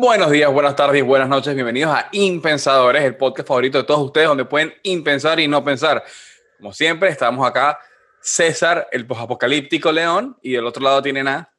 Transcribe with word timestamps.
Buenos 0.00 0.30
días, 0.30 0.52
buenas 0.52 0.76
tardes, 0.76 1.04
buenas 1.04 1.28
noches, 1.28 1.56
bienvenidos 1.56 1.92
a 1.92 2.08
Impensadores, 2.12 3.02
el 3.02 3.16
podcast 3.16 3.48
favorito 3.48 3.78
de 3.78 3.84
todos 3.84 3.98
ustedes, 4.06 4.28
donde 4.28 4.44
pueden 4.44 4.72
impensar 4.84 5.40
y 5.40 5.48
no 5.48 5.64
pensar. 5.64 6.04
Como 6.56 6.72
siempre, 6.72 7.08
estamos 7.08 7.44
acá, 7.44 7.80
César, 8.20 8.86
el 8.92 9.08
posapocalíptico 9.08 9.90
León, 9.90 10.38
y 10.40 10.52
del 10.52 10.66
otro 10.66 10.84
lado 10.84 11.02
tienen 11.02 11.26
a 11.26 11.52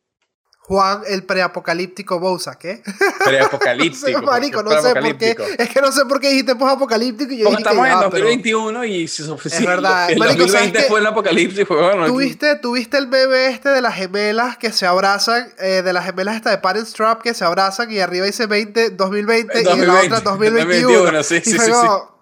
Juan, 0.70 1.02
el 1.08 1.24
preapocalíptico 1.24 2.20
Bousa, 2.20 2.60
¿qué? 2.60 2.84
Preapocalíptico. 3.26 4.22
no 4.22 4.22
marico, 4.22 4.62
no 4.62 4.80
sé 4.80 4.94
por 4.94 5.18
qué. 5.18 5.36
Es 5.58 5.68
que 5.70 5.82
no 5.82 5.92
sé 5.92 6.06
por 6.06 6.20
qué 6.20 6.30
dijiste 6.30 6.56
posapocalíptico. 6.56 7.34
Y 7.34 7.40
yo 7.40 7.46
Porque 7.46 7.58
dije 7.58 7.70
estamos 7.70 7.86
que, 7.88 7.92
en 7.92 7.98
ah, 7.98 8.04
2021 8.04 8.86
y 8.86 9.08
si 9.08 9.24
es 9.24 9.46
Es 9.46 9.66
verdad. 9.66 10.10
El 10.12 10.20
Marico, 10.20 10.44
2020 10.44 10.78
¿sabes 10.78 10.90
fue 10.90 11.00
el 11.00 11.08
apocalipsis. 11.08 11.68
Fue, 11.68 11.76
bueno, 11.76 12.06
¿Tuviste, 12.06 12.56
¿Tuviste 12.58 12.98
el 12.98 13.08
bebé 13.08 13.48
este 13.48 13.70
de 13.70 13.82
las 13.82 13.96
gemelas 13.96 14.58
que 14.58 14.72
se 14.72 14.86
abrazan? 14.86 15.50
eh, 15.60 15.82
de 15.82 15.94
las 15.94 16.06
gemelas 16.06 16.36
esta 16.36 16.52
de 16.52 16.60
Parent 16.60 16.88
Trap 16.88 17.22
que 17.22 17.34
se 17.34 17.44
abrazan 17.44 17.92
y 17.92 18.00
arriba 18.00 18.26
dice 18.26 18.46
20, 18.46 18.92
2020, 18.92 19.64
y 19.64 19.68
en 19.68 19.88
la 19.88 20.02
otra 20.02 20.20
2021. 20.22 20.88
2021, 20.88 21.24
sí, 21.24 21.36
y 21.38 21.42
sí, 21.42 21.54
fue 21.56 21.66
sí, 21.66 21.72
como, 21.72 22.19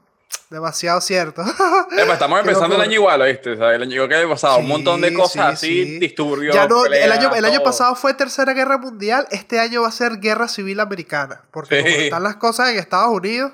Demasiado 0.49 1.01
cierto. 1.01 1.41
Epa, 1.41 2.13
estamos 2.13 2.41
Qué 2.41 2.47
empezando 2.47 2.75
el 2.75 2.81
año 2.81 2.93
igual, 2.93 3.21
¿viste? 3.23 3.51
O 3.51 3.57
sea, 3.57 3.75
el 3.75 3.81
año 3.81 4.07
que 4.07 4.15
ha 4.15 4.29
pasado, 4.29 4.59
un 4.59 4.67
montón 4.67 5.01
de 5.01 5.13
cosas 5.13 5.59
sí, 5.59 5.67
así, 5.67 5.83
sí. 5.83 5.99
disturbios. 5.99 6.55
Ya 6.55 6.67
no, 6.67 6.85
el 6.85 7.11
año, 7.11 7.35
el 7.35 7.43
año 7.43 7.61
pasado 7.61 7.95
fue 7.95 8.13
Tercera 8.13 8.53
Guerra 8.53 8.77
Mundial, 8.77 9.27
este 9.31 9.59
año 9.59 9.81
va 9.81 9.89
a 9.89 9.91
ser 9.91 10.19
Guerra 10.19 10.47
Civil 10.47 10.79
Americana. 10.79 11.41
Porque 11.51 11.81
como 11.81 11.95
están 11.95 12.23
las 12.23 12.37
cosas 12.37 12.69
en 12.69 12.79
Estados 12.79 13.09
Unidos. 13.09 13.51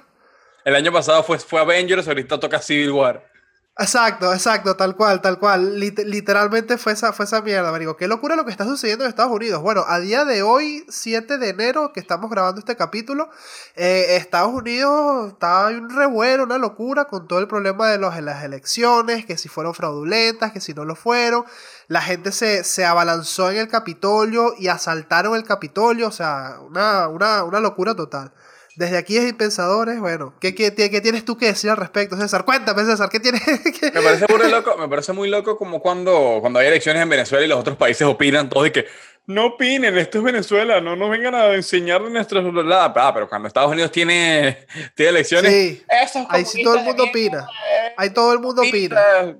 El 0.65 0.75
año 0.75 0.93
pasado 0.93 1.23
fue, 1.23 1.39
fue 1.39 1.59
Avengers, 1.59 2.07
ahorita 2.07 2.39
toca 2.39 2.59
Civil 2.59 2.91
War. 2.91 3.32
Exacto, 3.75 4.31
exacto, 4.31 4.75
tal 4.75 4.95
cual, 4.95 5.19
tal 5.19 5.39
cual. 5.39 5.79
Lit- 5.79 6.03
literalmente 6.05 6.77
fue 6.77 6.93
esa, 6.93 7.11
fue 7.11 7.25
esa 7.25 7.41
mierda, 7.41 7.71
marico. 7.71 7.97
Qué 7.97 8.07
locura 8.07 8.35
lo 8.35 8.45
que 8.45 8.51
está 8.51 8.65
sucediendo 8.65 9.03
en 9.03 9.09
Estados 9.09 9.31
Unidos. 9.31 9.63
Bueno, 9.63 9.83
a 9.87 9.99
día 9.99 10.25
de 10.25 10.43
hoy, 10.43 10.85
7 10.89 11.39
de 11.39 11.49
enero, 11.49 11.91
que 11.91 11.99
estamos 11.99 12.29
grabando 12.29 12.59
este 12.59 12.75
capítulo, 12.75 13.29
eh, 13.75 14.15
Estados 14.17 14.53
Unidos 14.53 15.29
está 15.33 15.71
en 15.71 15.85
un 15.85 15.89
revuelo, 15.89 16.43
una 16.43 16.59
locura 16.59 17.05
con 17.05 17.27
todo 17.27 17.39
el 17.39 17.47
problema 17.47 17.87
de 17.87 17.97
los, 17.97 18.15
las 18.21 18.43
elecciones, 18.43 19.25
que 19.25 19.37
si 19.39 19.49
fueron 19.49 19.73
fraudulentas, 19.73 20.51
que 20.51 20.61
si 20.61 20.75
no 20.75 20.85
lo 20.85 20.95
fueron. 20.95 21.43
La 21.87 22.01
gente 22.03 22.31
se, 22.31 22.63
se 22.63 22.85
abalanzó 22.85 23.49
en 23.49 23.57
el 23.57 23.67
Capitolio 23.69 24.53
y 24.59 24.67
asaltaron 24.67 25.35
el 25.35 25.45
Capitolio, 25.45 26.09
o 26.09 26.11
sea, 26.11 26.57
una, 26.61 27.07
una, 27.07 27.43
una 27.43 27.59
locura 27.59 27.95
total. 27.95 28.31
Desde 28.75 28.97
aquí 28.97 29.17
es 29.17 29.29
Impensadores, 29.29 29.99
bueno, 29.99 30.33
¿qué, 30.39 30.55
qué, 30.55 30.73
qué 30.73 30.99
tienes 31.01 31.23
tú 31.25 31.37
que 31.37 31.45
decir 31.45 31.69
al 31.69 31.77
respecto, 31.77 32.17
César? 32.17 32.43
Cuéntame, 32.43 32.83
César, 32.85 33.07
¿qué 33.09 33.19
tienes? 33.19 33.41
qué- 33.79 33.91
Me 33.91 34.01
parece 34.01 34.25
muy 34.27 34.49
loco, 34.51 34.77
me 34.77 34.87
parece 34.89 35.13
muy 35.13 35.29
loco 35.29 35.57
como 35.57 35.79
cuando, 35.79 36.37
cuando 36.41 36.57
hay 36.59 36.67
elecciones 36.67 37.03
en 37.03 37.09
Venezuela 37.09 37.45
y 37.45 37.47
los 37.49 37.59
otros 37.59 37.77
países 37.77 38.07
opinan 38.07 38.49
todos 38.49 38.67
y 38.67 38.71
que 38.71 38.85
no 39.25 39.45
opinen, 39.45 39.97
esto 39.97 40.17
es 40.17 40.23
Venezuela, 40.23 40.81
no 40.81 40.95
nos 40.95 41.09
vengan 41.09 41.33
a 41.35 41.53
enseñar 41.53 42.01
nuestros 42.01 42.43
bla, 42.43 42.51
bla, 42.63 42.87
bla". 42.89 43.07
Ah, 43.07 43.13
pero 43.13 43.29
cuando 43.29 43.47
Estados 43.47 43.71
Unidos 43.71 43.91
tiene, 43.91 44.65
tiene 44.95 45.09
elecciones, 45.11 45.51
Sí, 45.51 45.83
esos 46.03 46.25
ahí 46.29 46.43
sí 46.45 46.63
todo 46.63 46.75
el 46.75 46.83
mundo 46.83 47.03
opina. 47.05 47.47
Ahí 47.95 48.09
todo 48.09 48.33
el 48.33 48.39
mundo 48.39 48.61
opina. 48.63 48.99
mierda, 49.23 49.37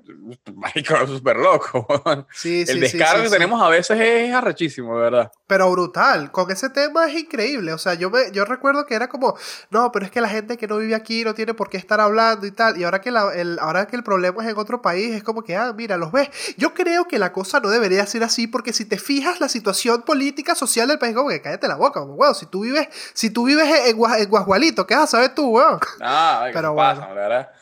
Marico, 0.54 0.94
es 0.96 1.10
súper 1.10 1.36
loco. 1.36 1.86
Sí, 2.32 2.64
sí, 2.64 2.72
El 2.72 2.80
descargo 2.80 3.24
que 3.24 3.30
tenemos 3.30 3.60
a 3.62 3.68
veces 3.68 3.98
es 4.00 4.32
arrechísimo, 4.32 4.96
de 4.96 5.02
verdad. 5.02 5.32
Pero 5.46 5.70
brutal, 5.70 6.30
con 6.30 6.50
ese 6.50 6.70
tema 6.70 7.06
es 7.10 7.18
increíble. 7.20 7.72
O 7.72 7.78
sea, 7.78 7.94
yo 7.94 8.10
me, 8.10 8.30
yo 8.32 8.44
recuerdo 8.44 8.86
que 8.86 8.94
era 8.94 9.08
como, 9.08 9.36
no, 9.70 9.90
pero 9.92 10.06
es 10.06 10.10
que 10.12 10.20
la 10.20 10.28
gente 10.28 10.56
que 10.56 10.66
no 10.66 10.78
vive 10.78 10.94
aquí 10.94 11.24
no 11.24 11.34
tiene 11.34 11.52
por 11.52 11.68
qué 11.68 11.76
estar 11.76 12.00
hablando 12.00 12.46
y 12.46 12.52
tal. 12.52 12.78
Y 12.78 12.84
ahora 12.84 13.00
que, 13.00 13.10
la- 13.10 13.34
el, 13.34 13.58
ahora 13.60 13.86
que 13.86 13.96
el 13.96 14.02
problema 14.04 14.42
es 14.44 14.50
en 14.50 14.56
otro 14.56 14.80
país, 14.80 15.14
es 15.14 15.22
como 15.22 15.42
que, 15.42 15.56
ah, 15.56 15.72
mira, 15.76 15.96
los 15.96 16.12
ves. 16.12 16.30
Yo 16.56 16.72
creo 16.74 17.06
que 17.06 17.18
la 17.18 17.32
cosa 17.32 17.60
no 17.60 17.68
debería 17.70 18.06
ser 18.06 18.22
así, 18.24 18.46
porque 18.46 18.72
si 18.72 18.84
te 18.86 18.96
fijas, 18.98 19.40
la 19.40 19.48
situación 19.48 19.73
política, 20.04 20.54
social 20.54 20.88
del 20.88 20.98
país, 20.98 21.14
como 21.14 21.28
que 21.28 21.40
cállate 21.42 21.68
la 21.68 21.76
boca, 21.76 22.00
como, 22.00 22.14
weón, 22.14 22.34
si 22.34 22.46
tú 22.46 22.62
vives, 22.62 22.88
si 23.12 23.30
tú 23.30 23.44
vives 23.44 23.66
en, 23.86 23.96
en 23.96 24.28
Guasgualito, 24.28 24.86
¿qué 24.86 24.94
vas 24.94 25.04
a 25.04 25.16
saber 25.18 25.34
tú, 25.34 25.48
weón? 25.50 25.78
Ah, 26.00 26.42
ay, 26.44 26.52
Pero 26.52 26.70
¿qué 26.70 26.74
bueno. 26.74 27.00
pasa, 27.00 27.08
la 27.08 27.14
verdad? 27.14 27.52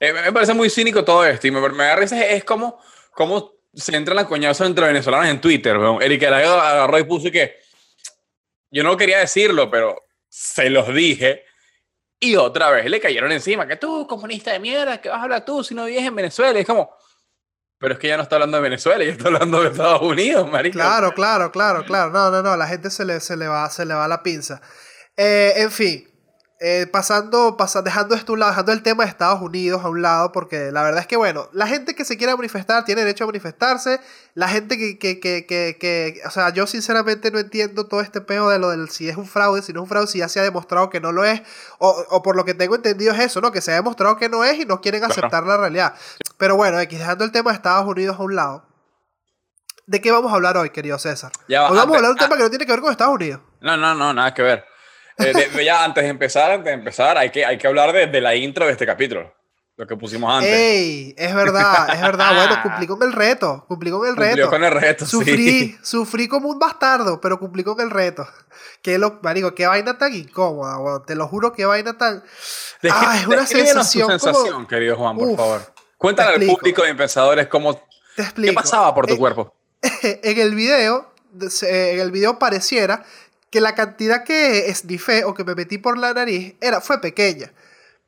Eh, 0.00 0.12
me 0.12 0.32
parece 0.32 0.52
muy 0.54 0.68
cínico 0.68 1.04
todo 1.04 1.24
esto 1.24 1.46
y 1.46 1.50
me, 1.50 1.60
me 1.68 1.84
da 1.84 1.96
risa 1.96 2.20
es 2.24 2.44
como, 2.44 2.78
como 3.12 3.52
se 3.74 3.94
entran 3.96 4.16
las 4.16 4.26
coñazos 4.26 4.66
entre 4.66 4.86
venezolanos 4.86 5.28
en 5.28 5.40
Twitter. 5.40 5.78
weón. 5.78 6.02
Eric 6.02 6.24
Aragao 6.24 6.60
agarró 6.60 6.98
y 6.98 7.04
puso 7.04 7.30
que 7.30 7.56
yo 8.70 8.82
no 8.82 8.96
quería 8.96 9.18
decirlo, 9.18 9.70
pero 9.70 9.96
se 10.28 10.70
los 10.70 10.92
dije. 10.94 11.44
Y 12.18 12.36
otra 12.36 12.70
vez 12.70 12.88
le 12.88 13.00
cayeron 13.00 13.32
encima, 13.32 13.66
que 13.66 13.76
tú, 13.76 14.06
comunista 14.06 14.52
de 14.52 14.60
mierda, 14.60 15.00
que 15.00 15.08
vas 15.08 15.18
a 15.18 15.22
hablar 15.22 15.44
tú 15.44 15.64
si 15.64 15.74
no 15.74 15.84
vives 15.86 16.04
en 16.04 16.14
Venezuela. 16.14 16.56
Y 16.58 16.62
es 16.62 16.66
como, 16.66 16.94
pero 17.82 17.94
es 17.94 18.00
que 18.00 18.06
ya 18.06 18.16
no 18.16 18.22
está 18.22 18.36
hablando 18.36 18.58
de 18.58 18.62
Venezuela, 18.62 19.02
ya 19.02 19.10
está 19.10 19.26
hablando 19.26 19.60
de 19.60 19.70
Estados 19.70 20.02
Unidos, 20.02 20.48
marico. 20.48 20.74
Claro, 20.74 21.12
claro, 21.14 21.50
claro, 21.50 21.84
claro. 21.84 22.12
No, 22.12 22.30
no, 22.30 22.40
no, 22.40 22.56
la 22.56 22.68
gente 22.68 22.90
se 22.90 23.04
le, 23.04 23.18
se 23.18 23.36
le, 23.36 23.48
va, 23.48 23.68
se 23.70 23.84
le 23.84 23.92
va 23.92 24.06
la 24.06 24.22
pinza. 24.22 24.62
Eh, 25.16 25.54
en 25.56 25.72
fin, 25.72 26.08
eh, 26.64 26.86
pasando, 26.86 27.56
pasa- 27.56 27.82
dejando 27.82 28.14
esto 28.14 28.34
un 28.34 28.38
lado, 28.38 28.52
dejando 28.52 28.70
el 28.70 28.82
tema 28.84 29.02
de 29.02 29.10
Estados 29.10 29.40
Unidos 29.42 29.82
a 29.84 29.88
un 29.88 30.00
lado, 30.00 30.30
porque 30.30 30.70
la 30.70 30.84
verdad 30.84 31.00
es 31.00 31.08
que, 31.08 31.16
bueno, 31.16 31.48
la 31.52 31.66
gente 31.66 31.96
que 31.96 32.04
se 32.04 32.16
quiera 32.16 32.36
manifestar 32.36 32.84
tiene 32.84 33.00
derecho 33.00 33.24
a 33.24 33.26
manifestarse. 33.26 34.00
La 34.34 34.46
gente 34.48 34.78
que, 34.78 34.96
que, 34.98 35.18
que, 35.18 35.44
que, 35.46 35.76
que- 35.80 36.20
o 36.24 36.30
sea, 36.30 36.50
yo 36.50 36.66
sinceramente 36.68 37.32
no 37.32 37.40
entiendo 37.40 37.86
todo 37.88 38.00
este 38.00 38.20
peo 38.20 38.48
de 38.48 38.60
lo 38.60 38.70
del 38.70 38.88
si 38.90 39.08
es 39.08 39.16
un 39.16 39.26
fraude, 39.26 39.60
si 39.62 39.72
no 39.72 39.80
es 39.80 39.82
un 39.82 39.88
fraude, 39.88 40.06
si 40.06 40.18
ya 40.18 40.28
se 40.28 40.38
ha 40.38 40.44
demostrado 40.44 40.88
que 40.88 41.00
no 41.00 41.10
lo 41.10 41.24
es, 41.24 41.42
o, 41.78 41.90
o 42.10 42.22
por 42.22 42.36
lo 42.36 42.44
que 42.44 42.54
tengo 42.54 42.76
entendido 42.76 43.12
es 43.12 43.18
eso, 43.18 43.40
¿no? 43.40 43.50
Que 43.50 43.60
se 43.60 43.72
ha 43.72 43.74
demostrado 43.74 44.16
que 44.16 44.28
no 44.28 44.44
es 44.44 44.58
y 44.60 44.64
no 44.64 44.80
quieren 44.80 45.00
Claro. 45.00 45.12
aceptar 45.14 45.42
la 45.44 45.56
realidad. 45.56 45.94
Pero 46.38 46.54
bueno, 46.56 46.78
X, 46.78 46.98
dejando 46.98 47.24
el 47.24 47.32
tema 47.32 47.50
de 47.50 47.56
Estados 47.56 47.86
Unidos 47.88 48.18
a 48.20 48.22
un 48.22 48.36
lado. 48.36 48.66
¿De 49.86 50.00
qué 50.00 50.12
vamos 50.12 50.30
a 50.32 50.36
hablar 50.36 50.56
hoy, 50.56 50.70
querido 50.70 50.96
César? 50.98 51.32
Ya 51.48 51.62
va, 51.62 51.70
hoy 51.70 51.76
vamos 51.76 51.94
a 51.94 51.98
hablar 51.98 52.10
de 52.10 52.14
un 52.14 52.20
ah. 52.20 52.24
tema 52.24 52.36
que 52.36 52.42
no 52.44 52.50
tiene 52.50 52.66
que 52.66 52.72
ver 52.72 52.80
con 52.80 52.92
Estados 52.92 53.14
Unidos. 53.14 53.40
No, 53.60 53.76
no, 53.76 53.94
no, 53.96 54.14
nada 54.14 54.32
que 54.32 54.42
ver. 54.42 54.64
Eh, 55.18 55.48
de- 55.54 55.64
ya 55.64 55.84
antes 55.84 56.02
de 56.04 56.10
empezar, 56.10 56.50
antes 56.50 56.66
de 56.66 56.72
empezar, 56.72 57.16
hay 57.18 57.30
que, 57.30 57.44
hay 57.44 57.58
que 57.58 57.66
hablar 57.66 57.92
de, 57.92 58.06
de 58.06 58.20
la 58.20 58.34
intro 58.34 58.66
de 58.66 58.72
este 58.72 58.86
capítulo. 58.86 59.32
Lo 59.76 59.86
que 59.86 59.96
pusimos 59.96 60.32
antes. 60.32 60.52
¡Ey! 60.52 61.14
Es 61.16 61.34
verdad, 61.34 61.88
es 61.94 62.00
verdad. 62.00 62.32
Bueno, 62.36 62.62
cumplí 62.62 62.86
con 62.86 63.02
el 63.02 63.12
reto. 63.12 63.64
Cumplí 63.66 63.90
con 63.90 64.06
el 64.06 64.14
Cumplió 64.14 64.34
reto. 64.36 64.50
con 64.50 64.64
el 64.64 64.70
reto, 64.70 65.06
Sufrí, 65.06 65.36
sí. 65.36 65.78
sufrí 65.82 66.28
como 66.28 66.50
un 66.50 66.58
bastardo, 66.58 67.20
pero 67.20 67.38
cumplí 67.38 67.64
con 67.64 67.80
el 67.80 67.90
reto. 67.90 68.26
Que 68.82 68.98
lo, 68.98 69.18
marico, 69.22 69.54
qué 69.54 69.66
vaina 69.66 69.96
tan 69.96 70.14
incómoda, 70.14 70.78
weón. 70.78 71.04
Te 71.06 71.14
lo 71.14 71.26
juro, 71.26 71.52
qué 71.54 71.64
vaina 71.64 71.96
tan. 71.96 72.22
Descri- 72.82 72.90
Ah, 72.92 73.16
es 73.20 73.26
una 73.26 73.36
descríbenos 73.36 73.72
tu 73.90 73.98
sensación 73.98 74.18
como- 74.18 74.18
sensación, 74.18 74.66
querido 74.66 74.96
Juan, 74.96 75.16
por 75.16 75.28
Uf, 75.28 75.36
favor. 75.36 75.74
Cuéntale 75.96 76.34
al 76.34 76.46
público 76.54 76.82
de 76.82 76.90
Impensadores 76.90 77.46
cómo, 77.48 77.74
Te 78.14 78.22
explico. 78.22 78.50
qué 78.50 78.54
pasaba 78.54 78.94
por 78.94 79.06
tu 79.06 79.14
Eh, 79.14 79.18
cuerpo. 79.18 79.54
en 80.02 80.38
el 80.38 80.54
video, 80.54 81.12
en 81.62 82.00
el 82.00 82.10
video 82.10 82.38
pareciera 82.38 83.04
que 83.52 83.60
la 83.60 83.74
cantidad 83.76 84.24
que 84.24 84.68
esnifé 84.70 85.24
o 85.24 85.34
que 85.34 85.44
me 85.44 85.54
metí 85.54 85.78
por 85.78 85.96
la 85.98 86.12
nariz 86.14 86.54
era, 86.60 86.80
fue 86.80 87.00
pequeña. 87.00 87.52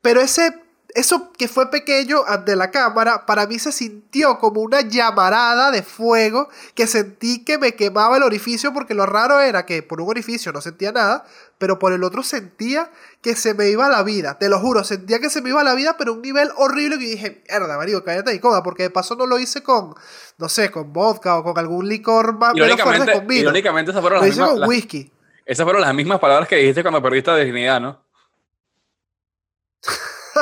Pero 0.01 0.19
ese, 0.19 0.53
eso 0.95 1.31
que 1.37 1.47
fue 1.47 1.69
pequeño 1.69 2.23
ante 2.27 2.55
la 2.55 2.71
cámara, 2.71 3.25
para 3.27 3.45
mí 3.45 3.59
se 3.59 3.71
sintió 3.71 4.39
como 4.39 4.61
una 4.61 4.81
llamarada 4.81 5.69
de 5.69 5.83
fuego 5.83 6.49
que 6.73 6.87
sentí 6.87 7.43
que 7.43 7.57
me 7.59 7.75
quemaba 7.75 8.17
el 8.17 8.23
orificio 8.23 8.73
porque 8.73 8.93
lo 8.95 9.05
raro 9.05 9.39
era 9.39 9.65
que 9.67 9.83
por 9.83 10.01
un 10.01 10.09
orificio 10.09 10.51
no 10.51 10.61
sentía 10.61 10.91
nada, 10.91 11.25
pero 11.59 11.77
por 11.79 11.93
el 11.93 12.03
otro 12.03 12.23
sentía 12.23 12.89
que 13.21 13.35
se 13.35 13.53
me 13.53 13.69
iba 13.69 13.87
la 13.87 14.01
vida. 14.03 14.39
Te 14.39 14.49
lo 14.49 14.59
juro, 14.59 14.83
sentía 14.83 15.19
que 15.19 15.29
se 15.29 15.41
me 15.43 15.49
iba 15.49 15.63
la 15.63 15.75
vida, 15.75 15.95
pero 15.97 16.11
a 16.13 16.15
un 16.15 16.21
nivel 16.23 16.49
horrible 16.57 16.97
que 16.97 17.05
dije, 17.05 17.43
mierda, 17.49 17.77
marico, 17.77 18.03
cállate 18.03 18.33
y 18.33 18.39
coma, 18.39 18.63
porque 18.63 18.83
de 18.83 18.89
paso 18.89 19.15
no 19.15 19.27
lo 19.27 19.37
hice 19.37 19.61
con, 19.61 19.93
no 20.39 20.49
sé, 20.49 20.71
con 20.71 20.91
vodka 20.91 21.37
o 21.37 21.43
con 21.43 21.57
algún 21.59 21.87
licor 21.87 22.35
más 22.37 22.55
menos 22.55 22.81
fuerte 22.81 23.11
con 23.13 23.27
vino. 23.27 23.41
irónicamente 23.41 23.91
esas, 23.91 24.01
fueron 24.01 24.19
Lo 24.21 24.25
las 24.25 24.29
hice 24.33 24.39
mismas, 24.41 24.51
con 24.51 24.59
las- 24.61 24.69
whisky. 24.69 25.11
Esas 25.45 25.63
fueron 25.63 25.81
las 25.81 25.93
mismas 25.93 26.19
palabras 26.19 26.47
que 26.49 26.55
dijiste 26.57 26.81
cuando 26.81 27.01
perdiste 27.01 27.31
la 27.31 27.37
dignidad, 27.37 27.79
¿no? 27.79 28.03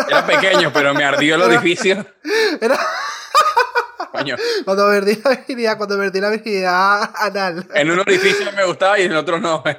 Era 0.08 0.26
pequeño, 0.26 0.72
pero 0.74 0.94
me 0.94 1.04
ardió 1.04 1.36
el 1.36 1.42
Era- 1.42 1.50
orificio. 1.60 2.06
Era 2.60 2.80
Coño, 4.12 4.36
cuando 4.64 4.88
perdí 4.90 5.16
la 5.24 5.30
virginidad, 5.32 5.78
cuando 5.78 5.98
perdí 5.98 6.22
la 6.22 6.30
virginidad 6.30 7.12
anal. 7.16 7.68
en 7.74 7.92
un 7.92 8.00
orificio 8.00 8.52
me 8.54 8.64
gustaba 8.66 8.98
y 9.00 9.04
en 9.04 9.12
el 9.12 9.18
otro 9.18 9.40
no. 9.40 9.64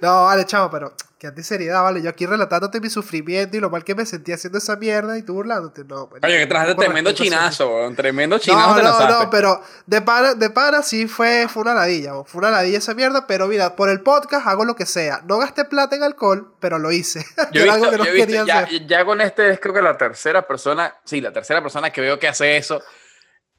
No, 0.00 0.24
vale, 0.24 0.44
chavo, 0.46 0.70
pero 0.70 0.92
qué 1.20 1.26
antiseriedad, 1.26 1.82
vale. 1.82 2.00
Yo 2.00 2.08
aquí 2.08 2.24
relatándote 2.24 2.80
mi 2.80 2.88
sufrimiento 2.88 3.54
y 3.54 3.60
lo 3.60 3.68
mal 3.68 3.84
que 3.84 3.94
me 3.94 4.06
sentí 4.06 4.32
haciendo 4.32 4.56
esa 4.58 4.74
mierda 4.76 5.18
y 5.18 5.22
tú 5.22 5.34
burlándote. 5.34 5.84
No, 5.84 6.06
bueno, 6.06 6.26
Oye, 6.26 6.38
que 6.38 6.46
por 6.46 6.74
tremendo 6.76 7.12
chinazo, 7.12 7.92
tremendo 7.94 8.38
chinazo 8.38 8.70
No, 8.70 8.74
te 8.76 8.82
no, 8.82 9.22
no, 9.24 9.30
pero 9.30 9.62
de 9.84 10.00
para, 10.00 10.34
de 10.34 10.48
para 10.48 10.82
sí 10.82 11.06
fue, 11.06 11.46
fue 11.48 11.62
una 11.62 11.74
ladilla, 11.74 12.14
fue 12.24 12.38
una 12.38 12.50
ladilla 12.50 12.78
esa 12.78 12.94
mierda, 12.94 13.26
pero 13.26 13.46
mira, 13.48 13.76
por 13.76 13.90
el 13.90 14.00
podcast 14.00 14.46
hago 14.46 14.64
lo 14.64 14.74
que 14.74 14.86
sea. 14.86 15.20
No 15.26 15.36
gasté 15.38 15.66
plata 15.66 15.94
en 15.94 16.02
alcohol, 16.02 16.54
pero 16.58 16.78
lo 16.78 16.90
hice. 16.90 17.22
que 17.22 17.46
Yo 17.58 17.64
visto, 17.64 17.72
algo 17.74 17.90
que 17.90 17.98
no 17.98 18.04
yo 18.06 18.12
visto- 18.12 18.26
quería 18.26 18.44
ya, 18.46 18.58
hacer. 18.60 18.86
ya 18.86 19.04
con 19.04 19.20
este 19.20 19.50
es 19.50 19.60
creo 19.60 19.74
que 19.74 19.82
la 19.82 19.98
tercera 19.98 20.46
persona, 20.46 20.94
sí, 21.04 21.20
la 21.20 21.32
tercera 21.34 21.60
persona 21.62 21.90
que 21.90 22.00
veo 22.00 22.18
que 22.18 22.28
hace 22.28 22.56
eso. 22.56 22.82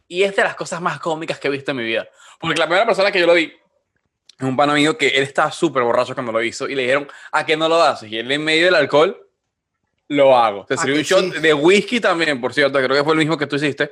Y 0.08 0.24
es 0.24 0.36
de 0.36 0.44
las 0.44 0.56
cosas 0.56 0.82
más 0.82 1.00
cómicas 1.00 1.38
que 1.40 1.48
he 1.48 1.52
visto 1.52 1.70
en 1.72 1.78
mi 1.78 1.84
vida. 1.84 2.08
Porque 2.40 2.58
la 2.60 2.66
primera 2.66 2.88
persona 2.88 3.12
que 3.12 3.20
yo 3.20 3.28
lo 3.28 3.36
vi 3.36 3.54
es 4.46 4.50
un 4.50 4.58
pan 4.58 4.70
amigo 4.70 4.98
que 4.98 5.08
él 5.10 5.24
estaba 5.24 5.52
súper 5.52 5.84
borracho 5.84 6.14
cuando 6.14 6.32
lo 6.32 6.42
hizo 6.44 6.68
y 6.68 6.76
le 6.76 6.82
dijeron, 6.84 7.08
¿a 7.32 7.46
qué 7.46 7.56
no 7.56 7.70
lo 7.70 7.82
haces? 7.82 8.12
Y 8.12 8.18
él 8.18 8.32
en 8.32 8.44
medio 8.44 8.66
del 8.66 8.76
alcohol, 8.76 9.28
lo 10.08 10.38
hago. 10.38 10.66
Te 10.66 10.74
¿A 10.74 10.78
sirvió 10.78 10.98
un 10.98 11.04
shot 11.04 11.36
sí? 11.36 11.40
de 11.40 11.54
whisky 11.54 12.00
también, 12.00 12.42
por 12.42 12.54
cierto, 12.54 12.78
creo 12.80 12.96
que 12.96 13.04
fue 13.04 13.14
el 13.14 13.20
mismo 13.20 13.38
que 13.38 13.48
tú 13.48 13.56
hiciste. 13.56 13.92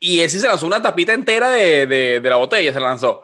Y 0.00 0.20
él 0.20 0.28
sí 0.28 0.40
se 0.40 0.48
lanzó 0.48 0.66
una 0.66 0.82
tapita 0.82 1.12
entera 1.12 1.50
de, 1.50 1.86
de, 1.86 2.20
de 2.20 2.30
la 2.30 2.36
botella, 2.36 2.72
se 2.72 2.80
lanzó. 2.80 3.22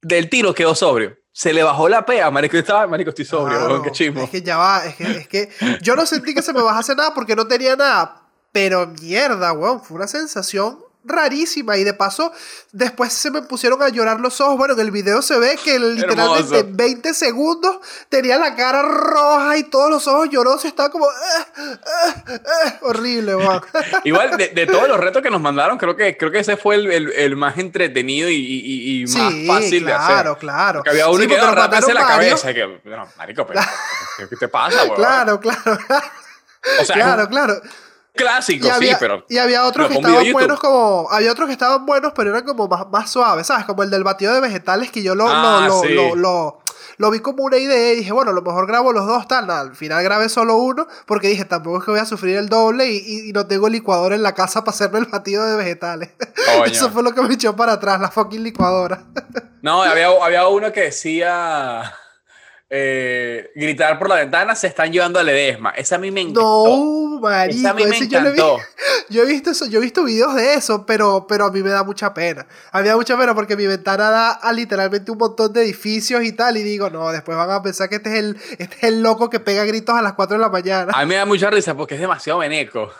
Del 0.00 0.28
tiro 0.28 0.52
quedó 0.52 0.74
sobrio. 0.74 1.16
se 1.30 1.52
le 1.52 1.62
bajó 1.62 1.88
la 1.88 2.04
pea, 2.04 2.30
marico, 2.30 2.56
estaba, 2.56 2.86
marico, 2.86 3.10
estoy 3.10 3.24
sobrio, 3.24 3.58
Claro, 3.58 3.82
qué 3.82 3.90
chismo. 3.92 4.22
Es 4.22 4.30
que 4.30 4.42
ya 4.42 4.56
va, 4.56 4.84
es 4.84 4.96
que, 4.96 5.04
es 5.04 5.28
que 5.28 5.48
yo 5.80 5.94
no 5.94 6.04
sentí 6.04 6.34
que 6.34 6.42
se 6.42 6.52
me 6.52 6.60
bajase 6.62 6.94
nada 6.94 7.14
porque 7.14 7.36
no 7.36 7.46
tenía 7.46 7.76
nada. 7.76 8.22
Pero 8.50 8.86
mierda, 9.00 9.52
weón, 9.52 9.80
fue 9.82 9.96
una 9.96 10.08
sensación 10.08 10.78
rarísima. 11.04 11.76
Y 11.76 11.84
de 11.84 11.94
paso, 11.94 12.32
después 12.72 13.12
se 13.12 13.30
me 13.30 13.42
pusieron 13.42 13.82
a 13.82 13.88
llorar 13.88 14.20
los 14.20 14.40
ojos. 14.40 14.56
Bueno, 14.56 14.74
en 14.74 14.80
el 14.80 14.90
video 14.90 15.22
se 15.22 15.38
ve 15.38 15.58
que 15.62 15.78
literalmente 15.78 16.58
en 16.60 16.76
20 16.76 17.14
segundos 17.14 17.78
tenía 18.08 18.38
la 18.38 18.54
cara 18.54 18.82
roja 18.82 19.56
y 19.56 19.64
todos 19.64 19.90
los 19.90 20.06
ojos 20.06 20.28
llorosos. 20.30 20.64
Estaba 20.66 20.90
como. 20.90 21.06
"Ah, 21.06 21.46
ah, 21.56 22.14
ah", 22.26 22.74
horrible. 22.82 23.32
Igual, 24.04 24.36
de, 24.36 24.48
de 24.48 24.66
todos 24.66 24.88
los 24.88 24.98
retos 24.98 25.22
que 25.22 25.30
nos 25.30 25.40
mandaron, 25.40 25.78
creo 25.78 25.96
que, 25.96 26.16
creo 26.16 26.30
que 26.30 26.38
ese 26.40 26.56
fue 26.56 26.76
el, 26.76 26.90
el- 26.90 27.12
el 27.12 27.36
más 27.36 27.58
entretenido 27.58 28.28
y, 28.28 28.34
y- 28.36 29.02
y 29.02 29.06
más 29.06 29.32
Sí, 29.32 29.46
fácil 29.46 29.84
de 29.86 29.92
hacer. 29.92 30.06
claro, 30.14 30.38
claro. 30.38 30.78
Porque 30.80 30.90
había 30.90 31.08
uno 31.08 31.16
Sí, 31.20 31.22
que 31.22 31.34
porque 31.34 31.42
iba 31.42 31.52
a 31.52 31.54
nos 31.54 31.64
raparse 31.64 31.94
la 31.94 32.02
varios. 32.02 32.40
cabeza. 32.42 32.54
Que, 32.54 32.88
no, 32.88 33.08
marico, 33.16 33.46
pero, 33.46 33.60
¿qué, 34.30 34.36
te 34.36 34.48
pasa, 34.48 34.82
weón? 34.84 34.94
Claro, 34.96 35.40
claro, 35.40 35.78
O 36.80 36.84
sea, 36.84 36.94
claro, 36.94 37.28
claro. 37.28 37.60
Clásico, 38.14 38.66
Y 38.66 38.70
había, 38.70 38.92
sí, 38.92 38.96
pero... 39.00 39.24
y 39.28 39.38
había 39.38 39.64
otros 39.64 39.88
que 39.88 39.94
estaban 39.94 40.32
buenos 40.32 40.58
como. 40.60 41.08
Había 41.10 41.32
otros 41.32 41.46
que 41.46 41.52
estaban 41.52 41.86
buenos, 41.86 42.12
pero 42.14 42.30
eran 42.30 42.44
como 42.44 42.68
más, 42.68 42.88
más 42.90 43.10
suaves, 43.10 43.46
¿sabes? 43.46 43.64
Como 43.66 43.82
el 43.82 43.90
del 43.90 44.04
batido 44.04 44.34
de 44.34 44.40
vegetales 44.40 44.90
que 44.90 45.02
yo 45.02 45.14
lo, 45.14 45.24
lo- 45.26 45.32
Ah, 45.32 45.64
lo, 45.66 45.80
sí. 45.82 45.88
lo, 45.94 46.14
lo- 46.16 46.58
lo 46.98 47.10
vi 47.10 47.20
como 47.20 47.42
una 47.44 47.56
idea 47.56 47.92
y 47.94 47.96
dije, 47.96 48.12
bueno, 48.12 48.30
a 48.30 48.34
lo 48.34 48.42
mejor 48.42 48.66
grabo 48.66 48.92
los 48.92 49.06
dos, 49.06 49.26
tal. 49.26 49.46
Nada, 49.46 49.60
al 49.62 49.74
final 49.74 50.04
grabé 50.04 50.28
solo 50.28 50.56
uno, 50.56 50.86
porque 51.06 51.28
dije, 51.28 51.44
tampoco 51.44 51.78
es 51.78 51.84
que 51.84 51.90
voy 51.90 52.00
a 52.00 52.04
sufrir 52.06 52.36
el 52.36 52.48
doble 52.48 52.86
y, 52.90 52.98
y- 52.98 53.30
y 53.30 53.32
no 53.32 53.46
tengo 53.46 53.68
licuadora 53.68 54.14
en 54.14 54.22
la 54.22 54.34
casa 54.34 54.62
para 54.62 54.74
hacerme 54.74 54.98
el 55.00 55.06
batido 55.06 55.44
de 55.46 55.56
vegetales. 55.56 56.10
Eso 56.66 56.90
fue 56.90 57.02
lo 57.02 57.12
que 57.14 57.22
me 57.22 57.34
echó 57.34 57.56
para 57.56 57.72
atrás, 57.72 57.98
la 58.00 58.10
fucking 58.10 58.42
licuadora. 58.44 59.04
No, 59.62 59.82
había, 59.82 60.08
había 60.08 60.46
uno 60.48 60.70
que 60.72 60.82
decía... 60.82 61.92
eh, 62.74 63.50
gritar 63.54 63.98
por 63.98 64.08
la 64.08 64.14
ventana, 64.14 64.54
se 64.54 64.66
están 64.66 64.90
llevando 64.90 65.18
a 65.18 65.22
Ledesma. 65.22 65.72
Esa 65.72 65.96
a 65.96 65.98
mí 65.98 66.10
me 66.10 66.22
encantó. 66.22 66.64
No, 66.66 67.20
marico, 67.20 67.58
Esa 67.58 67.70
a 67.70 67.74
mí 67.74 67.84
me 67.84 67.98
yo 67.98 68.00
vi. 68.00 68.06
encantó. 68.06 68.58
Yo 69.10 69.22
he 69.24 69.26
visto 69.26 69.50
eso, 69.50 69.66
yo 69.66 69.78
he 69.78 69.82
visto 69.82 70.04
videos 70.04 70.34
de 70.34 70.54
eso, 70.54 70.86
pero, 70.86 71.26
pero 71.28 71.44
a 71.44 71.50
mí 71.50 71.62
me 71.62 71.68
da 71.68 71.84
mucha 71.84 72.14
pena. 72.14 72.46
A 72.70 72.78
mí 72.78 72.84
me 72.84 72.88
da 72.88 72.96
mucha 72.96 73.18
pena 73.18 73.34
porque 73.34 73.56
mi 73.56 73.66
ventana 73.66 74.08
da 74.10 74.30
a 74.30 74.52
literalmente 74.54 75.10
un 75.10 75.18
montón 75.18 75.52
de 75.52 75.62
edificios 75.64 76.24
y 76.24 76.32
tal. 76.32 76.56
Y 76.56 76.62
digo, 76.62 76.88
no, 76.88 77.12
después 77.12 77.36
van 77.36 77.50
a 77.50 77.60
pensar 77.62 77.90
que 77.90 77.96
este 77.96 78.08
es 78.10 78.18
el, 78.20 78.40
este 78.58 78.76
es 78.76 78.84
el 78.84 79.02
loco 79.02 79.28
que 79.28 79.38
pega 79.38 79.64
gritos 79.64 79.94
a 79.94 80.00
las 80.00 80.14
4 80.14 80.36
de 80.38 80.40
la 80.40 80.48
mañana. 80.48 80.92
A 80.94 81.00
mí 81.02 81.08
me 81.08 81.16
da 81.16 81.26
mucha 81.26 81.50
risa 81.50 81.76
porque 81.76 81.96
es 81.96 82.00
demasiado 82.00 82.38
veneco. 82.38 82.90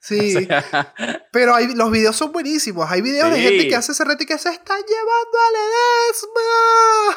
Sí. 0.00 0.46
Pero 1.32 1.56
hay, 1.56 1.74
los 1.74 1.90
videos 1.90 2.14
son 2.14 2.30
buenísimos. 2.30 2.88
Hay 2.88 3.00
videos 3.00 3.32
de 3.32 3.40
gente 3.40 3.66
que 3.68 3.74
hace 3.74 3.90
ese 3.92 4.04
reto 4.04 4.22
y 4.22 4.26
que 4.26 4.38
se 4.38 4.50
están 4.50 4.78
llevando 4.80 5.38
a 5.40 5.50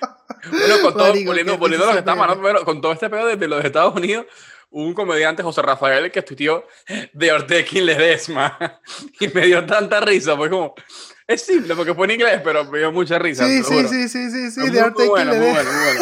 Bueno, 0.50 0.80
con 0.82 0.94
todo, 0.94 1.08
Marico, 1.08 1.58
volviendo, 1.58 1.84
a 1.84 1.86
lo 1.88 1.92
que 1.92 1.98
estamos 1.98 2.22
hablando, 2.22 2.42
bueno, 2.42 2.64
con 2.64 2.80
todo 2.80 2.92
este 2.92 3.08
pedo 3.08 3.26
de, 3.26 3.36
de 3.36 3.48
los 3.48 3.64
Estados 3.64 3.94
Unidos, 3.94 4.26
un 4.70 4.94
comediante, 4.94 5.42
José 5.42 5.62
Rafael, 5.62 6.10
que 6.10 6.18
estudió 6.18 6.66
de 7.12 7.32
Ortequín 7.32 7.86
Ledesma 7.86 8.80
y 9.20 9.28
me 9.28 9.46
dio 9.46 9.64
tanta 9.64 10.00
risa, 10.00 10.36
fue 10.36 10.50
como, 10.50 10.74
es 11.26 11.42
simple 11.42 11.74
porque 11.74 11.94
fue 11.94 12.06
en 12.06 12.12
inglés, 12.12 12.40
pero 12.44 12.64
me 12.64 12.78
dio 12.78 12.92
mucha 12.92 13.18
risa. 13.18 13.46
Sí, 13.46 13.62
sí, 13.62 13.88
sí, 13.88 14.08
sí, 14.08 14.30
sí, 14.30 14.50
sí. 14.50 14.70
De 14.70 14.80
Artekin 14.80 15.10
bueno, 15.10 15.30
muy 15.32 15.40
Ledesma. 15.40 15.62
bueno, 15.62 15.72
muy 15.72 15.84
bueno. 15.84 16.00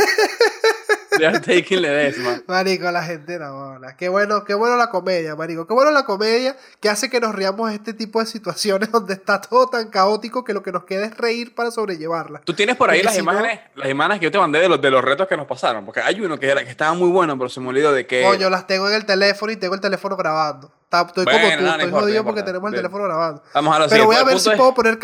De 1.19 1.65
Ledesma. 1.81 2.43
Marico, 2.49 2.91
la 2.91 3.03
gente 3.03 3.39
no. 3.39 3.79
Qué 3.99 4.09
bueno, 4.09 4.45
qué 4.45 4.55
bueno 4.55 4.77
la 4.77 4.91
comedia, 4.91 5.35
marico. 5.37 5.67
Qué 5.67 5.75
bueno 5.75 5.91
la 5.91 6.05
comedia 6.05 6.57
que 6.81 6.89
hace 6.89 7.11
que 7.11 7.21
nos 7.21 7.35
riamos 7.35 7.71
de 7.71 7.77
este 7.77 7.95
tipo 7.95 8.21
de 8.21 8.27
situaciones 8.27 8.91
donde 8.93 9.15
está 9.15 9.41
todo 9.41 9.69
tan 9.69 9.89
caótico 9.89 10.45
que 10.45 10.53
lo 10.53 10.63
que 10.63 10.73
nos 10.73 10.85
queda 10.85 11.07
es 11.07 11.17
reír 11.17 11.55
para 11.55 11.71
sobrellevarla. 11.71 12.41
Tú 12.45 12.55
tienes 12.55 12.77
por 12.77 12.91
ahí 12.91 12.99
Porque 12.99 13.05
las 13.05 13.15
si 13.15 13.23
no- 13.23 13.33
imágenes, 13.33 13.61
las 13.75 13.89
imágenes 13.89 14.19
que 14.21 14.25
yo 14.25 14.31
te 14.31 14.39
mandé 14.39 14.61
de 14.61 14.69
los, 14.69 14.81
de 14.81 14.91
los 14.91 15.03
retos 15.05 15.29
que 15.29 15.37
nos 15.37 15.47
pasaron, 15.47 15.85
porque 15.85 16.01
hay 16.01 16.21
uno 16.21 16.39
que, 16.39 16.49
era, 16.49 16.65
que 16.65 16.71
estaba 16.71 16.95
muy 16.95 17.11
bueno, 17.11 17.37
pero 17.39 17.49
se 17.49 17.61
me 17.61 17.69
olvidó 17.69 17.93
de 17.93 18.07
que... 18.07 18.23
Coño, 18.23 18.51
las 18.51 18.67
tengo 18.67 18.89
en 18.89 18.95
el 18.95 19.05
teléfono 19.05 19.53
y 19.53 19.57
tengo 19.57 19.75
el 19.75 19.81
teléfono 19.81 20.17
grabando. 20.17 20.73
Estoy 20.91 21.25
como 21.25 21.39
Bueno, 21.39 21.57
tú, 21.57 21.63
no, 21.63 21.69
no 21.69 21.71
estoy 21.73 21.85
importa, 21.87 22.01
jodido 22.05 22.23
no 22.23 22.25
porque 22.27 22.43
tenemos 22.43 22.71
el 22.71 22.77
teléfono 22.77 23.05
grabando. 23.05 23.43
Vamos 23.53 23.75
a 23.77 23.79
lo 23.81 23.89
Pero 23.89 24.07
voy 24.07 24.17
a 24.17 24.25
ver 24.25 24.39
si 24.39 24.51
es- 24.51 24.57
puedo 24.57 24.75
poner 24.75 24.99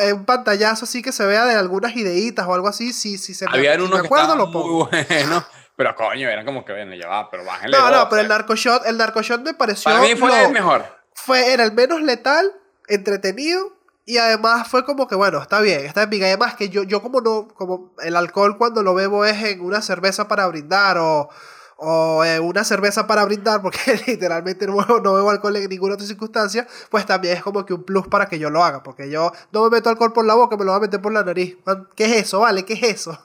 eh, 0.00 0.12
un 0.12 0.24
pantallazo 0.24 0.84
así 0.84 1.02
que 1.02 1.10
se 1.12 1.26
vea 1.26 1.44
de 1.46 1.54
algunas 1.54 1.96
ideitas 1.96 2.46
o 2.46 2.54
algo 2.54 2.68
así. 2.68 2.92
Si, 2.92 3.18
si 3.18 3.34
se 3.34 3.46
me, 3.48 3.56
Habían 3.56 3.76
si 3.76 3.80
unos 3.82 3.96
me 3.96 4.00
que 4.02 4.06
acuerdo, 4.06 4.24
estaban 4.34 4.46
lo 4.46 4.52
pongo. 4.52 4.88
muy 4.90 5.04
buenos, 5.04 5.44
pero 5.76 5.94
coño, 5.96 6.28
eran 6.28 6.44
como 6.44 6.64
que, 6.64 6.72
bueno, 6.72 6.94
ya 6.94 7.08
va, 7.08 7.28
pero 7.30 7.44
bájenle 7.44 7.76
No, 7.76 7.82
dos, 7.84 7.90
no, 7.92 8.08
pero 8.08 8.20
el 8.20 8.26
o 8.26 8.28
sea. 8.28 8.38
narcoshot, 8.38 8.86
el 8.86 8.96
narcoshot 8.98 9.40
me 9.42 9.54
pareció. 9.54 9.90
Para 9.90 10.00
mí 10.04 10.14
fue 10.14 10.28
lo- 10.28 10.36
el 10.36 10.52
mejor. 10.52 10.84
fue, 11.14 11.52
era 11.52 11.64
el 11.64 11.72
menos 11.72 12.00
letal, 12.02 12.52
entretenido. 12.88 13.72
Y 14.04 14.18
además 14.18 14.66
fue 14.68 14.84
como 14.84 15.06
que, 15.06 15.14
bueno, 15.14 15.40
está 15.40 15.60
bien, 15.60 15.86
está 15.86 16.06
bien. 16.06 16.24
Además 16.24 16.54
que 16.56 16.68
yo, 16.68 16.82
yo 16.82 17.00
como 17.02 17.20
no, 17.20 17.46
como 17.54 17.94
el 18.02 18.16
alcohol 18.16 18.58
cuando 18.58 18.82
lo 18.82 18.94
bebo 18.94 19.24
es 19.24 19.40
en 19.44 19.60
una 19.60 19.80
cerveza 19.80 20.26
para 20.26 20.46
brindar 20.48 20.98
o, 20.98 21.28
o 21.76 22.24
en 22.24 22.42
una 22.42 22.64
cerveza 22.64 23.06
para 23.06 23.24
brindar, 23.24 23.60
porque 23.62 23.78
literalmente 24.06 24.66
no, 24.66 24.76
bebo- 24.76 25.02
no 25.02 25.14
bebo 25.14 25.30
alcohol 25.30 25.56
en 25.56 25.68
ninguna 25.68 25.94
otra 25.94 26.06
circunstancia, 26.06 26.66
pues 26.90 27.04
también 27.06 27.36
es 27.36 27.42
como 27.42 27.64
que 27.66 27.74
un 27.74 27.82
plus 27.84 28.06
para 28.08 28.26
que 28.26 28.38
yo 28.38 28.50
lo 28.50 28.62
haga, 28.64 28.82
porque 28.82 29.10
yo 29.10 29.32
no 29.52 29.64
me 29.64 29.70
meto 29.70 29.88
alcohol 29.90 30.12
por 30.12 30.24
la 30.24 30.34
boca, 30.34 30.56
me 30.56 30.64
lo 30.64 30.72
voy 30.72 30.78
a 30.78 30.82
meter 30.82 31.00
por 31.00 31.12
la 31.12 31.24
nariz. 31.24 31.56
¿Qué 31.96 32.04
es 32.04 32.12
eso, 32.26 32.40
vale? 32.40 32.64
¿Qué 32.64 32.74
es 32.74 32.82
eso? 32.82 33.18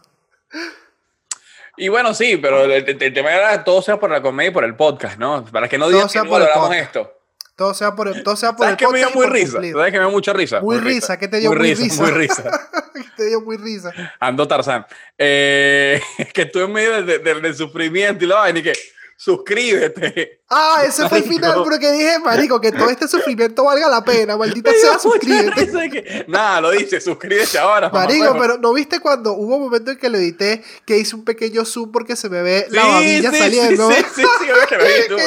Y 1.80 1.90
bueno, 1.90 2.14
sí, 2.16 2.38
pero 2.38 2.64
el, 2.64 2.72
el- 2.72 3.04
el 3.04 3.14
tema 3.14 3.32
era 3.32 3.64
todo 3.64 3.82
sea 3.82 4.00
por 4.00 4.10
la 4.10 4.22
comedia 4.22 4.50
y 4.50 4.54
por 4.54 4.64
el 4.64 4.76
podcast, 4.76 5.20
¿no? 5.20 5.46
Para 5.46 5.70
que 5.70 5.78
no 5.78 5.90
digan 5.90 6.08
que 6.08 6.18
no 6.20 6.30
valoramos 6.30 6.68
podcast. 6.70 6.84
esto. 6.86 7.14
Todo 7.56 7.74
sea 7.74 7.96
por 7.96 8.08
el, 8.08 8.24
todo 8.24 8.36
sea 8.36 8.52
por 8.56 8.66
¿Sabes 8.68 8.74
el 8.74 8.78
qué 8.88 8.92
me 8.92 8.98
dio 9.00 9.08
podcast 9.08 9.16
muy 9.32 9.40
risa? 9.40 9.52
¿Sabes 9.78 9.92
qué 9.92 9.98
me 10.00 10.04
dio 10.06 10.12
mucha 10.12 10.34
risa? 10.34 10.62
Muy 10.62 10.78
risa, 10.78 11.18
¿qué 11.20 11.28
te 11.28 11.40
dio 11.40 11.50
muy 11.50 11.58
muy 11.60 11.74
risa? 11.76 11.84
risa? 11.84 12.02
Muy 12.04 12.12
risa. 12.12 12.70
Te 13.16 13.26
dio 13.26 13.42
muy 13.42 13.58
risa. 13.58 13.92
Ando 14.20 14.48
Tarzán. 14.48 14.86
Eh, 15.18 16.02
que 16.34 16.44
estuve 16.44 16.64
en 16.64 16.72
medio 16.74 17.04
de- 17.04 17.20
de- 17.20 17.42
del 17.42 17.56
sufrimiento 17.56 18.24
y 18.26 18.28
la 18.28 18.36
vaina 18.36 18.60
y 18.60 18.64
que 18.64 18.74
suscríbete. 19.20 20.42
Ah, 20.50 20.84
ese 20.88 21.10
fue 21.10 21.18
el 21.20 21.26
Marico. 21.26 21.34
final, 21.48 21.64
porque 21.64 21.92
dije, 21.92 22.20
marico, 22.20 22.62
que 22.62 22.72
todo 22.72 22.90
este 22.90 23.08
sufrimiento 23.08 23.64
valga 23.64 23.90
la 23.90 24.04
pena, 24.06 24.38
maldita 24.38 24.72
Me 24.72 24.78
sea, 24.78 25.00
suscríbete. 25.00 25.90
que- 25.90 26.26
Nada, 26.28 26.62
lo 26.62 26.70
dice, 26.72 27.02
suscríbete 27.02 27.58
ahora. 27.58 27.90
mamá 27.90 28.06
Marico, 28.06 28.26
huevo. 28.26 28.40
pero 28.40 28.58
¿no 28.58 28.72
viste 28.74 29.00
cuando 29.00 29.34
hubo 29.34 29.56
un 29.58 29.64
momento 29.64 29.92
en 29.92 29.98
que 29.98 30.10
lo 30.10 30.18
edité 30.18 30.64
que 30.86 30.98
hice 30.98 31.16
un 31.16 31.26
pequeño 31.26 31.66
zoom 31.66 31.92
porque 31.92 32.16
se 32.16 32.30
me 32.30 32.42
ve 32.44 32.68
la 32.70 32.82
Sí, 32.84 32.88
babilla 32.90 33.32
sí, 33.32 33.38
saliendo? 33.40 33.90
Sí, 33.92 33.96
sí, 33.98 34.22
sí, 34.22 34.28
sí, 34.40 34.48
que 34.70 34.78
lo 34.78 34.84
vi. 35.18 35.24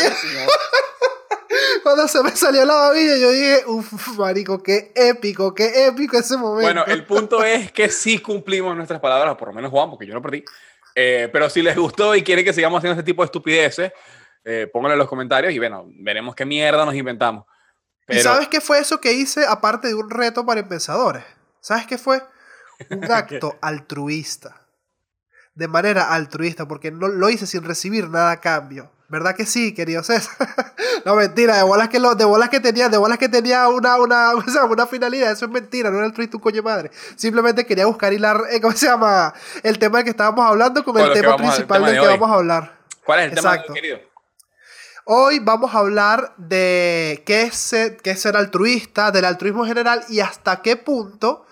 Cuando 1.83 2.09
se 2.09 2.23
me 2.23 2.35
salió 2.37 2.65
la 2.65 2.75
babilla, 2.75 3.17
yo 3.17 3.31
dije, 3.31 3.63
uff, 3.67 4.19
marico, 4.19 4.63
qué 4.63 4.93
épico, 4.95 5.55
qué 5.55 5.87
épico 5.87 6.19
ese 6.19 6.37
momento. 6.37 6.63
Bueno, 6.63 6.85
el 6.87 7.05
punto 7.05 7.43
es 7.45 7.73
que 7.73 7.89
sí 7.89 8.19
cumplimos 8.19 8.77
nuestras 8.77 9.01
palabras, 9.01 9.37
por 9.37 9.49
lo 9.49 9.55
menos 9.55 9.71
Juan, 9.71 9.91
porque 9.91 10.07
yo 10.07 10.15
no 10.15 10.23
perdí. 10.23 10.45
Eh, 10.95 11.29
pero 11.33 11.49
si 11.49 11.63
les 11.63 11.77
gustó 11.77 12.15
y 12.15 12.23
quieren 12.23 12.45
que 12.45 12.53
sigamos 12.53 12.79
haciendo 12.79 12.99
este 12.99 13.11
tipo 13.11 13.23
de 13.23 13.27
estupideces, 13.27 13.93
eh, 14.45 14.69
pónganlo 14.73 14.95
en 14.95 14.99
los 14.99 15.09
comentarios 15.09 15.53
y 15.53 15.59
bueno, 15.59 15.87
veremos 15.97 16.35
qué 16.35 16.45
mierda 16.45 16.85
nos 16.85 16.95
inventamos. 16.95 17.45
¿Y 18.03 18.17
Pero, 18.17 18.23
sabes 18.23 18.49
qué 18.49 18.61
fue 18.61 18.79
eso 18.79 19.01
que 19.01 19.13
hice 19.13 19.47
aparte 19.47 19.89
de 19.89 19.95
un 19.95 20.11
reto 20.11 20.45
para 20.45 20.61
empesadores? 20.61 21.23
¿Sabes 21.61 21.87
qué 21.87 21.99
fue? 21.99 22.23
Un 22.91 23.05
acto 23.13 23.57
altruista. 23.61 24.57
De 25.55 25.69
manera 25.69 26.13
altruista, 26.13 26.67
porque 26.67 26.91
no 26.91 27.09
lo 27.09 27.29
hice 27.29 27.47
sin 27.47 27.65
recibir 27.65 28.09
nada 28.09 28.33
a 28.33 28.41
cambio. 28.41 28.91
¿Verdad 29.11 29.35
que 29.35 29.45
sí, 29.45 29.75
querido 29.75 30.05
César? 30.05 30.37
no, 31.05 31.17
mentira, 31.17 31.57
de 31.57 31.65
bolas 31.65 31.89
que, 31.89 31.99
lo, 31.99 32.15
de 32.15 32.25
bolas 32.25 32.49
que 32.49 32.61
tenía, 32.61 32.89
de 32.89 32.97
bolas 32.97 33.19
que 33.19 33.29
tenía 33.29 33.67
una, 33.67 33.97
una, 33.97 34.35
o 34.37 34.43
sea, 34.43 34.65
una 34.67 34.87
finalidad, 34.87 35.33
eso 35.33 35.47
es 35.47 35.51
mentira, 35.51 35.91
no 35.91 35.97
era 35.97 36.07
altruista 36.07 36.37
un 36.37 36.43
coño 36.43 36.57
de 36.57 36.63
madre. 36.63 36.91
Simplemente 37.17 37.67
quería 37.67 37.87
buscar 37.87 38.13
hilar, 38.13 38.41
eh, 38.51 38.61
¿cómo 38.61 38.73
se 38.73 38.87
llama? 38.87 39.35
El 39.65 39.81
tema 39.81 39.99
del 39.99 40.05
que 40.05 40.11
estábamos 40.11 40.47
hablando 40.47 40.85
con 40.85 40.95
Con 40.95 41.03
el 41.03 41.13
tema 41.13 41.31
el 41.31 41.37
principal 41.37 41.85
del 41.85 41.95
de 41.95 42.01
que 42.01 42.07
hoy. 42.07 42.19
vamos 42.19 42.31
a 42.31 42.35
hablar. 42.35 42.79
¿Cuál 43.05 43.19
es 43.19 43.27
el 43.27 43.33
Exacto. 43.33 43.65
tema, 43.65 43.75
querido? 43.75 43.99
Hoy 45.07 45.41
vamos 45.41 45.75
a 45.75 45.79
hablar 45.79 46.33
de 46.37 47.25
qué 47.27 47.43
es, 47.43 47.57
ser, 47.57 47.97
qué 47.97 48.13
es 48.13 48.21
ser 48.21 48.37
altruista, 48.37 49.11
del 49.11 49.25
altruismo 49.25 49.67
general 49.67 50.05
y 50.09 50.21
hasta 50.21 50.63
qué 50.63 50.77
punto 50.77 51.47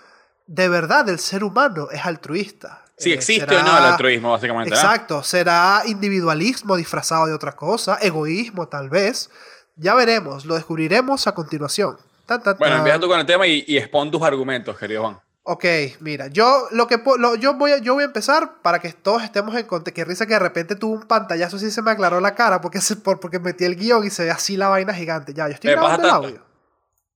de 0.47 0.69
verdad 0.69 1.09
el 1.09 1.19
ser 1.19 1.43
humano 1.43 1.89
es 1.91 2.05
altruista. 2.05 2.85
Si 2.99 3.11
Eh, 3.11 3.15
existe 3.15 3.47
será- 3.47 3.61
o 3.61 3.63
no 3.65 3.77
el 3.77 3.83
altruismo, 3.85 4.31
básicamente. 4.31 4.73
¿eh? 4.73 4.77
Exacto, 4.77 5.23
será 5.23 5.83
individualismo 5.85 6.75
disfrazado 6.75 7.25
de 7.27 7.33
otra 7.33 7.53
cosa, 7.53 7.97
egoísmo 8.01 8.67
tal 8.67 8.89
vez. 8.89 9.29
Ya 9.75 9.95
veremos, 9.95 10.45
lo 10.45 10.55
descubriremos 10.55 11.25
a 11.27 11.33
continuación. 11.33 11.97
Tan, 12.25 12.43
tan, 12.43 12.57
Bueno, 12.57 12.75
empieza 12.77 12.99
tú 12.99 13.07
con 13.07 13.19
el 13.19 13.25
tema 13.25 13.47
y, 13.47 13.63
y 13.67 13.77
expon 13.77 14.11
tus 14.11 14.21
argumentos, 14.21 14.77
querido 14.77 15.01
Juan. 15.03 15.19
Ok, 15.43 15.65
mira, 16.01 16.27
yo 16.27 16.67
lo 16.71 16.85
que 16.85 17.01
lo- 17.17 17.33
yo 17.35 17.55
voy 17.55 17.71
a, 17.71 17.77
yo 17.79 17.93
voy 17.95 18.03
a 18.03 18.05
empezar 18.05 18.61
para 18.61 18.77
que 18.79 18.91
todos 18.93 19.23
estemos 19.23 19.55
en 19.55 19.65
contexto. 19.65 19.95
Que 19.95 20.05
risa 20.05 20.27
que 20.27 20.33
de 20.33 20.39
repente 20.39 20.75
tuvo 20.75 20.93
un 20.93 21.07
pantallazo 21.07 21.55
así 21.55 21.71
se 21.71 21.81
me 21.81 21.89
aclaró 21.89 22.19
la 22.19 22.35
cara 22.35 22.61
porque 22.61 22.81
se, 22.81 22.97
por, 22.97 23.19
porque 23.19 23.39
metí 23.39 23.63
el 23.63 23.75
guion 23.77 24.05
y 24.05 24.09
se 24.11 24.25
ve 24.25 24.31
así 24.31 24.57
la 24.57 24.67
vaina 24.67 24.93
gigante. 24.93 25.33
Ya, 25.33 25.47
yo 25.47 25.53
estoy 25.55 25.71
grabando 25.71 26.03
el 26.05 26.11
tanto. 26.11 26.27
audio. 26.27 26.45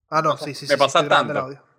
Ah, 0.10 0.22
no, 0.24 0.38
sí, 0.38 0.56
sí, 0.56 0.66
sí. 0.66 0.68
Me 0.68 0.76
sí, 0.76 0.80
pasa 0.80 1.02
grabando 1.04 1.34
el 1.34 1.38
tanto. 1.40 1.48
audio. 1.60 1.73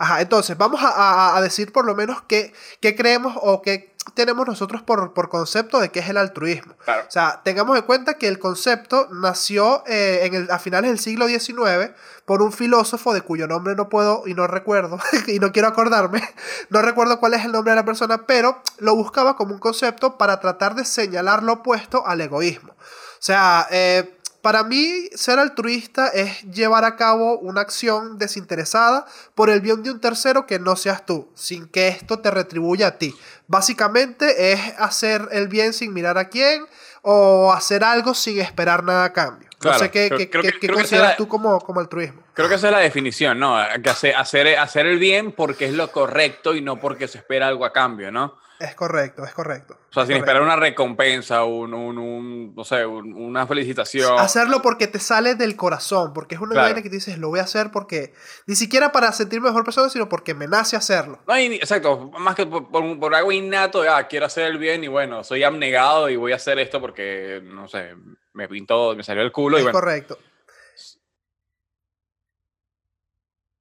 Ajá, 0.00 0.22
entonces 0.22 0.56
vamos 0.56 0.80
a, 0.82 1.38
decir 1.42 1.72
por 1.72 1.84
lo 1.84 1.94
menos 1.94 2.22
qué, 2.26 2.54
qué 2.80 2.96
creemos 2.96 3.34
o 3.42 3.60
qué 3.60 3.94
tenemos 4.14 4.46
nosotros 4.46 4.80
por, 4.80 5.12
por, 5.12 5.28
concepto 5.28 5.78
de 5.78 5.90
qué 5.90 5.98
es 5.98 6.08
el 6.08 6.16
altruismo. 6.16 6.72
O 6.86 7.10
sea, 7.10 7.42
tengamos 7.44 7.76
en 7.76 7.84
cuenta 7.84 8.14
que 8.14 8.26
el 8.26 8.38
concepto 8.38 9.08
nació 9.10 9.84
eh, 9.86 10.20
en 10.22 10.34
el, 10.34 10.50
a 10.50 10.58
finales 10.58 10.88
del 10.90 10.98
siglo 10.98 11.28
XIX 11.28 11.90
por 12.24 12.40
un 12.40 12.50
filósofo 12.50 13.12
de 13.12 13.20
cuyo 13.20 13.46
nombre 13.46 13.74
no 13.76 13.90
puedo 13.90 14.22
y 14.26 14.32
no 14.32 14.46
recuerdo, 14.46 14.98
y 15.26 15.38
no 15.38 15.52
quiero 15.52 15.68
acordarme, 15.68 16.26
no 16.70 16.80
recuerdo 16.80 17.20
cuál 17.20 17.34
es 17.34 17.44
el 17.44 17.52
nombre 17.52 17.72
de 17.72 17.76
la 17.76 17.84
persona, 17.84 18.24
pero 18.26 18.62
lo 18.78 18.94
buscaba 18.96 19.36
como 19.36 19.52
un 19.52 19.60
concepto 19.60 20.16
para 20.16 20.40
tratar 20.40 20.76
de 20.76 20.86
señalar 20.86 21.42
lo 21.42 21.52
opuesto 21.52 22.06
al 22.06 22.22
egoísmo. 22.22 22.72
O 22.72 23.22
sea, 23.22 23.66
eh, 23.70 24.18
para 24.42 24.64
mí, 24.64 25.08
ser 25.14 25.38
altruista 25.38 26.08
es 26.08 26.42
llevar 26.42 26.84
a 26.84 26.96
cabo 26.96 27.38
una 27.38 27.60
acción 27.60 28.18
desinteresada 28.18 29.06
por 29.34 29.50
el 29.50 29.60
bien 29.60 29.82
de 29.82 29.90
un 29.90 30.00
tercero 30.00 30.46
que 30.46 30.58
no 30.58 30.76
seas 30.76 31.04
tú, 31.04 31.30
sin 31.34 31.68
que 31.68 31.88
esto 31.88 32.20
te 32.20 32.30
retribuya 32.30 32.88
a 32.88 32.98
ti. 32.98 33.14
Básicamente 33.46 34.52
es 34.52 34.60
hacer 34.78 35.28
el 35.32 35.48
bien 35.48 35.72
sin 35.72 35.92
mirar 35.92 36.16
a 36.16 36.28
quién 36.28 36.64
o 37.02 37.52
hacer 37.52 37.84
algo 37.84 38.14
sin 38.14 38.40
esperar 38.40 38.84
nada 38.84 39.04
a 39.04 39.12
cambio. 39.12 39.48
no 39.62 39.74
sé 39.78 39.90
qué, 39.90 40.30
consideras 40.72 41.16
tú 41.16 41.28
como, 41.28 41.60
como 41.60 41.80
altruismo. 41.80 42.22
Creo 42.32 42.48
que 42.48 42.54
esa 42.54 42.68
es 42.68 42.72
la 42.72 42.80
definición, 42.80 43.38
¿no? 43.38 43.56
Que 43.82 43.90
hacer, 43.90 44.16
hacer, 44.16 44.58
hacer 44.58 44.86
el 44.86 44.98
bien 44.98 45.32
porque 45.32 45.66
es 45.66 45.74
lo 45.74 45.90
correcto 45.92 46.54
y 46.54 46.62
no 46.62 46.80
porque 46.80 47.08
se 47.08 47.18
espera 47.18 47.48
algo 47.48 47.64
a 47.66 47.72
cambio, 47.72 48.10
¿no? 48.10 48.38
Es 48.60 48.74
correcto, 48.74 49.24
es 49.24 49.32
correcto. 49.32 49.78
O 49.88 49.92
sea, 49.92 50.04
sin 50.04 50.16
esperar 50.16 50.42
una 50.42 50.54
recompensa, 50.54 51.44
un, 51.44 51.72
un, 51.72 51.96
un 51.96 52.54
no 52.54 52.62
sé, 52.62 52.84
una 52.84 53.46
felicitación. 53.46 54.18
Hacerlo 54.18 54.60
porque 54.60 54.86
te 54.86 54.98
sale 54.98 55.34
del 55.34 55.56
corazón, 55.56 56.12
porque 56.12 56.34
es 56.34 56.42
una 56.42 56.52
claro. 56.52 56.82
que 56.82 56.90
dices, 56.90 57.16
lo 57.16 57.30
voy 57.30 57.40
a 57.40 57.44
hacer 57.44 57.70
porque, 57.72 58.12
ni 58.46 58.54
siquiera 58.54 58.92
para 58.92 59.12
sentirme 59.12 59.48
mejor 59.48 59.64
persona, 59.64 59.88
sino 59.88 60.10
porque 60.10 60.34
me 60.34 60.46
nace 60.46 60.76
hacerlo. 60.76 61.20
No, 61.26 61.34
exacto, 61.36 62.10
más 62.18 62.34
que 62.34 62.44
por, 62.44 62.68
por, 62.70 63.14
algo 63.14 63.32
innato, 63.32 63.82
ah, 63.90 64.06
quiero 64.06 64.26
hacer 64.26 64.44
el 64.44 64.58
bien 64.58 64.84
y 64.84 64.88
bueno, 64.88 65.24
soy 65.24 65.42
abnegado 65.42 66.10
y 66.10 66.16
voy 66.16 66.32
a 66.32 66.36
hacer 66.36 66.58
esto 66.58 66.82
porque, 66.82 67.40
no 67.42 67.66
sé, 67.66 67.94
me 68.34 68.46
pintó, 68.46 68.94
me 68.94 69.02
salió 69.02 69.22
el 69.22 69.32
culo 69.32 69.56
es 69.56 69.62
y 69.62 69.64
bueno. 69.64 69.78
correcto. 69.78 70.18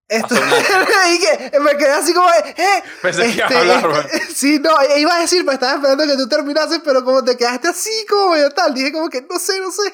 Esto, 0.09 0.33
y 1.13 1.19
que 1.19 1.59
me 1.59 1.77
quedé 1.77 1.91
así 1.91 2.15
como, 2.15 2.27
eh, 2.29 2.83
Pensé 2.99 3.21
que 3.27 3.29
ibas 3.29 3.51
a 3.51 3.61
este, 3.61 3.71
hablar, 3.73 4.09
este, 4.11 4.33
Sí, 4.33 4.59
no, 4.59 4.71
iba 4.97 5.15
a 5.15 5.21
decir, 5.21 5.45
me 5.45 5.53
estaba 5.53 5.75
esperando 5.75 6.03
que 6.07 6.17
tú 6.17 6.27
terminases, 6.27 6.81
pero 6.83 7.05
como 7.05 7.23
te 7.23 7.37
quedaste 7.37 7.67
así 7.67 7.91
como 8.09 8.35
yo 8.35 8.49
tal, 8.49 8.73
dije 8.73 8.91
como 8.91 9.07
que 9.07 9.21
no 9.21 9.37
sé, 9.37 9.59
no 9.59 9.71
sé. 9.71 9.93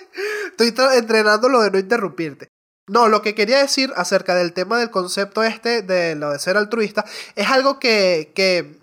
Estoy 0.57 0.73
entrenando 0.97 1.49
lo 1.49 1.61
de 1.61 1.69
no 1.69 1.79
interrumpirte. 1.79 2.47
No, 2.87 3.09
lo 3.09 3.21
que 3.21 3.35
quería 3.35 3.57
decir 3.57 3.91
acerca 3.97 4.35
del 4.35 4.53
tema 4.53 4.79
del 4.79 4.89
concepto 4.89 5.43
este 5.43 5.81
de 5.81 6.15
lo 6.15 6.31
de 6.31 6.39
ser 6.39 6.55
altruista 6.55 7.03
es 7.35 7.49
algo 7.49 7.79
que, 7.79 8.31
que 8.35 8.79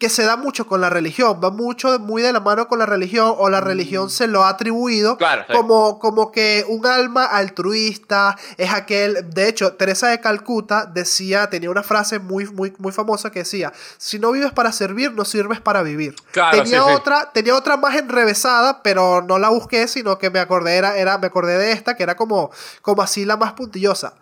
que 0.00 0.08
se 0.08 0.24
da 0.24 0.36
mucho 0.36 0.66
con 0.66 0.80
la 0.80 0.88
religión, 0.88 1.42
va 1.44 1.50
mucho, 1.50 1.98
muy 1.98 2.22
de 2.22 2.32
la 2.32 2.40
mano 2.40 2.68
con 2.68 2.78
la 2.78 2.86
religión, 2.86 3.34
o 3.36 3.50
la 3.50 3.60
religión 3.60 4.06
mm. 4.06 4.10
se 4.10 4.28
lo 4.28 4.44
ha 4.44 4.48
atribuido 4.48 5.18
como, 5.52 5.98
como 5.98 6.32
que 6.32 6.64
un 6.66 6.86
alma 6.86 7.26
altruista 7.26 8.34
es 8.56 8.72
aquel, 8.72 9.28
de 9.28 9.46
hecho, 9.46 9.74
Teresa 9.74 10.08
de 10.08 10.18
Calcuta 10.18 10.86
decía, 10.86 11.50
tenía 11.50 11.70
una 11.70 11.82
frase 11.82 12.18
muy, 12.18 12.46
muy, 12.46 12.72
muy 12.78 12.92
famosa 12.92 13.30
que 13.30 13.40
decía, 13.40 13.74
si 13.98 14.18
no 14.18 14.32
vives 14.32 14.52
para 14.52 14.72
servir, 14.72 15.12
no 15.12 15.26
sirves 15.26 15.60
para 15.60 15.82
vivir. 15.82 16.16
tenía, 16.50 16.82
otra, 16.86 17.30
tenía 17.32 17.54
otra 17.54 17.76
más 17.76 17.94
enrevesada, 17.94 18.82
pero 18.82 19.20
no 19.20 19.38
la 19.38 19.50
busqué, 19.50 19.86
sino 19.86 20.16
que 20.16 20.30
me 20.30 20.38
acordé, 20.38 20.76
era, 20.76 20.96
era, 20.96 21.18
me 21.18 21.26
acordé 21.26 21.58
de 21.58 21.72
esta, 21.72 21.94
que 21.94 22.04
era 22.04 22.16
como, 22.16 22.50
como 22.80 23.02
así 23.02 23.26
la 23.26 23.36
más 23.36 23.52
puntillosa. 23.52 24.14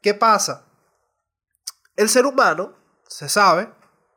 ¿Qué 0.00 0.14
pasa? 0.14 0.64
El 1.94 2.08
ser 2.08 2.24
humano, 2.24 2.72
se 3.06 3.28
sabe, 3.28 3.68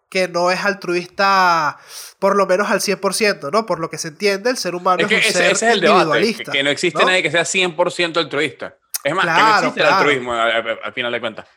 que 0.09 0.27
no 0.27 0.51
es 0.51 0.65
altruista 0.65 1.77
por 2.17 2.35
lo 2.35 2.45
menos 2.47 2.69
al 2.69 2.79
100%, 2.79 3.51
¿no? 3.51 3.65
Por 3.65 3.79
lo 3.79 3.89
que 3.89 3.97
se 3.97 4.09
entiende, 4.09 4.49
el 4.49 4.57
ser 4.57 4.75
humano 4.75 5.03
es, 5.03 5.07
que 5.07 5.15
un 5.15 5.21
ese, 5.21 5.31
ser 5.31 5.51
ese 5.51 5.67
es 5.67 5.73
el 5.73 5.81
Debate, 5.81 6.43
que, 6.51 6.63
no 6.63 6.69
existe 6.69 7.05
nadie 7.05 7.23
que 7.23 7.31
sea 7.31 7.43
100% 7.43 8.17
altruista. 8.17 8.75
Es 9.03 9.13
más, 9.13 9.25
que 9.25 9.31
no 9.31 9.57
existe 9.57 9.79
el 9.81 9.85
altruismo 9.85 10.33
al, 10.33 10.93
final 10.93 11.11
de 11.11 11.19
cuentas. 11.19 11.47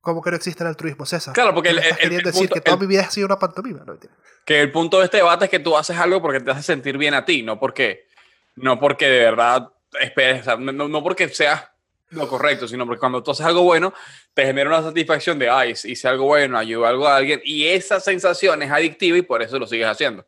¿Cómo 0.00 0.20
que 0.20 0.30
no 0.30 0.36
existe 0.36 0.62
el 0.62 0.68
altruismo, 0.68 1.06
César? 1.06 1.32
Claro, 1.32 1.54
porque 1.54 1.70
el, 1.70 1.78
estás 1.78 1.98
queriendo 1.98 2.30
decir 2.30 2.50
que 2.50 2.60
toda 2.60 2.76
mi 2.76 2.86
vida 2.86 3.02
ha 3.02 3.10
sido 3.10 3.26
una 3.26 3.38
pantomima, 3.38 3.84
¿no? 3.86 3.96
Que 4.44 4.60
el 4.60 4.70
punto 4.70 4.98
de 4.98 5.04
este 5.04 5.18
debate 5.18 5.44
es 5.46 5.50
que 5.50 5.60
tú 5.60 5.76
haces 5.76 5.96
algo 5.96 6.20
porque 6.20 6.40
te 6.40 6.50
hace 6.50 6.62
sentir 6.62 6.98
bien 6.98 7.14
a 7.14 7.24
ti, 7.24 7.42
no 7.42 7.58
porque, 7.58 8.06
no 8.56 8.78
porque 8.78 9.06
de 9.08 9.18
verdad 9.20 9.68
esperes, 10.00 10.46
no, 10.58 10.72
no 10.72 11.02
porque 11.02 11.28
seas 11.28 11.71
lo 12.12 12.28
correcto, 12.28 12.68
sino 12.68 12.86
porque 12.86 13.00
cuando 13.00 13.22
tú 13.22 13.30
haces 13.30 13.44
algo 13.44 13.62
bueno, 13.62 13.92
te 14.34 14.44
genera 14.44 14.68
una 14.70 14.82
satisfacción 14.82 15.38
de, 15.38 15.50
ay, 15.50 15.72
hice 15.84 16.08
algo 16.08 16.26
bueno, 16.26 16.58
ayudé 16.58 16.86
algo 16.86 17.06
a 17.06 17.16
alguien, 17.16 17.40
y 17.44 17.66
esa 17.66 18.00
sensación 18.00 18.62
es 18.62 18.70
adictiva 18.70 19.16
y 19.16 19.22
por 19.22 19.42
eso 19.42 19.58
lo 19.58 19.66
sigues 19.66 19.86
haciendo. 19.86 20.26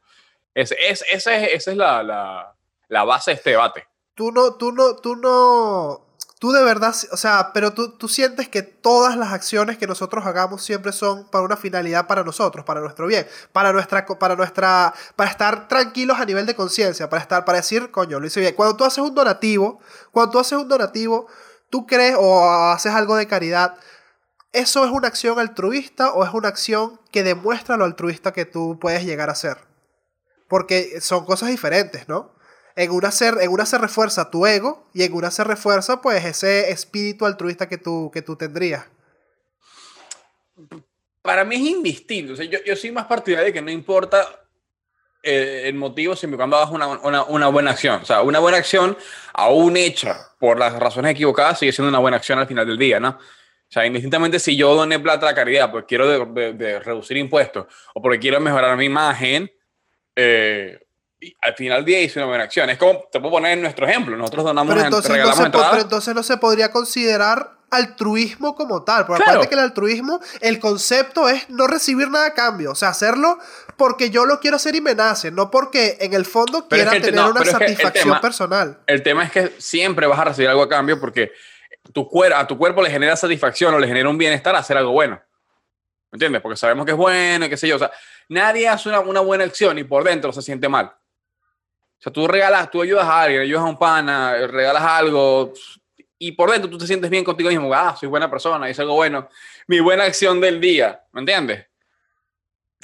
Es, 0.55 0.73
es, 0.73 1.05
esa 1.11 1.37
es, 1.37 1.53
esa 1.53 1.71
es 1.73 1.77
la, 1.77 2.03
la, 2.03 2.55
la, 2.89 3.05
base 3.05 3.33
de 3.33 3.37
este 3.37 3.51
debate. 3.51 3.87
Tú 4.15 4.31
no, 4.31 4.55
tú 4.55 4.71
no, 4.73 4.97
tú 4.97 5.17
no, 5.17 6.05
tú 6.39 6.53
de 6.53 6.63
verdad, 6.63 6.95
o 7.11 7.17
sea, 7.17 7.51
pero 7.53 7.73
tú, 7.73 7.97
tú 7.97 8.07
sientes 8.07 8.49
que 8.49 8.63
todas 8.63 9.17
las 9.17 9.33
acciones 9.33 9.79
que 9.79 9.87
nosotros 9.87 10.25
hagamos 10.27 10.63
siempre 10.63 10.93
son 10.93 11.29
para 11.31 11.45
una 11.45 11.57
finalidad 11.57 12.07
para 12.07 12.23
nosotros, 12.23 12.65
para 12.65 12.81
nuestro 12.81 13.07
bien, 13.07 13.27
para 13.51 13.73
nuestra, 13.73 14.07
para 14.07 14.37
nuestra, 14.37 14.95
para 15.17 15.31
estar 15.31 15.67
tranquilos 15.67 16.19
a 16.21 16.25
nivel 16.25 16.47
de 16.47 16.55
conciencia, 16.55 17.09
para 17.09 17.23
estar, 17.23 17.45
para 17.45 17.59
decir, 17.59 17.91
coño, 17.91 18.21
lo 18.21 18.27
hice 18.27 18.41
bien. 18.41 18.55
Cuando 18.55 18.77
tú 18.77 18.85
haces 18.85 18.99
un 18.99 19.15
donativo, 19.15 19.81
cuando 20.13 20.33
tú 20.33 20.39
haces 20.39 20.59
un 20.59 20.69
donativo, 20.69 21.27
tú 21.71 21.87
crees 21.87 22.17
o 22.19 22.49
haces 22.49 22.93
algo 22.93 23.17
de 23.17 23.27
caridad, 23.27 23.77
¿eso 24.53 24.85
es 24.85 24.91
una 24.91 25.09
acción 25.09 25.39
altruista 25.39 26.13
o 26.13 26.25
es 26.25 26.33
una 26.33 26.49
acción 26.49 27.01
que 27.11 27.23
demuestra 27.23 27.77
lo 27.77 27.85
altruista 27.85 28.33
que 28.33 28.45
tú 28.45 28.79
puedes 28.81 29.05
llegar 29.05 29.31
a 29.31 29.35
ser? 29.35 29.59
Porque 30.49 31.01
son 31.01 31.25
cosas 31.25 31.49
diferentes, 31.49 32.09
¿no? 32.09 32.35
En 32.77 32.91
una, 32.91 33.11
se, 33.11 33.29
en 33.29 33.51
una 33.51 33.67
se 33.67 33.79
refuerza 33.79 34.31
tu 34.31 34.47
ego 34.47 34.89
y 34.93 35.05
en 35.05 35.13
una 35.13 35.31
se 35.31 35.45
refuerza 35.45 36.01
pues 36.01 36.25
ese 36.25 36.71
espíritu 36.71 37.25
altruista 37.25 37.69
que 37.69 37.79
tú, 37.79 38.11
que 38.13 38.23
tú 38.23 38.37
tendrías. 38.37 38.85
Para 41.23 41.45
mí 41.45 41.57
es 41.57 41.63
indistinto. 41.63 42.35
yo, 42.35 42.59
yo 42.65 42.77
soy 42.77 42.91
más 42.93 43.07
partidario 43.07 43.47
de 43.47 43.53
que 43.53 43.63
no 43.63 43.71
importa 43.71 44.44
eh, 45.25 45.69
el 45.69 45.75
motivo 45.75 46.15
siempre 46.15 46.37
cuando 46.37 46.57
hagas 46.57 46.71
una, 46.71 46.87
una, 46.87 47.25
una, 47.25 47.49
buena 47.49 47.71
acción. 47.71 48.03
O 48.03 48.05
sea, 48.05 48.23
una 48.23 48.41
buena 48.41 48.59
acción, 48.59 48.97
aún 49.33 49.77
hecha 49.77 50.19
por 50.39 50.59
las 50.59 50.79
razones 50.79 51.13
equivocadas, 51.13 51.59
sigue 51.59 51.73
siendo 51.73 51.89
una 51.89 51.99
buena 51.99 52.19
acción 52.19 52.39
al 52.39 52.47
final 52.47 52.67
del 52.67 52.79
día, 52.79 53.01
¿no? 53.01 53.11
O 53.11 53.73
sea, 53.75 53.87
indistintamente 53.87 54.39
si 54.39 54.57
yo 54.57 54.75
doné 54.75 55.01
plata 55.01 55.27
a 55.27 55.31
la 55.31 55.35
caridad 55.35 55.73
porque 55.73 55.87
quiero 55.87 56.07
de, 56.07 56.79
reducir 56.79 57.17
impuestos 57.17 57.67
o 57.95 58.03
porque 58.03 58.21
quiero 58.21 58.39
mejorar 58.39 58.77
mi 58.77 58.85
imagen, 58.85 59.51
eh, 60.15 60.79
al 61.41 61.55
final 61.55 61.79
del 61.79 61.85
día 61.87 62.01
hice 62.03 62.19
una 62.19 62.27
buena 62.27 62.45
acción. 62.45 62.69
Es 62.71 62.79
como, 62.79 63.09
te 63.11 63.19
puedo 63.19 63.33
poner 63.33 63.57
nuestro 63.59 63.89
ejemplo, 63.89 64.17
nosotros 64.17 64.45
donamos, 64.45 64.75
pero 64.75 64.85
entonces, 64.85 65.11
regalamos 65.11 65.41
no 65.41 65.47
entradas. 65.47 65.71
Pero 65.71 65.83
entonces 65.83 66.15
no 66.15 66.23
se 66.23 66.37
podría 66.37 66.71
considerar 66.71 67.55
altruismo 67.71 68.55
como 68.55 68.85
tal. 68.85 69.07
Porque 69.07 69.23
aparte 69.23 69.49
que 69.49 69.55
el 69.55 69.61
altruismo, 69.61 70.21
el 70.41 70.59
concepto 70.61 71.29
es 71.29 71.49
no 71.51 71.67
recibir 71.67 72.11
nada 72.11 72.27
a 72.27 72.35
cambio. 72.35 72.73
O 72.73 72.75
sea, 72.75 72.91
hacerlo 72.91 73.39
porque 73.77 74.11
yo 74.11 74.25
lo 74.25 74.41
quiero 74.41 74.57
hacer 74.57 74.75
y 74.75 74.81
me 74.81 74.95
nace, 74.95 75.31
no 75.31 75.51
porque 75.51 75.97
en 76.01 76.15
el 76.15 76.25
fondo 76.25 76.69
quiera 76.69 76.91
tener 76.93 77.25
una 77.25 77.45
satisfacción 77.45 78.21
personal. 78.21 78.79
El 78.87 79.03
tema 79.03 79.25
es 79.25 79.33
que 79.33 79.53
siempre 79.59 80.07
vas 80.07 80.19
a 80.19 80.25
recibir 80.25 80.49
algo 80.49 80.63
a 80.63 80.69
cambio 80.69 80.99
porque 81.01 81.33
tu 81.93 82.09
a 82.35 82.47
tu 82.47 82.59
cuerpo 82.59 82.83
le 82.83 82.91
genera 82.91 83.17
satisfacción 83.17 83.75
o 83.75 83.79
le 83.79 83.87
genera 83.87 84.09
un 84.09 84.19
bienestar 84.19 84.55
hacer 84.57 84.77
algo 84.77 84.93
bueno. 84.93 85.21
¿Me 86.11 86.17
entiendes? 86.17 86.41
Porque 86.41 86.57
sabemos 86.57 86.87
que 86.87 86.93
es 86.93 86.97
bueno 86.97 87.47
y 87.47 87.49
qué 87.49 87.57
sé 87.57 87.69
yo. 87.69 87.77
O 87.77 87.79
sea, 87.79 87.91
nadie 88.29 88.69
hace 88.69 88.89
una, 88.89 89.01
una 89.01 89.21
buena 89.21 89.45
acción 89.45 89.79
y 89.79 89.85
por 89.85 90.05
dentro 90.05 90.33
se 90.33 90.43
siente 90.43 90.69
mal. 90.69 90.87
O 90.87 92.03
sea, 92.05 92.13
tú 92.13 92.29
regalas, 92.29 92.71
tú 92.71 92.83
ayudas 92.83 93.05
a 93.05 93.23
alguien, 93.23 93.43
ayudas 93.43 93.63
a 93.63 93.67
un 93.67 93.79
pana, 93.79 94.47
regalas 94.47 94.83
algo, 94.83 95.53
y 96.19 96.33
por 96.33 96.51
dentro 96.51 96.71
tú 96.71 96.79
te 96.79 96.87
sientes 96.87 97.11
bien 97.11 97.25
contigo 97.25 97.51
mismo, 97.51 97.73
ah, 97.75 97.97
soy 97.99 98.09
buena 98.09 98.31
persona, 98.31 98.69
hice 98.71 98.83
algo 98.83 98.95
bueno, 98.95 99.29
mi 99.67 99.81
buena 99.81 100.05
acción 100.05 100.41
del 100.41 100.61
día, 100.61 101.03
¿me 101.13 101.21
entiendes? 101.21 101.67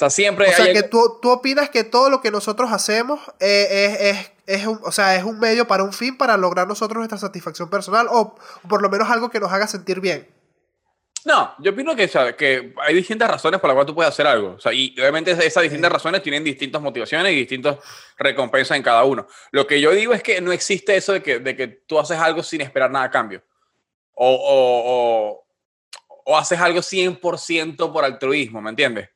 O 0.00 0.09
sea, 0.09 0.09
siempre... 0.09 0.49
O 0.49 0.52
sea, 0.52 0.73
que 0.73 0.83
tú, 0.83 1.19
tú, 1.21 1.30
opinas 1.30 1.69
que 1.69 1.85
todo 1.85 2.09
lo 2.09 2.23
que 2.23 2.30
nosotros 2.30 2.73
hacemos 2.73 3.21
es, 3.38 4.00
es, 4.00 4.33
es, 4.47 4.66
un, 4.66 4.80
o 4.83 4.90
sea, 4.92 5.14
es 5.14 5.25
un 5.25 5.38
medio 5.38 5.66
para 5.66 5.85
un 5.85 5.92
fin, 5.92 6.16
para 6.16 6.38
lograr 6.38 6.66
nosotros 6.66 6.97
nuestra 6.97 7.19
satisfacción 7.19 7.69
personal, 7.69 8.07
o 8.11 8.35
por 8.66 8.80
lo 8.80 8.88
menos 8.88 9.11
algo 9.11 9.28
que 9.28 9.40
nos 9.40 9.52
haga 9.52 9.66
sentir 9.66 10.00
bien. 10.00 10.26
No, 11.26 11.54
yo 11.59 11.73
opino 11.73 11.95
que, 11.95 12.09
que 12.38 12.75
hay 12.80 12.95
distintas 12.95 13.30
razones 13.30 13.61
por 13.61 13.69
las 13.69 13.75
cuales 13.75 13.88
tú 13.88 13.95
puedes 13.95 14.11
hacer 14.11 14.26
algo. 14.26 14.52
O 14.52 14.59
sea, 14.59 14.73
y 14.73 14.95
obviamente 14.99 15.33
esas 15.33 15.62
distintas 15.62 15.92
razones 15.92 16.23
tienen 16.23 16.42
distintas 16.42 16.80
motivaciones 16.80 17.35
y 17.35 17.37
distintas 17.37 17.76
recompensas 18.16 18.78
en 18.78 18.83
cada 18.83 19.04
uno. 19.04 19.26
Lo 19.50 19.66
que 19.66 19.83
yo 19.83 19.90
digo 19.90 20.14
es 20.14 20.23
que 20.23 20.40
no 20.40 20.50
existe 20.50 20.97
eso 20.97 21.12
de 21.12 21.23
que, 21.23 21.40
de 21.40 21.54
que 21.54 21.69
tú 21.69 21.99
haces 21.99 22.19
algo 22.19 22.42
sin 22.42 22.62
esperar 22.62 22.90
nada 22.90 23.04
a 23.04 23.11
cambio. 23.11 23.42
O, 24.14 24.33
o, 24.33 25.45
o, 26.25 26.38
haces 26.38 26.59
algo 26.59 26.80
100% 26.80 27.92
por 27.92 28.02
altruismo, 28.02 28.62
¿me 28.62 28.71
entiendes? 28.71 29.11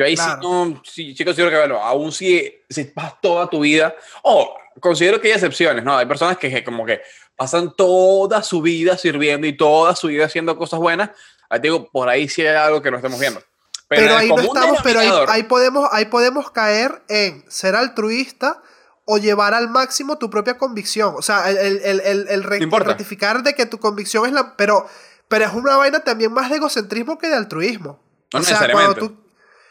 Yo 0.00 0.06
ahí 0.06 0.16
sí, 0.16 0.22
no, 0.42 0.82
sí, 0.84 1.14
sí 1.14 1.24
considero 1.24 1.50
que, 1.50 1.58
bueno, 1.58 1.76
aún 1.82 2.10
si, 2.10 2.52
si 2.68 2.90
vas 2.94 3.20
toda 3.20 3.48
tu 3.48 3.60
vida, 3.60 3.94
o 4.22 4.56
considero 4.80 5.20
que 5.20 5.28
hay 5.28 5.34
excepciones, 5.34 5.84
¿no? 5.84 5.96
Hay 5.96 6.06
personas 6.06 6.38
que 6.38 6.64
como 6.64 6.86
que 6.86 7.02
pasan 7.36 7.74
toda 7.76 8.42
su 8.42 8.62
vida 8.62 8.96
sirviendo 8.96 9.46
y 9.46 9.56
toda 9.56 9.94
su 9.94 10.08
vida 10.08 10.26
haciendo 10.26 10.56
cosas 10.56 10.80
buenas, 10.80 11.10
Ahí 11.50 11.58
te 11.60 11.66
digo, 11.66 11.90
por 11.90 12.08
ahí 12.08 12.28
sí 12.28 12.42
hay 12.42 12.54
algo 12.54 12.80
que 12.80 12.92
no 12.92 12.96
estamos 12.96 13.18
viendo. 13.18 13.42
Pero, 13.88 14.06
el 14.06 14.16
ahí 14.16 14.28
no 14.28 14.40
estamos, 14.40 14.78
pero 14.84 15.00
ahí, 15.00 15.10
ahí 15.28 15.42
podemos, 15.42 15.88
ahí 15.90 16.04
podemos 16.04 16.50
caer 16.52 17.02
en 17.08 17.44
ser 17.50 17.74
altruista 17.74 18.62
o 19.04 19.18
llevar 19.18 19.52
al 19.52 19.68
máximo 19.68 20.16
tu 20.16 20.30
propia 20.30 20.56
convicción. 20.56 21.14
O 21.18 21.22
sea, 21.22 21.50
el, 21.50 21.58
el, 21.58 22.00
el, 22.00 22.28
el- 22.28 22.42
ratificar 22.44 23.42
de 23.42 23.54
que 23.54 23.66
tu 23.66 23.78
convicción 23.78 24.26
es 24.26 24.32
la... 24.32 24.56
Pero, 24.56 24.86
pero 25.26 25.44
es 25.44 25.52
una 25.52 25.76
vaina 25.76 26.04
también 26.04 26.32
más 26.32 26.50
de 26.50 26.56
egocentrismo 26.56 27.18
que 27.18 27.28
de 27.28 27.34
altruismo. 27.34 28.00
No 28.32 28.38
o 28.38 28.42
sea, 28.44 28.70
cuando 28.70 28.94
tú, 28.94 29.16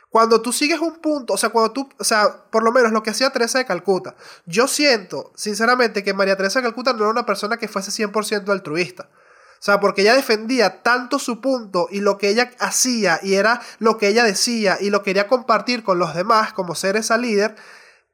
cuando 0.10 0.42
tú 0.42 0.52
sigues 0.52 0.80
un 0.80 0.98
punto, 0.98 1.34
o 1.34 1.38
sea, 1.38 1.50
cuando 1.50 1.72
tú, 1.72 1.90
o 2.00 2.04
sea, 2.04 2.44
por 2.52 2.64
lo 2.64 2.72
menos 2.72 2.92
lo 2.92 3.04
que 3.04 3.12
hacía 3.12 3.30
Teresa 3.30 3.60
de 3.60 3.66
Calcuta, 3.66 4.16
yo 4.46 4.68
siento, 4.68 5.32
sinceramente, 5.36 6.04
que 6.04 6.14
María 6.16 6.36
Teresa 6.36 6.60
de 6.60 6.64
Calcuta 6.66 6.94
no 6.94 7.00
era 7.00 7.10
una 7.10 7.26
persona 7.28 7.58
que 7.58 7.68
fuese 7.68 7.92
100% 7.92 8.50
altruista. 8.50 9.10
O 9.14 9.62
sea, 9.62 9.80
porque 9.82 10.02
ella 10.04 10.16
defendía 10.16 10.82
tanto 10.84 11.20
su 11.20 11.42
punto 11.42 11.88
y 11.92 12.00
lo 12.00 12.18
que 12.18 12.30
ella 12.30 12.50
hacía 12.60 13.20
y 13.22 13.34
era 13.36 13.62
lo 13.80 13.98
que 13.98 14.08
ella 14.08 14.24
decía 14.24 14.78
y 14.80 14.90
lo 14.90 15.04
quería 15.04 15.28
compartir 15.28 15.84
con 15.84 16.00
los 16.00 16.16
demás 16.16 16.54
como 16.54 16.76
ser 16.76 16.96
esa 16.96 17.18
líder. 17.18 17.56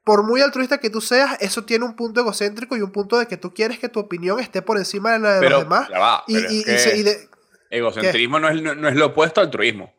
Por 0.02 0.22
muy 0.24 0.40
altruista 0.40 0.78
que 0.78 0.90
tú 0.90 1.00
seas, 1.00 1.36
eso 1.40 1.64
tiene 1.64 1.84
un 1.84 1.94
punto 1.96 2.20
egocéntrico 2.20 2.76
y 2.76 2.82
un 2.82 2.90
punto 2.92 3.16
de 3.18 3.26
que 3.26 3.36
tú 3.36 3.54
quieres 3.54 3.78
que 3.78 3.88
tu 3.88 4.00
opinión 4.00 4.38
esté 4.40 4.60
por 4.60 4.76
encima 4.76 5.12
de 5.12 5.18
la 5.20 5.34
de 5.34 5.40
Pero, 5.40 5.50
los 5.56 5.62
demás. 5.64 5.88
va, 5.92 6.24
y, 6.26 6.36
y- 6.36 6.64
y 6.96 7.02
de- 7.04 7.28
egocentrismo 7.70 8.38
no 8.40 8.48
es, 8.48 8.60
no, 8.60 8.74
no 8.74 8.88
es 8.88 8.96
lo 8.96 9.06
opuesto 9.06 9.40
al 9.40 9.46
altruismo. 9.46 9.92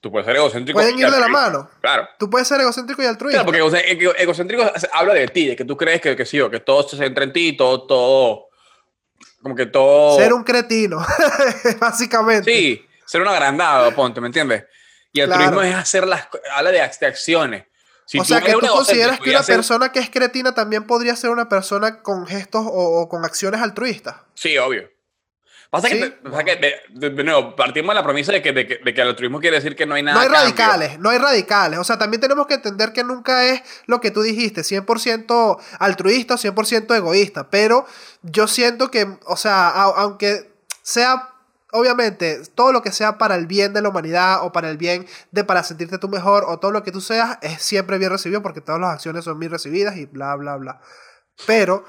Tú 0.00 0.10
puedes 0.10 0.26
ser 0.26 0.36
egocéntrico. 0.36 0.78
pueden 0.78 0.98
ir 0.98 1.10
de 1.10 1.20
la 1.20 1.28
mano. 1.28 1.68
Claro. 1.80 2.08
Tú 2.18 2.30
puedes 2.30 2.48
ser 2.48 2.60
egocéntrico 2.60 3.02
y 3.02 3.06
altruista. 3.06 3.42
Claro, 3.44 3.46
porque 3.46 3.58
ego- 3.60 4.10
ego- 4.10 4.14
egocéntrico 4.16 4.64
habla 4.94 5.12
de 5.14 5.28
ti, 5.28 5.48
de 5.48 5.56
que 5.56 5.64
tú 5.64 5.76
crees 5.76 6.00
que, 6.00 6.16
que 6.16 6.24
sí, 6.24 6.40
o 6.40 6.50
que 6.50 6.60
todo 6.60 6.88
se 6.88 6.96
centra 6.96 7.22
en 7.24 7.32
ti, 7.34 7.54
todo, 7.56 7.86
todo, 7.86 8.46
como 9.42 9.54
que 9.54 9.66
todo... 9.66 10.16
Ser 10.16 10.32
un 10.32 10.42
cretino, 10.42 11.04
básicamente. 11.80 12.50
Sí, 12.50 12.86
ser 13.04 13.20
un 13.22 13.28
agrandado, 13.28 13.94
ponte, 13.94 14.20
¿me 14.20 14.28
entiendes? 14.28 14.64
Y 15.12 15.20
Claro. 15.22 15.32
altruismo 15.34 15.62
es 15.62 15.74
hacer 15.74 16.06
las, 16.06 16.28
habla 16.54 16.70
de, 16.70 16.80
ac- 16.82 16.98
de 16.98 17.06
acciones. 17.06 17.64
Si 18.06 18.18
o 18.18 18.24
sea, 18.24 18.40
que 18.40 18.52
tú 18.52 18.60
consideras 18.66 19.20
que 19.20 19.30
una 19.30 19.42
persona 19.42 19.92
que 19.92 20.00
es 20.00 20.10
cretina 20.10 20.52
también 20.54 20.84
podría 20.86 21.14
ser 21.14 21.30
una 21.30 21.48
persona 21.48 22.02
con 22.02 22.26
gestos 22.26 22.64
o, 22.66 23.02
o 23.02 23.08
con 23.08 23.24
acciones 23.24 23.60
altruistas. 23.60 24.16
Sí, 24.34 24.56
obvio. 24.58 24.88
Pasa 25.70 25.86
Sí. 25.88 26.00
que, 26.00 26.10
pasa 26.10 26.42
que 26.42 26.56
de, 26.56 26.74
de- 26.90 27.10
de 27.10 27.22
nuevo, 27.24 27.54
partimos 27.54 27.94
de 27.94 28.00
la 28.00 28.04
premisa 28.04 28.32
de 28.32 28.42
que, 28.42 28.52
de, 28.52 28.64
de 28.84 28.92
que 28.94 29.00
el 29.02 29.06
altruismo 29.08 29.38
quiere 29.38 29.56
decir 29.56 29.76
que 29.76 29.86
no 29.86 29.94
hay 29.94 30.02
nada 30.02 30.16
No 30.16 30.20
hay 30.22 30.28
cambio. 30.28 30.42
radicales, 30.44 30.98
no 30.98 31.10
hay 31.10 31.18
radicales. 31.18 31.78
O 31.78 31.84
sea, 31.84 31.96
también 31.96 32.20
tenemos 32.20 32.48
que 32.48 32.54
entender 32.54 32.92
que 32.92 33.04
nunca 33.04 33.44
es 33.44 33.62
lo 33.86 34.00
que 34.00 34.10
tú 34.10 34.22
dijiste, 34.22 34.62
100% 34.62 35.58
altruista 35.78 36.34
o 36.34 36.38
100% 36.38 36.94
egoísta. 36.96 37.50
Pero 37.50 37.86
yo 38.22 38.48
siento 38.48 38.90
que, 38.90 39.16
o 39.26 39.36
sea, 39.36 39.68
a- 39.68 39.84
aunque 40.02 40.52
sea, 40.82 41.28
obviamente, 41.70 42.40
todo 42.56 42.72
lo 42.72 42.82
que 42.82 42.90
sea 42.90 43.16
para 43.16 43.36
el 43.36 43.46
bien 43.46 43.72
de 43.72 43.80
la 43.80 43.90
humanidad 43.90 44.44
o 44.44 44.50
para 44.50 44.70
el 44.70 44.76
bien 44.76 45.06
de 45.30 45.44
para 45.44 45.62
sentirte 45.62 45.98
tú 45.98 46.08
mejor 46.08 46.44
o 46.48 46.58
todo 46.58 46.72
lo 46.72 46.82
que 46.82 46.90
tú 46.90 47.00
seas, 47.00 47.38
es 47.42 47.62
siempre 47.62 47.96
bien 47.98 48.10
recibido 48.10 48.42
porque 48.42 48.60
todas 48.60 48.80
las 48.80 48.90
acciones 48.94 49.24
son 49.24 49.38
bien 49.38 49.52
recibidas 49.52 49.96
y 49.96 50.06
bla, 50.06 50.34
bla, 50.34 50.56
bla. 50.56 50.80
Pero 51.46 51.84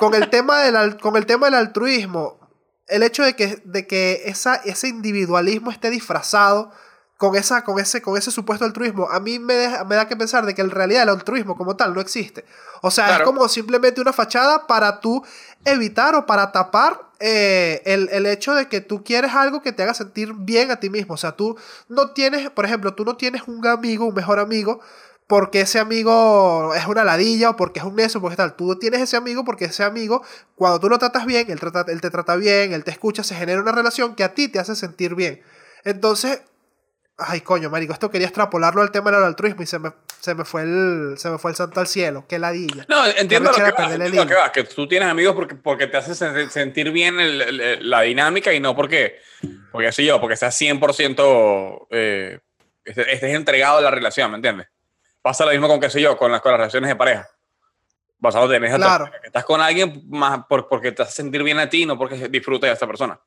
con 0.00 0.14
el 0.14 0.30
tema 0.30 0.60
del, 0.62 0.96
con 0.96 1.16
el 1.16 1.26
tema 1.26 1.46
del 1.48 1.54
altruismo, 1.56 2.45
el 2.88 3.02
hecho 3.02 3.22
de 3.22 3.34
que, 3.34 3.62
de 3.64 3.86
que 3.86 4.22
esa, 4.26 4.56
ese 4.56 4.88
individualismo 4.88 5.70
esté 5.70 5.90
disfrazado 5.90 6.70
con, 7.16 7.34
esa, 7.34 7.64
con, 7.64 7.78
ese, 7.78 8.02
con 8.02 8.16
ese 8.18 8.30
supuesto 8.30 8.64
altruismo, 8.64 9.08
a 9.10 9.20
mí 9.20 9.38
me, 9.38 9.54
deja- 9.54 9.84
me 9.84 9.94
da 9.96 10.06
que 10.06 10.16
pensar 10.16 10.44
de 10.46 10.54
que 10.54 10.60
en 10.62 10.70
realidad 10.70 11.02
el 11.04 11.08
altruismo 11.08 11.56
como 11.56 11.74
tal 11.76 11.94
no 11.94 12.00
existe. 12.00 12.44
O 12.82 12.90
sea, 12.90 13.06
Claro. 13.06 13.24
es 13.24 13.30
como 13.30 13.48
simplemente 13.48 14.00
una 14.00 14.12
fachada 14.12 14.66
para 14.66 15.00
tú 15.00 15.24
evitar 15.64 16.14
o 16.14 16.26
para 16.26 16.52
tapar 16.52 17.00
eh, 17.18 17.80
el, 17.86 18.10
el 18.12 18.26
hecho 18.26 18.54
de 18.54 18.68
que 18.68 18.82
tú 18.82 19.02
quieres 19.02 19.32
algo 19.34 19.62
que 19.62 19.72
te 19.72 19.82
haga 19.82 19.94
sentir 19.94 20.34
bien 20.34 20.70
a 20.70 20.78
ti 20.78 20.90
mismo. 20.90 21.14
O 21.14 21.16
sea, 21.16 21.32
tú 21.32 21.56
no 21.88 22.10
tienes, 22.10 22.50
por 22.50 22.66
ejemplo, 22.66 22.94
tú 22.94 23.04
no 23.06 23.16
tienes 23.16 23.42
un 23.48 23.66
amigo, 23.66 24.04
un 24.04 24.14
mejor 24.14 24.38
amigo, 24.38 24.80
porque 25.28 25.62
ese 25.62 25.78
amigo 25.80 26.72
es 26.74 26.86
una 26.86 27.02
ladilla 27.04 27.50
o 27.50 27.56
porque 27.56 27.80
es 27.80 27.84
un 27.84 27.96
necio, 27.96 28.20
porque 28.20 28.36
tal. 28.36 28.54
Tú 28.54 28.78
tienes 28.78 29.00
ese 29.00 29.16
amigo 29.16 29.44
porque 29.44 29.64
ese 29.66 29.82
amigo, 29.82 30.22
cuando 30.54 30.78
tú 30.78 30.88
lo 30.88 30.98
tratas 30.98 31.26
bien, 31.26 31.50
él, 31.50 31.58
trata, 31.58 31.84
él 31.90 32.00
te 32.00 32.10
trata 32.10 32.36
bien, 32.36 32.72
él 32.72 32.84
te 32.84 32.90
escucha, 32.92 33.24
se 33.24 33.34
genera 33.34 33.60
una 33.60 33.72
relación 33.72 34.14
que 34.14 34.22
a 34.24 34.34
ti 34.34 34.48
te 34.48 34.58
hace 34.60 34.76
sentir 34.76 35.14
bien. 35.16 35.42
Entonces, 35.84 36.42
ay 37.18 37.40
coño, 37.40 37.70
marico, 37.70 37.92
esto 37.92 38.10
quería 38.10 38.26
extrapolarlo 38.28 38.82
al 38.82 38.90
tema 38.90 39.10
del 39.10 39.24
altruismo 39.24 39.62
y 39.62 39.66
se 39.66 39.78
me, 39.80 39.92
se 40.20 40.34
me, 40.34 40.44
fue, 40.44 40.62
el, 40.62 41.14
se 41.16 41.28
me 41.30 41.38
fue 41.38 41.50
el 41.50 41.56
santo 41.56 41.80
al 41.80 41.86
cielo. 41.88 42.24
Qué 42.28 42.38
ladilla. 42.38 42.84
No, 42.88 43.04
entiendo 43.06 43.50
lo 43.50 43.56
que 43.56 43.62
vas, 43.62 43.90
entiendo 43.92 44.22
lo 44.22 44.28
que 44.28 44.34
vas, 44.34 44.50
que 44.52 44.64
tú 44.64 44.86
tienes 44.86 45.08
amigos 45.08 45.34
porque, 45.34 45.54
porque 45.56 45.86
te 45.88 45.96
hace 45.96 46.12
sen- 46.12 46.48
sentir 46.50 46.90
bien 46.92 47.18
el- 47.18 47.40
el- 47.42 47.90
la 47.90 48.02
dinámica 48.02 48.52
y 48.52 48.60
no 48.60 48.76
porque, 48.76 49.16
porque 49.72 49.88
así 49.88 50.04
yo, 50.04 50.20
porque 50.20 50.34
estás 50.34 50.54
100% 50.54 51.86
eh, 51.90 52.38
estés, 52.84 53.06
estés 53.08 53.34
entregado 53.34 53.78
a 53.78 53.82
la 53.82 53.90
relación, 53.90 54.30
¿me 54.30 54.36
entiendes? 54.36 54.68
Pasa 55.26 55.44
lo 55.44 55.50
mismo 55.50 55.66
con, 55.66 55.80
qué 55.80 55.90
sé 55.90 56.00
yo, 56.00 56.16
con 56.16 56.30
las, 56.30 56.40
con 56.40 56.52
las 56.52 56.58
relaciones 56.60 56.86
de 56.88 56.94
pareja. 56.94 57.28
Basado 58.18 58.52
en 58.54 58.64
esa 58.64 58.76
Claro. 58.76 59.10
que 59.10 59.26
estás 59.26 59.44
con 59.44 59.60
alguien 59.60 60.04
más 60.08 60.46
por- 60.48 60.68
porque 60.68 60.92
te 60.92 61.02
hace 61.02 61.10
sentir 61.14 61.42
bien 61.42 61.58
a 61.58 61.68
ti, 61.68 61.84
no 61.84 61.98
porque 61.98 62.28
disfrutes 62.28 62.68
de 62.68 62.74
esta 62.74 62.86
persona. 62.86 63.18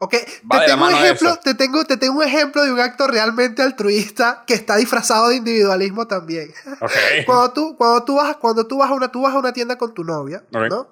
Ok, 0.00 0.14
Va 0.52 0.60
te 0.60 0.66
tengo, 0.66 0.84
un 0.86 0.92
ejemplo, 0.92 1.36
te, 1.42 1.54
tengo, 1.54 1.84
te 1.86 1.96
tengo 1.96 2.18
un 2.18 2.24
ejemplo 2.24 2.62
de 2.62 2.70
un 2.70 2.78
acto 2.78 3.06
realmente 3.06 3.62
altruista 3.62 4.44
que 4.46 4.52
está 4.52 4.76
disfrazado 4.76 5.28
de 5.28 5.36
individualismo 5.36 6.06
también. 6.06 6.52
Ok. 6.82 6.92
cuando 7.26 7.52
tú, 7.54 7.76
cuando 7.78 8.04
tú 8.04 8.16
vas, 8.16 8.36
cuando 8.36 8.66
tú 8.66 8.76
vas 8.80 8.90
a 8.90 8.92
una, 8.92 9.08
tú 9.10 9.22
vas 9.22 9.34
a 9.34 9.38
una 9.38 9.54
tienda 9.54 9.78
con 9.78 9.94
tu 9.94 10.04
novia, 10.04 10.44
Ok. 10.52 10.68
¿no? 10.68 10.90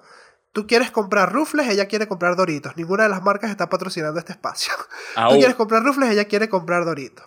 Tú 0.51 0.65
quieres 0.65 0.89
comprar 0.89 1.31
rufles, 1.31 1.69
ella 1.69 1.87
quiere 1.87 2.07
comprar 2.07 2.35
doritos. 2.35 2.75
Ninguna 2.75 3.03
de 3.03 3.09
las 3.09 3.21
marcas 3.21 3.51
está 3.51 3.69
patrocinando 3.69 4.17
este 4.19 4.31
espacio. 4.31 4.73
Au. 5.15 5.29
Tú 5.33 5.35
quieres 5.37 5.55
comprar 5.55 5.83
rufles, 5.83 6.09
ella 6.09 6.25
quiere 6.25 6.49
comprar 6.49 6.85
doritos. 6.85 7.23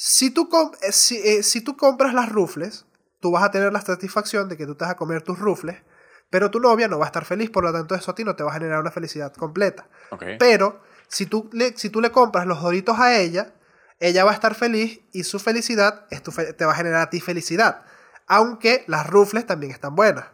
Si 0.00 0.30
tú, 0.30 0.48
com- 0.48 0.70
eh, 0.82 0.92
si, 0.92 1.16
eh, 1.16 1.42
si 1.42 1.60
tú 1.60 1.76
compras 1.76 2.14
las 2.14 2.28
rufles, 2.30 2.86
tú 3.18 3.32
vas 3.32 3.42
a 3.42 3.50
tener 3.50 3.72
la 3.72 3.80
satisfacción 3.80 4.48
de 4.48 4.56
que 4.56 4.64
tú 4.64 4.76
te 4.76 4.84
vas 4.84 4.92
a 4.92 4.96
comer 4.96 5.22
tus 5.22 5.40
rufles, 5.40 5.82
pero 6.30 6.52
tu 6.52 6.60
novia 6.60 6.86
no 6.86 7.00
va 7.00 7.06
a 7.06 7.08
estar 7.08 7.24
feliz, 7.24 7.50
por 7.50 7.64
lo 7.64 7.72
tanto 7.72 7.96
eso 7.96 8.12
a 8.12 8.14
ti 8.14 8.22
no 8.22 8.36
te 8.36 8.44
va 8.44 8.50
a 8.52 8.54
generar 8.54 8.78
una 8.80 8.92
felicidad 8.92 9.32
completa. 9.34 9.88
Ok. 10.10 10.22
Pero 10.38 10.80
si 11.08 11.26
tú, 11.26 11.50
le, 11.52 11.76
si 11.76 11.90
tú 11.90 12.00
le 12.00 12.12
compras 12.12 12.46
los 12.46 12.62
doritos 12.62 12.96
a 13.00 13.16
ella, 13.18 13.54
ella 13.98 14.24
va 14.24 14.30
a 14.30 14.34
estar 14.34 14.54
feliz 14.54 15.00
y 15.12 15.24
su 15.24 15.40
felicidad 15.40 16.06
es 16.10 16.22
tu 16.22 16.30
fe- 16.30 16.52
te 16.52 16.64
va 16.64 16.72
a 16.74 16.76
generar 16.76 17.00
a 17.02 17.10
ti 17.10 17.18
felicidad. 17.20 17.84
Aunque 18.28 18.84
las 18.86 19.04
rufles 19.08 19.46
también 19.46 19.72
están 19.72 19.96
buenas. 19.96 20.26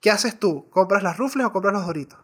¿Qué 0.00 0.10
haces 0.10 0.38
tú? 0.38 0.70
¿Compras 0.70 1.02
las 1.02 1.18
rufles 1.18 1.44
o 1.44 1.52
compras 1.52 1.74
los 1.74 1.84
doritos? 1.84 2.18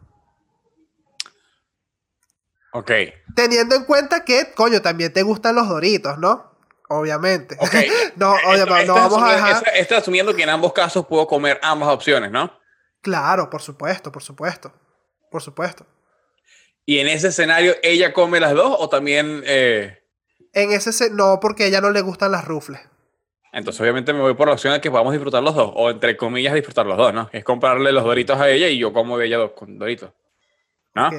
Ok. 2.76 2.90
Teniendo 3.34 3.74
en 3.74 3.84
cuenta 3.84 4.22
que, 4.24 4.52
coño, 4.54 4.82
también 4.82 5.10
te 5.12 5.22
gustan 5.22 5.54
los 5.54 5.66
doritos, 5.68 6.18
¿no? 6.18 6.52
Obviamente. 6.90 7.56
Ok. 7.58 7.74
no, 8.16 8.32
obviamente, 8.46 8.80
esto 8.82 8.86
no 8.86 8.94
vamos 8.94 9.22
a 9.22 9.32
dejar. 9.32 9.98
asumiendo 9.98 10.34
que 10.34 10.42
en 10.42 10.50
ambos 10.50 10.72
casos 10.74 11.06
puedo 11.06 11.26
comer 11.26 11.58
ambas 11.62 11.88
opciones, 11.88 12.30
¿no? 12.30 12.52
Claro, 13.00 13.48
por 13.48 13.62
supuesto, 13.62 14.12
por 14.12 14.22
supuesto. 14.22 14.72
Por 15.30 15.42
supuesto. 15.42 15.86
Y 16.84 16.98
en 16.98 17.08
ese 17.08 17.28
escenario, 17.28 17.74
¿ella 17.82 18.12
come 18.12 18.40
las 18.40 18.52
dos 18.54 18.76
o 18.78 18.88
también... 18.90 19.42
eh, 19.46 20.02
En 20.52 20.70
ese 20.72 20.92
se- 20.92 21.10
no, 21.10 21.40
porque 21.40 21.64
a 21.64 21.66
ella 21.68 21.80
no 21.80 21.90
le 21.90 22.00
gustan 22.02 22.30
las 22.32 22.44
rufles. 22.44 22.80
Entonces, 23.52 23.80
obviamente, 23.80 24.12
me 24.12 24.20
voy 24.20 24.34
por 24.34 24.48
la 24.48 24.52
opción 24.54 24.74
de 24.74 24.80
que 24.82 24.90
podamos 24.90 25.14
disfrutar 25.14 25.42
los 25.42 25.54
dos, 25.54 25.72
o 25.74 25.88
entre 25.90 26.14
comillas, 26.16 26.52
disfrutar 26.52 26.84
los 26.84 26.98
dos, 26.98 27.14
¿no? 27.14 27.30
Es 27.32 27.42
comprarle 27.42 27.90
los 27.90 28.04
doritos 28.04 28.38
a 28.38 28.50
ella 28.50 28.68
y 28.68 28.76
yo 28.78 28.92
como 28.92 29.16
de 29.16 29.26
ella 29.26 29.38
dos 29.38 29.52
con 29.52 29.78
doritos. 29.78 30.10
¿No? 30.96 31.06
Ok, 31.08 31.14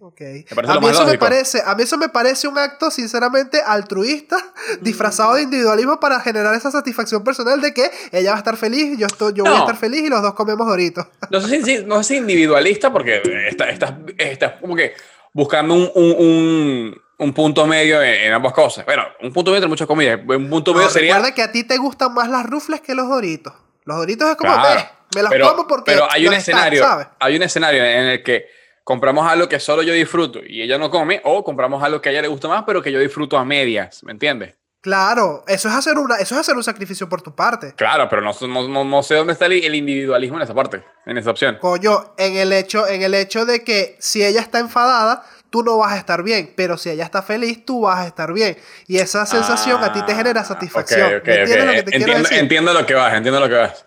ok. 0.00 0.20
A 0.68 0.78
mí, 0.80 0.88
eso 0.88 1.04
me 1.06 1.18
parece, 1.18 1.62
a 1.64 1.74
mí 1.74 1.82
eso 1.82 1.98
me 1.98 2.08
parece 2.08 2.46
un 2.46 2.56
acto, 2.58 2.90
sinceramente, 2.90 3.60
altruista, 3.64 4.36
disfrazado 4.80 5.34
de 5.34 5.42
individualismo 5.42 5.98
para 5.98 6.20
generar 6.20 6.54
esa 6.54 6.70
satisfacción 6.70 7.24
personal 7.24 7.60
de 7.60 7.74
que 7.74 7.90
ella 8.12 8.30
va 8.30 8.36
a 8.36 8.38
estar 8.38 8.56
feliz, 8.56 8.96
yo, 8.98 9.06
estoy, 9.06 9.32
yo 9.34 9.44
voy 9.44 9.54
a 9.54 9.58
estar 9.60 9.76
feliz 9.76 10.02
y 10.02 10.08
los 10.08 10.22
dos 10.22 10.34
comemos 10.34 10.66
doritos. 10.66 11.06
No 11.30 11.40
sé 11.40 11.82
no 11.84 12.02
si 12.02 12.16
individualista, 12.16 12.92
porque 12.92 13.22
estás 13.48 13.70
está, 13.70 13.98
está 14.18 14.58
como 14.60 14.76
que 14.76 14.92
buscando 15.32 15.74
un, 15.74 15.90
un, 15.94 16.10
un, 16.18 17.02
un 17.18 17.32
punto 17.32 17.66
medio 17.66 18.02
en, 18.02 18.14
en 18.26 18.32
ambas 18.34 18.52
cosas. 18.52 18.84
Bueno, 18.84 19.04
un 19.22 19.32
punto 19.32 19.50
medio 19.50 19.58
entre 19.58 19.68
muchas 19.68 19.86
comidas. 19.86 20.20
Un 20.28 20.50
punto 20.50 20.72
No, 20.72 20.78
medio 20.78 20.90
sería. 20.90 21.14
recuerda 21.14 21.34
que 21.34 21.42
a 21.42 21.50
ti 21.50 21.64
te 21.64 21.78
gustan 21.78 22.12
más 22.12 22.28
las 22.28 22.44
rufles 22.44 22.80
que 22.82 22.94
los 22.94 23.08
doritos. 23.08 23.54
Los 23.84 23.96
doritos 23.96 24.28
es 24.30 24.36
como, 24.36 24.52
Claro, 24.52 24.80
"Eh, 24.80 24.88
me 25.14 25.22
las 25.22 25.30
pero, 25.32 25.48
como 25.50 25.66
porque 25.66 25.92
pero 25.92 26.06
hay 26.10 26.26
un 26.26 26.32
no 26.32 26.36
están", 26.36 26.56
escenario, 26.56 27.08
hay 27.18 27.36
un 27.36 27.42
escenario 27.42 27.84
en 27.84 28.04
el 28.04 28.22
que 28.22 28.46
compramos 28.84 29.30
algo 29.30 29.48
que 29.48 29.60
solo 29.60 29.82
yo 29.82 29.92
disfruto 29.92 30.40
y 30.46 30.62
ella 30.62 30.78
no 30.78 30.90
come, 30.90 31.20
o 31.24 31.42
compramos 31.44 31.82
algo 31.82 32.00
que 32.00 32.08
a 32.08 32.12
ella 32.12 32.22
le 32.22 32.28
gusta 32.28 32.48
más, 32.48 32.64
pero 32.66 32.82
que 32.82 32.90
yo 32.92 32.98
disfruto 32.98 33.36
a 33.38 33.44
medias, 33.44 34.02
¿me 34.04 34.12
entiendes? 34.12 34.54
Claro, 34.80 35.44
eso 35.46 35.68
es 35.68 35.74
hacer 35.76 35.96
una, 35.96 36.16
eso 36.16 36.34
es 36.34 36.40
hacer 36.40 36.56
un 36.56 36.64
sacrificio 36.64 37.08
por 37.08 37.22
tu 37.22 37.36
parte. 37.36 37.72
Claro, 37.76 38.08
pero 38.08 38.20
no, 38.20 38.32
no, 38.48 38.66
no, 38.68 38.84
no 38.84 39.02
sé 39.04 39.14
dónde 39.14 39.32
está 39.34 39.46
el, 39.46 39.52
el 39.64 39.76
individualismo 39.76 40.38
en 40.38 40.42
esa 40.42 40.54
parte, 40.54 40.82
en 41.06 41.16
esa 41.18 41.30
opción. 41.30 41.58
Coño, 41.60 42.14
en 42.18 42.36
el 42.36 42.52
hecho, 42.52 42.88
en 42.88 43.02
el 43.02 43.14
hecho 43.14 43.44
de 43.46 43.62
que 43.62 43.96
si 44.00 44.24
ella 44.24 44.40
está 44.40 44.58
enfadada, 44.58 45.22
tú 45.50 45.62
no 45.62 45.78
vas 45.78 45.92
a 45.92 45.98
estar 45.98 46.24
bien, 46.24 46.52
pero 46.56 46.76
si 46.76 46.90
ella 46.90 47.04
está 47.04 47.22
feliz, 47.22 47.64
tú 47.64 47.82
vas 47.82 48.00
a 48.00 48.06
estar 48.08 48.32
bien. 48.32 48.56
Y 48.88 48.98
esa 48.98 49.24
sensación 49.24 49.84
a 49.84 49.92
ti 49.92 50.02
te 50.04 50.16
genera 50.16 50.40
Ah, 50.40 50.44
satisfacción. 50.44 51.14
ok, 51.14 51.20
ok, 51.20 51.26
¿Me 51.28 51.34
entiendes 51.42 51.64
lo 51.66 51.72
que 51.74 51.82
te 51.84 51.90
quiero 51.92 52.18
decir? 52.18 52.38
entiendo 52.38 52.72
lo 52.74 52.84
que 52.86 52.94
vas, 52.94 53.14
entiendo 53.14 53.38
lo 53.38 53.48
que 53.48 53.54
vas. 53.54 53.86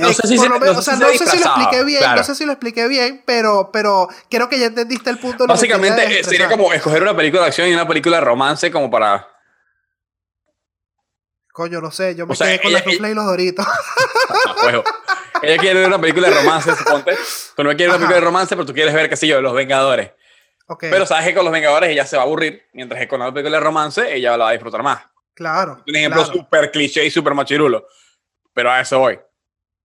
No 0.00 0.12
sé 0.12 0.26
si, 0.26 0.38
se, 0.38 0.48
lo, 0.48 0.56
o 0.56 0.82
sea, 0.82 0.96
no 0.96 1.08
sé 1.08 1.26
si 1.26 1.38
lo 1.38 1.44
expliqué 1.44 1.84
bien, 1.84 2.02
no 2.16 2.24
sé 2.24 2.34
si 2.34 2.44
lo 2.44 2.52
expliqué 2.52 2.88
bien, 2.88 3.22
pero, 3.24 3.70
pero 3.72 4.08
creo 4.28 4.48
que 4.48 4.58
ya 4.58 4.66
entendiste 4.66 5.10
el 5.10 5.18
punto. 5.18 5.44
De 5.44 5.48
Básicamente 5.48 6.24
sería 6.24 6.48
como 6.48 6.72
escoger 6.72 7.02
una 7.02 7.16
película 7.16 7.42
de 7.42 7.48
acción 7.48 7.68
y 7.68 7.74
una 7.74 7.86
película 7.86 8.16
de 8.18 8.24
romance 8.24 8.70
como 8.70 8.90
para... 8.90 9.28
Coño, 11.52 11.80
no 11.80 11.90
sé, 11.90 12.14
yo 12.14 12.26
me 12.26 12.36
quedé 12.36 12.60
con 12.60 12.72
la 12.72 12.80
rufles 12.80 13.10
y 13.10 13.14
los 13.14 13.26
doritos. 13.26 13.66
ella 15.42 15.58
quiere 15.58 15.80
ver 15.80 15.88
una 15.88 16.00
película 16.00 16.28
de 16.28 16.34
romance, 16.34 16.74
suponte. 16.74 17.16
Tú 17.56 17.64
no 17.64 17.70
quieres 17.70 17.88
una 17.88 17.96
película 17.96 18.14
de 18.16 18.24
romance, 18.24 18.56
pero 18.56 18.66
tú 18.66 18.72
quieres 18.72 18.94
ver, 18.94 19.08
qué 19.08 19.16
sé 19.16 19.26
yo, 19.26 19.40
Los 19.40 19.54
Vengadores. 19.54 20.12
Pero 20.78 21.06
sabes 21.06 21.26
que 21.26 21.34
con 21.34 21.44
Los 21.44 21.52
Vengadores 21.52 21.90
ella 21.90 22.06
se 22.06 22.16
va 22.16 22.22
a 22.22 22.26
aburrir, 22.26 22.68
mientras 22.72 23.00
que 23.00 23.08
con 23.08 23.20
una 23.20 23.32
película 23.32 23.58
de 23.58 23.64
romance 23.64 24.14
ella 24.14 24.36
la 24.36 24.44
va 24.44 24.50
a 24.50 24.52
disfrutar 24.52 24.82
más. 24.82 25.00
Claro. 25.34 25.82
Un 25.86 25.96
ejemplo 25.96 26.24
súper 26.24 26.70
cliché 26.70 27.04
y 27.04 27.10
súper 27.10 27.34
machirulo. 27.34 27.86
Pero 28.52 28.70
a 28.70 28.80
eso 28.80 28.98
voy. 28.98 29.18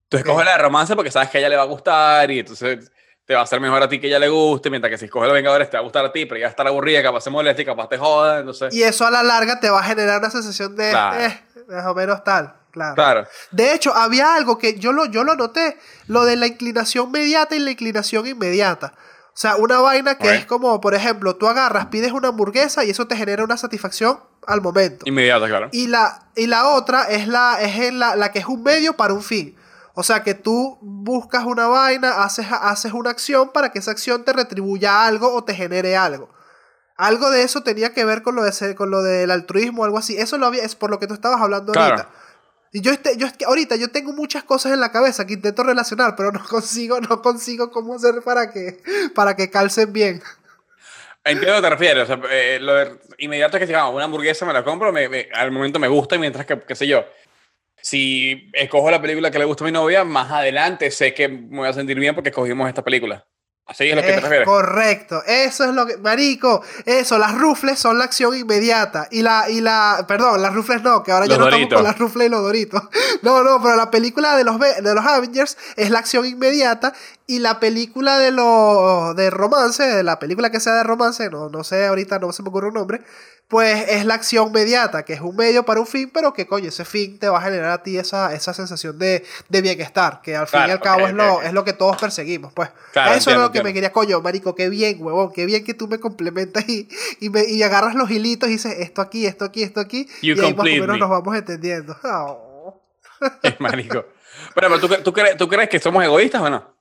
Tú 0.10 0.18
escoges 0.18 0.46
la 0.46 0.52
de 0.52 0.58
romance 0.60 0.96
porque 0.96 1.12
sabes 1.12 1.30
que 1.30 1.38
a 1.38 1.42
ella 1.42 1.50
le 1.50 1.56
va 1.56 1.64
a 1.64 1.68
gustar 1.68 2.30
y 2.32 2.40
entonces 2.40 2.92
te 3.26 3.34
va 3.34 3.40
a 3.40 3.44
hacer 3.44 3.60
mejor 3.60 3.82
a 3.82 3.90
ti 3.90 4.00
que 4.00 4.08
ella 4.08 4.20
le 4.20 4.30
guste, 4.30 4.70
mientras 4.70 4.92
que 4.92 4.98
si 4.98 5.06
escoges 5.06 5.28
los 5.28 5.34
Vengadores 5.34 5.70
te 5.70 5.78
va 5.78 5.82
a 5.82 5.84
gustar 5.84 6.06
a 6.06 6.12
ti, 6.12 6.26
pero 6.26 6.40
ya 6.40 6.48
estar 6.48 6.68
aburrida, 6.68 7.02
capaz 7.02 7.22
se 7.22 7.32
molesta 7.32 7.62
y 7.62 7.66
capaz 7.66 7.90
te 7.90 7.98
joda, 7.98 8.40
entonces... 8.40 8.74
Y 8.74 8.84
eso 8.84 9.06
a 9.06 9.12
la 9.12 9.24
larga 9.24 9.60
te 9.60 9.70
va 9.70 9.80
a 9.80 9.84
generar 9.84 10.20
una 10.20 10.30
sensación 10.30 10.76
de, 10.76 10.92
eh, 10.92 11.42
más 11.68 11.86
o 11.88 11.96
menos 11.96 12.24
tal, 12.24 12.54
claro. 12.72 13.28
De 13.50 13.74
hecho, 13.74 13.96
había 13.96 14.36
algo 14.36 14.60
que 14.60 14.78
yo 14.78 14.92
lo, 14.92 15.06
yo 15.06 15.24
lo 15.24 15.36
noté, 15.36 15.78
lo 16.08 16.24
de 16.24 16.36
la 16.36 16.46
inclinación 16.46 17.12
mediata 17.12 17.56
y 17.56 17.60
la 17.60 17.72
inclinación 17.72 18.28
inmediata. 18.28 18.94
O 19.30 19.38
sea, 19.38 19.58
una 19.58 19.80
vaina 19.82 20.18
que 20.18 20.34
es 20.34 20.46
como, 20.46 20.80
por 20.80 20.94
ejemplo, 20.94 21.36
tú 21.36 21.48
agarras, 21.48 21.88
pides 21.88 22.14
una 22.14 22.30
hamburguesa 22.30 22.86
y 22.86 22.92
eso 22.92 23.08
te 23.08 23.18
genera 23.18 23.44
una 23.44 23.58
satisfacción 23.58 24.20
al 24.48 24.62
momento. 24.62 25.04
Inmediata, 25.06 25.48
claro. 25.48 25.70
Y 25.74 25.88
la, 25.88 26.30
y 26.36 26.48
la 26.48 26.70
otra 26.70 27.10
es, 27.10 27.28
la, 27.28 27.58
es 27.60 27.92
la, 27.92 28.16
la 28.16 28.32
que 28.32 28.40
es 28.40 28.46
un 28.46 28.64
medio 28.64 28.96
para 28.96 29.14
un 29.14 29.24
fin. 29.24 29.58
O 29.96 30.04
sea, 30.04 30.24
que 30.24 30.34
tú 30.34 30.78
buscas 30.82 31.46
una 31.46 31.68
vaina, 31.68 32.24
haces, 32.24 32.48
haces 32.52 32.92
una 32.92 33.10
acción 33.10 33.52
para 33.54 33.72
que 33.72 33.80
esa 33.80 33.92
acción 33.92 34.26
te 34.26 34.34
retribuya 34.34 35.06
algo 35.06 35.34
o 35.34 35.44
te 35.46 35.56
genere 35.56 35.96
algo. 35.96 36.30
Algo 36.98 37.30
de 37.32 37.44
eso 37.44 37.62
tenía 37.64 37.94
que 37.94 38.04
ver 38.06 38.22
con 38.22 38.36
lo, 38.36 38.44
de, 38.44 38.76
con 38.76 38.92
lo 38.92 39.02
del 39.02 39.32
altruismo 39.32 39.82
o 39.82 39.86
algo 39.86 39.98
así. 39.98 40.18
Eso 40.18 40.38
lo 40.38 40.46
había, 40.46 40.64
es 40.64 40.76
por 40.76 40.90
lo 40.90 41.00
que 41.00 41.08
tú 41.08 41.14
estabas 41.14 41.42
hablando 41.42 41.72
ahorita. 41.74 42.10
Y 42.74 42.82
yo, 42.82 42.92
este, 42.92 43.16
yo 43.16 43.28
ahorita 43.48 43.78
yo 43.78 43.90
tengo 43.90 44.12
muchas 44.12 44.44
cosas 44.44 44.74
en 44.74 44.82
la 44.82 44.92
cabeza 44.92 45.26
que 45.26 45.34
intento 45.36 45.64
relacionar, 45.64 46.16
pero 46.18 46.34
no 46.34 46.44
consigo, 46.50 47.00
no 47.00 47.22
consigo 47.22 47.72
cómo 47.72 47.96
hacer 47.96 48.16
para 48.24 48.52
que, 48.52 48.82
para 49.16 49.38
que 49.38 49.50
calcen 49.50 49.94
bien. 49.94 50.22
Entiendo 51.24 51.54
a 51.54 51.56
lo 51.56 51.62
que 51.62 51.68
te 51.68 51.70
refieres. 51.70 52.04
O 52.04 52.06
sea, 52.06 52.20
eh, 52.32 52.60
lo 52.60 52.76
de 52.76 53.00
inmediato 53.20 53.56
es 53.56 53.62
que 53.62 53.68
si 53.68 53.74
una 53.74 54.04
hamburguesa 54.04 54.46
me 54.46 54.52
la 54.52 54.66
compro, 54.66 54.92
me, 54.92 55.30
al 55.34 55.52
momento 55.52 55.80
me 55.80 55.88
gusta, 55.88 56.18
mientras 56.18 56.46
que, 56.46 56.62
qué 56.62 56.76
sé 56.76 56.86
yo, 56.86 57.06
si 57.86 58.50
escojo 58.54 58.90
la 58.90 59.00
película 59.00 59.30
que 59.30 59.38
le 59.38 59.46
gusta 59.46 59.64
a 59.64 59.68
mi 59.68 59.72
novia, 59.72 60.04
más 60.04 60.32
adelante 60.32 60.90
sé 60.90 61.14
que 61.14 61.28
me 61.28 61.58
voy 61.58 61.68
a 61.68 61.74
sentir 61.74 62.00
bien 62.00 62.16
porque 62.16 62.30
escogimos 62.30 62.68
esta 62.68 62.84
película. 62.84 63.28
Así 63.68 63.88
es 63.88 63.96
lo 63.96 64.02
que 64.02 64.08
te 64.08 64.20
refieres. 64.22 64.48
Correcto, 64.48 65.22
eso 65.26 65.66
es 65.66 65.74
lo 65.74 65.86
que. 65.86 65.98
Marico, 65.98 66.64
eso, 66.86 67.20
las 67.20 67.36
rufles 67.36 67.78
son 67.78 68.00
la 68.00 68.06
acción 68.06 68.36
inmediata. 68.36 69.08
Y 69.12 69.22
la, 69.22 69.50
y 69.52 69.62
la. 69.62 70.04
Perdón, 70.08 70.42
las 70.42 70.56
rufles 70.56 70.82
no, 70.82 71.04
que 71.04 71.12
ahora 71.12 71.28
ya 71.28 71.38
no 71.38 71.46
estamos 71.48 71.74
con 71.74 71.84
las 71.84 71.98
rufles 72.00 72.28
y 72.28 72.30
los 72.30 72.42
doritos. 72.42 72.82
No, 73.22 73.44
no, 73.44 73.62
pero 73.62 73.76
la 73.76 73.90
película 73.90 74.36
de 74.36 74.44
los, 74.44 74.60
de 74.60 74.94
los 74.94 75.06
Avengers 75.06 75.58
es 75.78 75.90
la 75.90 76.00
acción 76.00 76.26
inmediata. 76.26 76.94
Y 77.28 77.40
la 77.40 77.60
película 77.60 78.20
de 78.20 78.32
los 78.32 79.16
de 79.16 79.32
romance, 79.32 80.04
la 80.04 80.20
película 80.20 80.52
que 80.52 80.60
sea 80.60 80.74
de 80.76 80.84
romance, 80.84 81.28
no, 81.32 81.50
no 81.50 81.64
sé, 81.64 81.88
ahorita 81.88 82.20
no 82.20 82.32
se 82.32 82.44
me 82.44 82.50
ocurre 82.50 82.68
un 82.68 82.76
nombre, 82.76 83.02
pues 83.48 83.90
es 83.90 84.06
la 84.06 84.16
acción 84.16 84.52
mediata, 84.52 85.06
que 85.06 85.14
es 85.14 85.22
un 85.22 85.36
medio 85.36 85.66
para 85.66 85.80
un 85.80 85.86
fin, 85.86 86.10
pero 86.14 86.34
que 86.34 86.48
coño, 86.48 86.70
ese 86.70 86.84
fin 86.84 87.20
te 87.20 87.30
va 87.30 87.38
a 87.38 87.42
generar 87.42 87.72
a 87.72 87.84
ti 87.84 87.98
esa, 87.98 88.34
esa 88.34 88.54
sensación 88.54 88.98
de, 88.98 89.24
bienestar, 89.50 90.22
que 90.22 90.36
al 90.36 90.48
fin 90.48 90.62
y 90.68 90.72
al 90.72 90.80
cabo 90.80 91.08
es, 91.08 91.14
lo, 91.14 91.42
es 91.42 91.54
lo 91.54 91.64
que 91.64 91.74
todos 91.74 91.98
perseguimos, 91.98 92.54
pues. 92.54 92.70
eso 93.16 93.32
es 93.32 93.38
lo 93.38 93.52
que 93.52 93.64
me 93.64 93.74
quería, 93.74 93.92
coño, 93.92 94.20
marico, 94.22 94.56
qué 94.56 94.70
bien, 94.70 94.98
huevón, 95.00 95.32
qué 95.32 95.46
bien 95.46 95.64
que 95.64 95.74
tú 95.74 95.88
me 95.88 96.00
complementas 96.00 96.68
y, 96.68 96.90
y, 97.20 97.30
me, 97.30 97.46
y 97.46 97.62
agarras 97.62 97.96
los 97.96 98.10
hilitos 98.10 98.50
y 98.50 98.54
dices 98.54 98.76
esto 98.80 99.02
aquí, 99.02 99.26
esto 99.26 99.46
aquí, 99.46 99.64
esto 99.64 99.80
aquí, 99.80 100.08
y 100.22 100.32
ahí 100.32 100.54
más 100.54 100.68
o 100.68 100.70
menos 100.70 100.98
nos 100.98 101.10
vamos 101.10 101.36
entendiendo. 101.36 101.96
marico. 103.60 104.06
Pero, 104.54 104.80
¿tú, 104.80 104.88
tú, 105.04 105.14
crees, 105.14 105.38
¿tú 105.38 105.48
crees 105.48 105.70
que 105.70 105.80
somos 105.80 106.04
egoístas 106.04 106.42
o 106.42 106.50
no? 106.50 106.76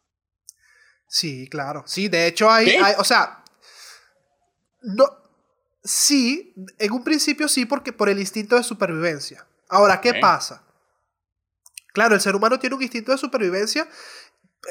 Sí, 1.07 1.49
claro. 1.49 1.85
Sí, 1.87 2.09
de 2.09 2.27
hecho 2.27 2.51
hay, 2.51 2.71
hay 2.71 2.95
o 2.99 3.05
sea, 3.05 3.45
no, 4.83 5.24
Sí, 5.85 6.55
en 6.79 6.93
un 6.93 7.05
principio 7.05 7.47
sí, 7.47 7.67
porque 7.67 7.93
por 7.93 8.09
el 8.09 8.19
instinto 8.19 8.57
de 8.57 8.65
supervivencia. 8.65 9.47
Ahora, 9.69 10.01
¿qué 10.01 10.15
pasa? 10.15 10.63
Claro, 11.93 12.15
el 12.15 12.23
ser 12.23 12.35
humano 12.35 12.59
tiene 12.59 12.75
un 12.75 12.83
instinto 12.83 13.13
de 13.13 13.19
supervivencia 13.19 13.87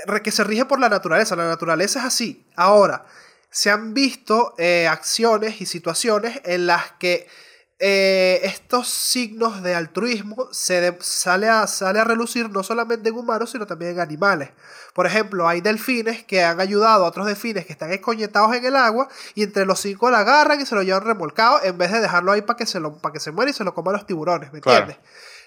eh, 0.08 0.22
que 0.24 0.32
se 0.32 0.44
rige 0.44 0.66
por 0.66 0.80
la 0.80 0.90
naturaleza. 0.90 1.36
La 1.36 1.48
naturaleza 1.48 2.00
es 2.00 2.06
así. 2.06 2.48
Ahora, 2.56 3.06
se 3.52 3.70
han 3.70 3.94
visto 3.94 4.56
eh, 4.58 4.88
acciones 4.88 5.62
y 5.62 5.68
situaciones 5.68 6.42
en 6.46 6.66
las 6.66 6.94
que 6.94 7.28
eh, 7.86 8.40
estos 8.44 8.88
signos 8.88 9.62
de 9.62 9.76
altruismo 9.76 10.48
se 10.54 10.98
sale, 11.02 11.50
a, 11.50 11.68
sale 11.68 12.00
a 12.00 12.06
relucir 12.06 12.50
no 12.50 12.64
solamente 12.64 13.10
en 13.10 13.16
humanos, 13.16 13.52
sino 13.52 13.68
también 13.68 13.92
en 13.92 14.00
animales. 14.00 14.52
Por 14.94 15.06
ejemplo, 15.06 15.50
hay 15.50 15.60
delfines 15.60 16.24
que 16.24 16.46
han 16.46 16.62
ayudado 16.62 17.04
a 17.04 17.10
otros 17.10 17.28
delfines 17.28 17.66
que 17.66 17.74
están 17.74 17.92
escoñetados 17.92 18.56
en 18.56 18.64
el 18.64 18.78
agua 18.78 19.10
y 19.36 19.44
entre 19.44 19.66
los 19.66 19.82
cinco 19.82 20.10
la 20.10 20.20
agarran 20.20 20.62
y 20.62 20.66
se 20.66 20.76
lo 20.76 20.82
llevan 20.82 21.04
remolcado 21.04 21.62
en 21.62 21.78
vez 21.78 21.92
de 21.92 22.00
dejarlo 22.00 22.32
ahí 22.32 22.42
para 22.42 22.56
que 22.56 22.66
se, 22.66 22.80
lo, 22.80 23.00
para 23.00 23.12
que 23.12 23.20
se 23.20 23.32
muera 23.32 23.52
y 23.52 23.54
se 23.54 23.66
lo 23.66 23.74
coman 23.74 23.96
los 23.96 24.08
tiburones, 24.08 24.54
¿me 24.54 24.60
entiendes? 24.60 24.96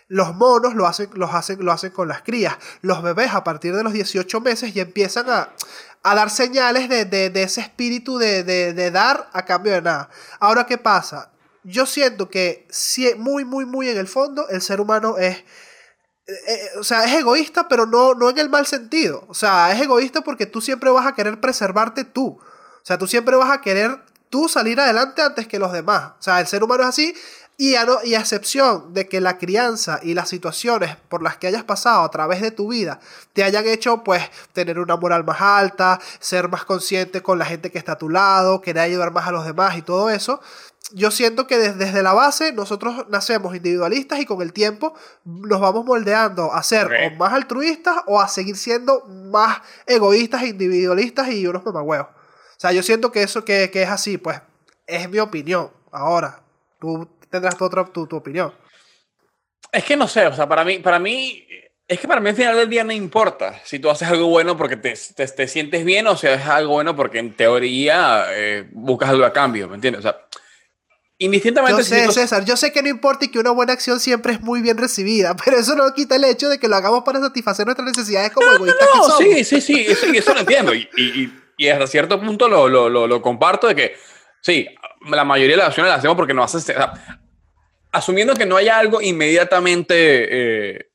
Los 0.09 0.35
monos 0.35 0.75
lo 0.75 0.87
hacen, 0.87 1.09
los 1.15 1.33
hacen, 1.33 1.65
lo 1.65 1.73
hacen 1.73 1.91
con 1.91 2.07
las 2.07 2.21
crías. 2.21 2.59
Los 2.83 3.03
bebés 3.03 3.33
a 3.33 3.45
partir 3.45 3.75
de 3.75 3.83
los 3.83 3.95
18 3.95 4.43
meses 4.43 4.75
ya 4.75 4.83
empiezan 4.83 5.31
a, 5.31 5.49
a 6.03 6.15
dar 6.15 6.29
señales 6.29 6.91
de, 6.91 7.07
de, 7.07 7.43
ese 7.43 7.63
espíritu 7.63 8.19
de, 8.19 8.45
de, 8.45 8.91
dar 8.91 9.31
a 9.33 9.47
cambio 9.47 9.73
de 9.73 9.81
nada. 9.81 10.11
Ahora, 10.39 10.67
¿qué 10.67 10.77
pasa? 10.77 11.31
Yo 11.67 11.85
siento 11.85 12.31
que 12.31 12.69
muy, 13.19 13.45
muy, 13.45 13.67
muy 13.67 13.89
en 13.89 13.99
el 13.99 14.07
fondo 14.07 14.49
el 14.49 14.63
ser 14.63 14.81
humano 14.81 15.19
es... 15.19 15.39
Eh, 16.29 16.33
eh, 16.49 16.61
o 16.79 16.85
sea, 16.85 17.05
es 17.05 17.13
egoísta, 17.13 17.69
pero 17.69 17.87
no, 17.87 18.15
no 18.15 18.31
en 18.31 18.39
el 18.39 18.49
mal 18.49 18.67
sentido. 18.67 19.25
O 19.29 19.35
sea, 19.35 19.73
es 19.73 19.81
egoísta 19.81 20.23
porque 20.23 20.47
tú 20.47 20.61
siempre 20.61 20.91
vas 20.91 21.07
a 21.07 21.15
querer 21.15 21.41
preservarte 21.41 22.05
tú. 22.05 22.39
O 22.39 22.83
sea, 22.83 22.99
tú 22.99 23.07
siempre 23.07 23.37
vas 23.37 23.51
a 23.51 23.61
querer 23.61 24.01
tú 24.31 24.49
salir 24.49 24.81
adelante 24.81 25.23
antes 25.23 25.47
que 25.47 25.59
los 25.59 25.73
demás. 25.73 26.13
O 26.19 26.23
sea, 26.23 26.41
el 26.41 26.47
ser 26.47 26.63
humano 26.63 26.83
es 26.83 26.89
así 26.89 27.15
y 27.59 27.75
a, 27.75 27.87
y 28.05 28.15
a 28.15 28.21
excepción 28.21 28.93
de 28.93 29.09
que 29.09 29.21
la 29.21 29.39
crianza 29.39 29.99
y 30.03 30.15
las 30.15 30.29
situaciones 30.29 30.97
por 31.09 31.23
las 31.23 31.37
que 31.37 31.47
hayas 31.47 31.65
pasado 31.65 32.03
a 32.03 32.11
través 32.11 32.41
de 32.43 32.51
tu 32.51 32.69
vida 32.69 33.01
te 33.33 33.45
hayan 33.45 33.67
hecho, 33.67 34.05
pues, 34.05 34.23
tener 34.53 34.79
una 34.79 34.97
moral 34.97 35.25
más 35.25 35.41
alta, 35.41 35.99
ser 36.21 36.49
más 36.49 36.65
consciente 36.65 37.23
con 37.23 37.39
la 37.39 37.47
gente 37.47 37.71
que 37.71 37.79
está 37.79 37.93
a 37.93 37.99
tu 37.99 38.09
lado, 38.09 38.61
querer 38.61 38.83
ayudar 38.83 39.13
más 39.13 39.27
a 39.27 39.33
los 39.33 39.47
demás 39.47 39.77
y 39.77 39.83
todo 39.83 40.11
eso, 40.11 40.41
yo 40.93 41.11
siento 41.11 41.47
que 41.47 41.59
desde, 41.59 42.03
la 42.03 42.13
base 42.13 42.53
nosotros 42.53 43.07
nacemos 43.09 43.55
individualistas 43.55 44.21
y 44.21 44.27
con 44.27 44.41
el 44.43 44.53
tiempo 44.53 44.95
nos 45.25 45.61
vamos 45.61 45.85
moldeando 45.85 46.53
a 46.53 46.63
ser 46.63 46.87
o 46.87 47.17
más 47.17 47.33
altruistas 47.33 47.97
o 48.07 48.21
a 48.21 48.29
seguir 48.29 48.57
siendo 48.57 49.05
más 49.07 49.61
egoístas 49.87 50.45
individualistas 50.45 51.29
y 51.31 51.47
unos 51.47 51.65
mamagüeos. 51.65 52.07
O 52.07 52.61
sea, 52.61 52.73
yo 52.73 52.83
siento 52.83 53.13
que 53.13 53.23
eso 53.23 53.45
que, 53.45 53.71
es 53.73 53.89
así, 53.89 54.17
pues 54.17 54.41
es 54.87 55.11
mi 55.11 55.19
opinión. 55.19 55.71
Ahora, 55.91 56.41
tú 56.81 57.09
tendrás 57.31 57.57
tu, 57.57 57.65
otra, 57.65 57.85
tu, 57.85 58.09
opinión. 58.13 58.55
Es 59.73 59.85
que 59.85 59.97
no 59.97 60.09
sé, 60.09 60.27
o 60.27 60.33
sea, 60.33 60.49
para 60.49 60.65
mí, 60.65 60.79
para 60.79 60.99
mí, 60.99 61.47
es 61.89 62.01
que 62.01 62.09
para 62.09 62.21
mí 62.21 62.31
al 62.31 62.37
final 62.37 62.57
del 62.57 62.71
día 62.71 62.85
no 62.85 62.93
importa 62.93 63.61
si 63.65 63.79
tú 63.79 63.91
haces 63.91 64.09
algo 64.09 64.29
bueno 64.29 64.57
porque 64.57 64.77
te, 64.77 64.95
te, 64.95 65.49
sientes 65.49 65.85
bien 65.85 66.07
o 66.07 66.17
si 66.17 66.29
haces 66.29 66.47
algo 66.47 66.75
bueno 66.75 66.97
porque 66.97 67.19
en 67.19 67.35
teoría 67.35 68.27
eh, 68.31 68.69
buscas 68.73 69.11
algo 69.11 69.25
a 69.25 69.33
cambio, 69.33 69.69
¿me 69.69 69.75
entiendes? 69.75 70.01
O 70.01 70.03
sea, 70.03 70.17
Indistintamente. 71.19 71.79
Yo 71.79 71.85
sé, 71.85 72.13
César, 72.13 72.45
yo 72.45 72.57
sé 72.57 72.73
que 72.73 72.83
no 72.83 72.89
importa 72.89 73.25
y 73.25 73.29
que 73.29 73.39
una 73.39 73.51
buena 73.51 73.73
acción 73.73 74.01
siempre 74.01 74.35
es 74.35 74.41
muy 74.43 74.61
bien 74.61 74.77
recibida, 74.77 75.35
pero 75.45 75.59
eso 75.59 75.75
no 75.75 75.93
quita 75.95 76.17
el 76.17 76.25
hecho 76.25 76.49
de 76.49 76.59
que 76.59 76.69
lo 76.69 76.77
hagamos 76.77 77.05
para 77.05 77.21
satisfacer 77.21 77.65
nuestras 77.67 77.89
necesidades 77.89 78.33
como 78.33 78.53
egoístas 78.53 78.89
no, 78.95 79.09
no, 79.09 79.17
Sí, 79.17 79.45
sí, 79.45 79.61
sí, 79.61 79.87
eso, 79.89 80.35
lo 80.35 80.41
entiendo. 80.41 80.75
Y, 80.75 80.89
y, 80.97 81.33
y, 81.57 81.69
hasta 81.69 81.87
cierto 81.87 82.21
punto 82.21 82.49
lo, 82.49 82.69
lo, 82.69 83.07
lo, 83.07 83.23
comparto 83.23 83.67
de 83.67 83.75
que, 83.75 83.97
sí, 84.43 84.67
la 85.09 85.25
mayoría 85.25 85.55
de 85.55 85.59
las 85.59 85.69
acciones 85.69 85.91
las 85.91 86.01
hacemos 86.01 86.17
porque 86.17 86.35
no 86.35 86.43
hacen. 86.43 86.59
O 86.59 86.65
sea, 86.65 86.93
asumiendo 87.93 88.35
que 88.35 88.45
no 88.45 88.57
haya 88.57 88.79
algo 88.79 89.01
inmediatamente. 89.01 90.75
Eh, 90.77 90.91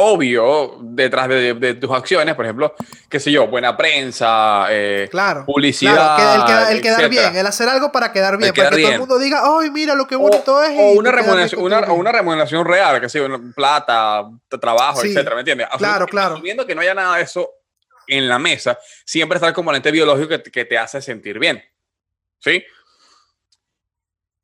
obvio 0.00 0.78
detrás 0.80 1.28
de, 1.28 1.74
tus 1.74 1.90
acciones, 1.90 2.34
por 2.34 2.44
ejemplo, 2.44 2.74
qué 3.08 3.20
sé 3.20 3.30
yo, 3.30 3.46
buena 3.46 3.76
prensa, 3.76 4.66
eh, 4.70 5.08
claro, 5.10 5.44
publicidad. 5.44 6.72
el, 6.72 6.80
quedar 6.80 7.08
bien, 7.08 7.36
el 7.36 7.46
hacer 7.46 7.68
algo 7.68 7.92
para 7.92 8.10
quedar 8.10 8.38
bien, 8.38 8.52
para 8.54 8.70
que 8.70 8.82
todo 8.82 8.92
el 8.92 8.98
mundo 8.98 9.18
diga, 9.18 9.42
¡ay, 9.44 9.70
mira 9.70 9.94
lo 9.94 10.06
que 10.06 10.16
bonito 10.16 10.62
es! 10.62 10.70
O 10.78 10.98
una 10.98 11.12
remuneración, 11.12 11.62
una, 11.62 11.92
una, 11.92 12.12
remuneración 12.12 12.64
real, 12.64 13.00
que 13.00 13.08
sé 13.08 13.18
yo, 13.18 13.28
plata, 13.54 14.24
trabajo, 14.60 15.04
etcétera, 15.04 15.34
¿me 15.34 15.40
entiendes? 15.40 15.68
claro, 15.76 16.06
claro. 16.06 16.34
Asumiendo 16.34 16.66
que 16.66 16.74
no 16.74 16.80
haya 16.80 16.94
nada 16.94 17.16
de 17.16 17.22
eso 17.22 17.50
en 18.06 18.28
la 18.28 18.38
mesa, 18.38 18.78
siempre 19.04 19.36
está 19.36 19.48
el 19.48 19.54
componente 19.54 19.90
biológico 19.90 20.28
que, 20.28 20.42
que 20.42 20.64
te 20.64 20.78
hace 20.78 21.02
sentir 21.02 21.38
bien. 21.38 21.62
¿Sí? 22.38 22.64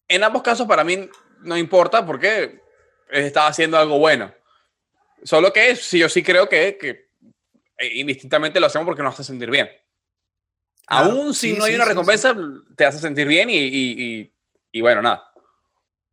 En 0.09 0.23
ambos 0.23 0.43
casos, 0.43 0.67
para 0.67 0.85
mí, 0.85 1.09
no 1.41 1.57
importa 1.57 2.05
porque 2.05 2.61
estaba 3.11 3.49
haciendo 3.49 3.79
algo 3.79 3.99
bueno 3.99 4.33
Solo 5.23 5.53
que 5.53 5.77
sí, 5.77 5.99
yo 5.99 6.09
sí 6.09 6.23
creo 6.23 6.49
que, 6.49 6.77
que 6.79 7.09
eh, 7.79 7.91
indistintamente 7.95 8.61
lo 8.61 8.67
hacemos 8.67 8.87
porque 8.87 9.03
nos 9.03 9.15
hace 9.15 9.25
sentir 9.25 9.51
bien. 9.51 9.69
Claro, 10.87 11.11
Aún 11.11 11.35
si 11.35 11.53
sí, 11.53 11.59
no 11.59 11.65
hay 11.65 11.73
sí, 11.73 11.77
una 11.77 11.85
sí, 11.85 11.91
recompensa, 11.91 12.37
te 12.77 12.85
hace 12.85 12.99
sentir 12.99 13.27
bien 13.27 13.51
y, 13.51 13.57
y, 13.57 14.21
y, 14.21 14.33
y 14.73 14.81
bueno, 14.81 15.03
nada. 15.03 15.31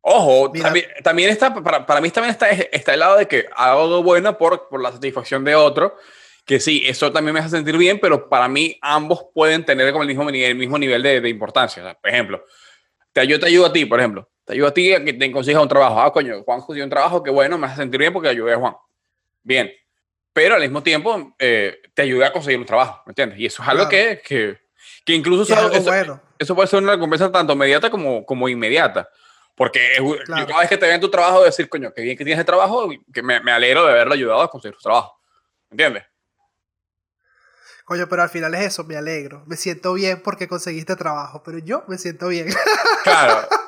Ojo, 0.06 0.52
también, 0.52 0.86
también 1.02 1.30
está, 1.30 1.54
para, 1.54 1.86
para 1.86 2.00
mí 2.00 2.10
también 2.10 2.32
está, 2.32 2.50
está 2.50 2.92
el 2.92 3.00
lado 3.00 3.16
de 3.16 3.26
que 3.26 3.46
hago 3.56 3.82
algo 3.84 4.02
bueno 4.02 4.36
por, 4.36 4.68
por 4.68 4.82
la 4.82 4.92
satisfacción 4.92 5.44
de 5.44 5.54
otro, 5.54 5.96
que 6.44 6.60
sí, 6.60 6.82
eso 6.84 7.10
también 7.10 7.32
me 7.32 7.40
hace 7.40 7.48
sentir 7.48 7.78
bien, 7.78 7.98
pero 7.98 8.28
para 8.28 8.46
mí 8.46 8.78
ambos 8.82 9.28
pueden 9.32 9.64
tener 9.64 9.90
como 9.92 10.02
el 10.02 10.08
mismo 10.08 10.30
nivel, 10.30 10.50
el 10.50 10.56
mismo 10.56 10.78
nivel 10.78 11.02
de, 11.02 11.22
de 11.22 11.28
importancia. 11.30 11.82
O 11.82 11.86
sea, 11.86 11.94
por 11.94 12.10
ejemplo, 12.10 12.44
te, 13.14 13.26
yo 13.26 13.40
te 13.40 13.46
ayudo 13.46 13.64
a 13.64 13.72
ti, 13.72 13.86
por 13.86 13.98
ejemplo, 13.98 14.28
te 14.44 14.52
ayudo 14.52 14.66
a 14.68 14.74
ti 14.74 14.92
a 14.92 15.02
que 15.02 15.14
te 15.14 15.32
consigas 15.32 15.62
un 15.62 15.68
trabajo. 15.68 15.98
Ah, 15.98 16.12
coño, 16.12 16.42
Juan 16.42 16.60
consiguió 16.60 16.84
un 16.84 16.90
trabajo 16.90 17.22
que 17.22 17.30
bueno, 17.30 17.56
me 17.56 17.66
hace 17.66 17.76
sentir 17.76 17.98
bien 17.98 18.12
porque 18.12 18.28
ayudé 18.28 18.52
a 18.52 18.58
Juan. 18.58 18.74
Bien. 19.44 19.70
Pero 20.32 20.56
al 20.56 20.62
mismo 20.62 20.82
tiempo 20.82 21.36
eh, 21.38 21.80
te 21.94 22.02
ayudé 22.02 22.24
a 22.24 22.32
conseguir 22.32 22.58
un 22.58 22.66
trabajo, 22.66 23.02
¿me 23.06 23.10
entiendes? 23.12 23.38
Y 23.38 23.46
eso 23.46 23.62
es 23.62 23.68
algo 23.68 23.88
Claro. 23.88 23.90
que, 23.90 24.20
que, 24.26 24.58
que 25.04 25.12
incluso 25.12 25.44
es 25.44 25.50
eso- 25.50 25.58
algo 25.60 25.74
eso- 25.76 25.84
bueno. 25.84 26.20
eso 26.38 26.54
puede 26.56 26.66
ser 26.66 26.82
una 26.82 26.92
recompensa 26.94 27.30
tanto 27.30 27.52
inmediata 27.52 27.88
como, 27.88 28.26
como 28.26 28.48
inmediata. 28.48 29.08
Porque 29.54 29.92
es- 29.92 29.98
yo 30.00 30.16
Claro. 30.24 30.46
cada 30.48 30.58
vez 30.60 30.68
que 30.68 30.76
te 30.78 30.86
veo 30.86 30.96
en 30.96 31.00
tu 31.00 31.10
trabajo, 31.10 31.44
decir, 31.44 31.68
coño, 31.68 31.92
qué 31.94 32.02
bien 32.02 32.16
que 32.18 32.24
tienes 32.24 32.40
el 32.40 32.46
trabajo, 32.46 32.90
que 33.12 33.22
me, 33.22 33.38
me 33.40 33.52
alegro 33.52 33.84
de 33.86 33.92
haberlo 33.92 34.14
ayudado 34.14 34.40
a 34.42 34.50
conseguir 34.50 34.74
su 34.76 34.82
trabajo. 34.82 35.20
¿Entiendes? 35.70 36.02
Coño, 37.84 38.08
pero 38.08 38.22
al 38.22 38.30
final 38.30 38.54
es 38.54 38.62
eso, 38.62 38.82
me 38.84 38.96
alegro. 38.96 39.44
Me 39.46 39.56
siento 39.56 39.92
bien 39.92 40.22
porque 40.22 40.48
conseguiste 40.48 40.96
trabajo, 40.96 41.42
pero 41.44 41.58
yo 41.58 41.84
me 41.86 41.98
siento 41.98 42.28
bien. 42.28 42.48
Claro. 43.04 43.46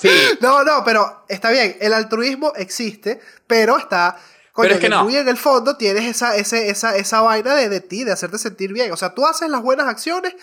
Sí, 0.00 0.08
No, 0.40 0.62
no, 0.62 0.84
pero 0.84 1.24
está 1.28 1.50
bien, 1.50 1.76
el 1.80 1.92
altruismo 1.92 2.52
existe, 2.54 3.20
pero 3.48 3.76
está... 3.76 4.16
Coño, 4.52 4.64
Pero 4.68 4.74
es 4.74 4.80
que 4.80 4.88
no. 4.88 5.04
muy 5.04 5.16
en 5.16 5.28
el 5.28 5.36
fondo 5.36 5.76
tienes 5.76 6.04
esa, 6.04 6.34
ese, 6.36 6.70
esa, 6.70 6.96
esa 6.96 7.20
vaina 7.20 7.54
de, 7.54 7.68
de 7.68 7.80
ti, 7.80 8.04
de 8.04 8.12
hacerte 8.12 8.38
sentir 8.38 8.72
bien. 8.72 8.90
O 8.92 8.96
sea, 8.96 9.14
tú 9.14 9.26
haces 9.26 9.48
las 9.48 9.62
buenas 9.62 9.86
acciones 9.86 10.34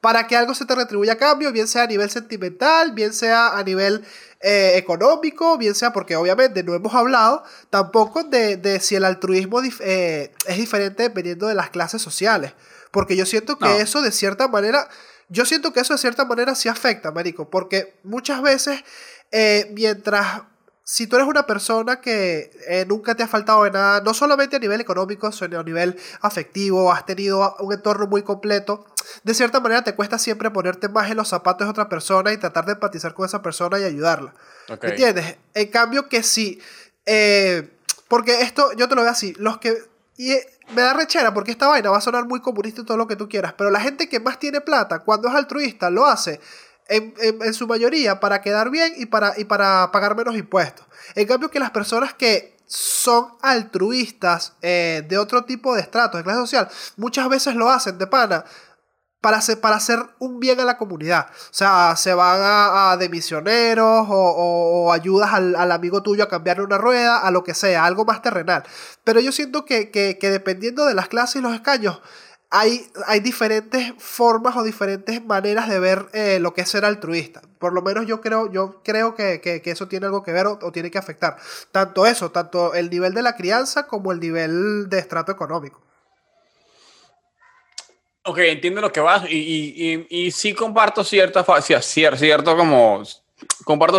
para 0.00 0.26
que 0.28 0.36
algo 0.36 0.54
se 0.54 0.64
te 0.66 0.74
retribuya 0.74 1.14
a 1.14 1.16
cambio, 1.16 1.50
bien 1.52 1.66
sea 1.66 1.82
a 1.82 1.86
nivel 1.86 2.08
sentimental, 2.10 2.92
bien 2.92 3.12
sea 3.12 3.56
a 3.58 3.62
nivel 3.64 4.04
eh, 4.40 4.74
económico, 4.76 5.58
bien 5.58 5.74
sea 5.74 5.92
porque 5.92 6.14
obviamente 6.14 6.62
no 6.62 6.74
hemos 6.74 6.94
hablado 6.94 7.42
tampoco 7.70 8.22
de, 8.22 8.56
de 8.56 8.78
si 8.78 8.94
el 8.94 9.04
altruismo 9.04 9.60
dif- 9.62 9.80
eh, 9.80 10.32
es 10.46 10.56
diferente 10.58 11.02
dependiendo 11.04 11.46
de 11.48 11.54
las 11.54 11.70
clases 11.70 12.00
sociales. 12.02 12.52
Porque 12.92 13.16
yo 13.16 13.26
siento 13.26 13.58
que 13.58 13.64
No. 13.66 13.74
eso 13.74 14.00
de 14.00 14.12
cierta 14.12 14.46
manera, 14.48 14.88
yo 15.28 15.44
siento 15.44 15.72
que 15.72 15.80
eso 15.80 15.94
de 15.94 15.98
cierta 15.98 16.24
manera 16.24 16.54
sí 16.54 16.68
afecta, 16.68 17.10
Marico, 17.10 17.50
porque 17.50 17.98
muchas 18.04 18.42
veces 18.42 18.84
eh, 19.32 19.70
mientras 19.74 20.42
si 20.88 21.08
tú 21.08 21.16
eres 21.16 21.26
una 21.26 21.48
persona 21.48 22.00
que 22.00 22.52
eh, 22.68 22.84
nunca 22.86 23.16
te 23.16 23.24
ha 23.24 23.26
faltado 23.26 23.64
de 23.64 23.72
nada, 23.72 24.00
no 24.02 24.14
solamente 24.14 24.54
a 24.54 24.58
nivel 24.60 24.80
económico, 24.80 25.32
sino 25.32 25.58
a 25.58 25.64
nivel 25.64 25.98
afectivo, 26.20 26.92
has 26.92 27.04
tenido 27.04 27.56
un 27.58 27.72
entorno 27.72 28.06
muy 28.06 28.22
completo, 28.22 28.86
de 29.24 29.34
cierta 29.34 29.58
manera 29.58 29.82
te 29.82 29.96
cuesta 29.96 30.16
siempre 30.16 30.48
ponerte 30.52 30.88
más 30.88 31.10
en 31.10 31.16
los 31.16 31.26
zapatos 31.26 31.66
de 31.66 31.70
otra 31.72 31.88
persona 31.88 32.32
y 32.32 32.36
tratar 32.36 32.66
de 32.66 32.74
empatizar 32.74 33.14
con 33.14 33.26
esa 33.26 33.42
persona 33.42 33.80
y 33.80 33.82
ayudarla. 33.82 34.32
ok. 34.68 34.84
¿Me 34.84 34.90
entiendes? 34.90 35.36
En 35.54 35.66
cambio 35.72 36.08
que 36.08 36.22
sí, 36.22 36.60
eh, 37.04 37.68
porque 38.06 38.42
esto, 38.42 38.72
yo 38.74 38.88
te 38.88 38.94
lo 38.94 39.02
veo 39.02 39.10
así, 39.10 39.34
los 39.38 39.58
que... 39.58 39.76
Y 40.16 40.30
eh, 40.30 40.46
me 40.70 40.82
da 40.82 40.94
rechera 40.94 41.34
porque 41.34 41.50
esta 41.50 41.66
vaina 41.66 41.90
va 41.90 41.98
a 41.98 42.00
sonar 42.00 42.26
muy 42.26 42.40
comunista 42.40 42.82
y 42.82 42.84
todo 42.84 42.96
lo 42.96 43.08
que 43.08 43.16
tú 43.16 43.28
quieras, 43.28 43.54
pero 43.58 43.70
la 43.70 43.80
gente 43.80 44.08
que 44.08 44.20
más 44.20 44.38
tiene 44.38 44.60
plata, 44.60 45.00
cuando 45.00 45.28
es 45.28 45.34
altruista, 45.34 45.90
lo 45.90 46.06
hace 46.06 46.40
en, 46.88 47.14
en- 47.20 47.54
su 47.54 47.66
mayoría 47.66 48.20
para 48.20 48.40
quedar 48.42 48.70
bien 48.70 48.92
y 48.96 49.06
para, 49.06 49.34
y 49.38 49.44
para 49.44 49.90
pagar 49.92 50.16
menos 50.16 50.36
impuestos. 50.36 50.86
En 51.14 51.26
cambio 51.26 51.50
que 51.50 51.60
las 51.60 51.70
personas 51.70 52.14
que 52.14 52.56
son 52.66 53.28
altruistas 53.42 54.54
eh, 54.62 55.04
de 55.08 55.18
otro 55.18 55.44
tipo 55.44 55.74
de 55.74 55.80
estratos, 55.82 56.18
de 56.18 56.24
clase 56.24 56.40
social, 56.40 56.68
muchas 56.96 57.28
veces 57.28 57.54
lo 57.54 57.70
hacen 57.70 57.98
de 57.98 58.06
pana 58.06 58.44
para 59.20 59.38
hacer, 59.38 59.60
para 59.60 59.76
hacer 59.76 59.98
un 60.20 60.38
bien 60.38 60.60
a 60.60 60.64
la 60.64 60.76
comunidad. 60.78 61.26
O 61.30 61.52
sea, 61.54 61.94
se 61.96 62.14
van 62.14 62.40
a, 62.42 62.92
a 62.92 62.96
de 62.96 63.08
misioneros 63.08 64.06
o 64.08 64.92
ayudas 64.92 65.32
al, 65.32 65.56
al 65.56 65.72
amigo 65.72 66.02
tuyo 66.02 66.22
a 66.24 66.28
cambiarle 66.28 66.62
una 66.64 66.78
rueda, 66.78 67.18
a 67.18 67.30
lo 67.32 67.42
que 67.42 67.54
sea, 67.54 67.84
algo 67.86 68.04
más 68.04 68.22
terrenal. 68.22 68.62
Pero 69.02 69.18
yo 69.20 69.32
siento 69.32 69.64
que, 69.64 69.90
que- 69.90 70.18
que 70.18 70.30
dependiendo 70.30 70.84
de 70.86 70.94
las 70.94 71.08
clases 71.08 71.36
y 71.36 71.40
los 71.40 71.54
escaños, 71.54 72.00
hay, 72.58 72.86
hay 73.06 73.20
diferentes 73.20 73.92
formas 73.98 74.56
o 74.56 74.62
diferentes 74.62 75.22
maneras 75.24 75.68
de 75.68 75.78
ver 75.78 76.06
eh, 76.14 76.38
lo 76.40 76.54
que 76.54 76.62
es 76.62 76.68
ser 76.70 76.84
altruista. 76.86 77.42
Por 77.58 77.74
lo 77.74 77.82
menos 77.82 78.06
yo 78.06 78.20
creo, 78.22 78.50
yo 78.50 78.80
creo 78.82 79.14
que, 79.14 79.40
que- 79.42 79.62
eso 79.70 79.88
tiene 79.88 80.06
algo 80.06 80.22
que 80.22 80.32
ver 80.32 80.46
o, 80.46 80.58
tiene 80.72 80.90
que 80.90 80.98
afectar. 80.98 81.36
Tanto 81.70 82.06
eso, 82.06 82.30
tanto 82.30 82.74
el 82.74 82.88
nivel 82.88 83.12
de 83.14 83.22
la 83.22 83.36
crianza 83.36 83.86
como 83.86 84.10
el 84.12 84.20
nivel 84.20 84.88
de 84.88 84.98
estrato 84.98 85.32
económico. 85.32 85.82
Ok, 88.24 88.38
entiendo 88.38 88.80
lo 88.80 88.90
que 88.90 89.00
vas 89.00 89.24
y, 89.30 89.36
y, 89.38 90.06
y, 90.10 90.30
sí 90.32 90.52
comparto 90.54 91.04
cierta, 91.04 91.44
fa- 91.44 91.60
sí, 91.62 91.74
cier- 91.74 92.16
cierto 92.16 92.56
como, 92.56 93.02
comparto 93.64 93.98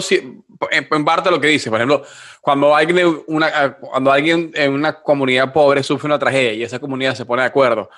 en, 0.71 1.05
parte 1.05 1.31
lo 1.31 1.39
que 1.39 1.47
dices. 1.47 1.69
Por 1.69 1.79
ejemplo, 1.79 2.03
cuando 2.41 2.75
alguien, 2.75 3.23
una, 3.27 3.77
cuando 3.77 4.11
alguien 4.11 4.51
en 4.53 4.73
una 4.73 5.01
comunidad 5.01 5.53
pobre 5.53 5.81
sufre 5.83 6.07
una 6.07 6.19
tragedia 6.19 6.53
y 6.53 6.63
esa 6.63 6.79
comunidad 6.79 7.15
se 7.15 7.25
pone 7.25 7.43
de 7.43 7.47
acuerdo 7.47 7.89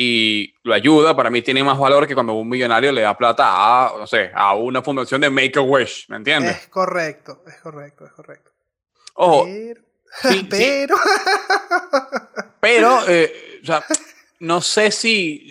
y 0.00 0.54
lo 0.62 0.74
ayuda, 0.74 1.16
para 1.16 1.28
mí 1.28 1.42
tiene 1.42 1.64
más 1.64 1.76
valor 1.78 2.06
que 2.06 2.14
cuando 2.14 2.34
un 2.34 2.48
millonario 2.48 2.92
le 2.92 3.00
da 3.02 3.16
plata 3.18 3.44
a, 3.48 3.92
no 3.98 4.06
sé, 4.06 4.30
a 4.32 4.54
una 4.54 4.80
fundación 4.80 5.20
de 5.20 5.28
Make-A-Wish, 5.28 6.06
¿me 6.08 6.16
entiendes? 6.18 6.56
Es 6.56 6.68
correcto, 6.68 7.42
es 7.46 7.56
correcto, 7.56 8.06
es 8.06 8.12
correcto. 8.12 8.52
Ojo, 9.14 9.44
Pero, 9.46 9.80
sí, 10.22 10.28
sí, 10.38 10.46
pero 10.48 10.96
Pero, 12.60 13.00
eh, 13.08 13.60
o 13.62 13.66
sea, 13.66 13.84
no 14.40 14.60
sé 14.60 14.90
si, 14.92 15.50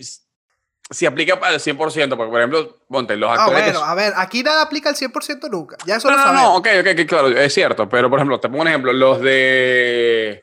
si 0.89 1.05
aplica 1.05 1.39
para 1.39 1.55
el 1.55 1.59
100%, 1.59 1.77
porque, 2.15 2.31
por 2.31 2.39
ejemplo, 2.39 2.77
ponte, 2.87 3.15
los 3.17 3.29
Ah, 3.29 3.33
actores... 3.33 3.57
que 3.63 3.63
bueno, 3.71 3.79
son- 3.79 3.89
a 3.89 3.95
ver, 3.95 4.13
aquí 4.15 4.43
nada 4.43 4.61
aplica 4.61 4.89
al 4.89 4.95
100% 4.95 5.49
nunca. 5.49 5.75
Ya 5.85 5.97
eso 5.97 6.09
no, 6.09 6.15
lo 6.15 6.21
no, 6.21 6.23
sabemos. 6.27 6.43
no, 6.51 6.55
ok, 6.57 6.67
ok, 6.81 7.05
claro, 7.07 7.27
es 7.29 7.53
cierto, 7.53 7.89
pero, 7.89 8.09
por 8.09 8.19
ejemplo, 8.19 8.39
te 8.39 8.47
pongo 8.49 8.61
un 8.61 8.67
ejemplo, 8.69 8.93
los 8.93 9.19
de... 9.21 10.41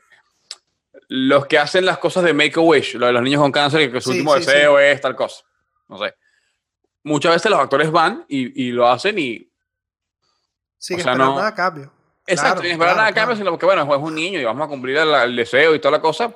Los 1.07 1.45
que 1.45 1.57
hacen 1.59 1.85
las 1.85 1.97
cosas 1.99 2.23
de 2.23 2.33
Make-A-Wish, 2.33 2.95
lo 2.95 3.05
de 3.07 3.13
los 3.13 3.21
niños 3.21 3.41
con 3.41 3.51
cáncer 3.51 3.91
que 3.91 4.01
su 4.01 4.11
Sí, 4.11 4.17
último 4.19 4.33
sí, 4.33 4.39
deseo 4.39 4.79
es 4.79 4.99
tal 5.01 5.15
cosa, 5.15 5.43
no 5.87 5.97
sé. 5.99 6.13
Muchas 7.03 7.33
veces 7.35 7.51
los 7.51 7.59
actores 7.59 7.91
van 7.91 8.25
y, 8.27 8.67
y 8.67 8.71
lo 8.71 8.87
hacen 8.89 9.19
y... 9.19 9.47
Sin 10.77 10.99
o 10.99 11.03
sea, 11.03 11.11
esperar 11.13 11.17
no- 11.29 11.35
nada 11.35 11.47
a 11.49 11.55
cambio. 11.55 11.91
Exacto, 12.27 12.53
Claro, 12.55 12.61
sin 12.63 12.71
esperar 12.71 12.93
claro, 12.93 12.97
nada 12.97 13.07
a 13.09 13.13
cambio, 13.13 13.25
claro. 13.35 13.37
sino 13.37 13.51
porque, 13.51 13.65
bueno, 13.67 13.95
es 13.95 14.01
un 14.01 14.15
niño 14.15 14.39
y 14.39 14.43
vamos 14.43 14.65
a 14.65 14.69
cumplir 14.69 14.97
el, 14.97 15.13
el 15.13 15.35
deseo 15.35 15.75
y 15.75 15.79
toda 15.79 15.91
la 15.91 16.01
cosa. 16.01 16.35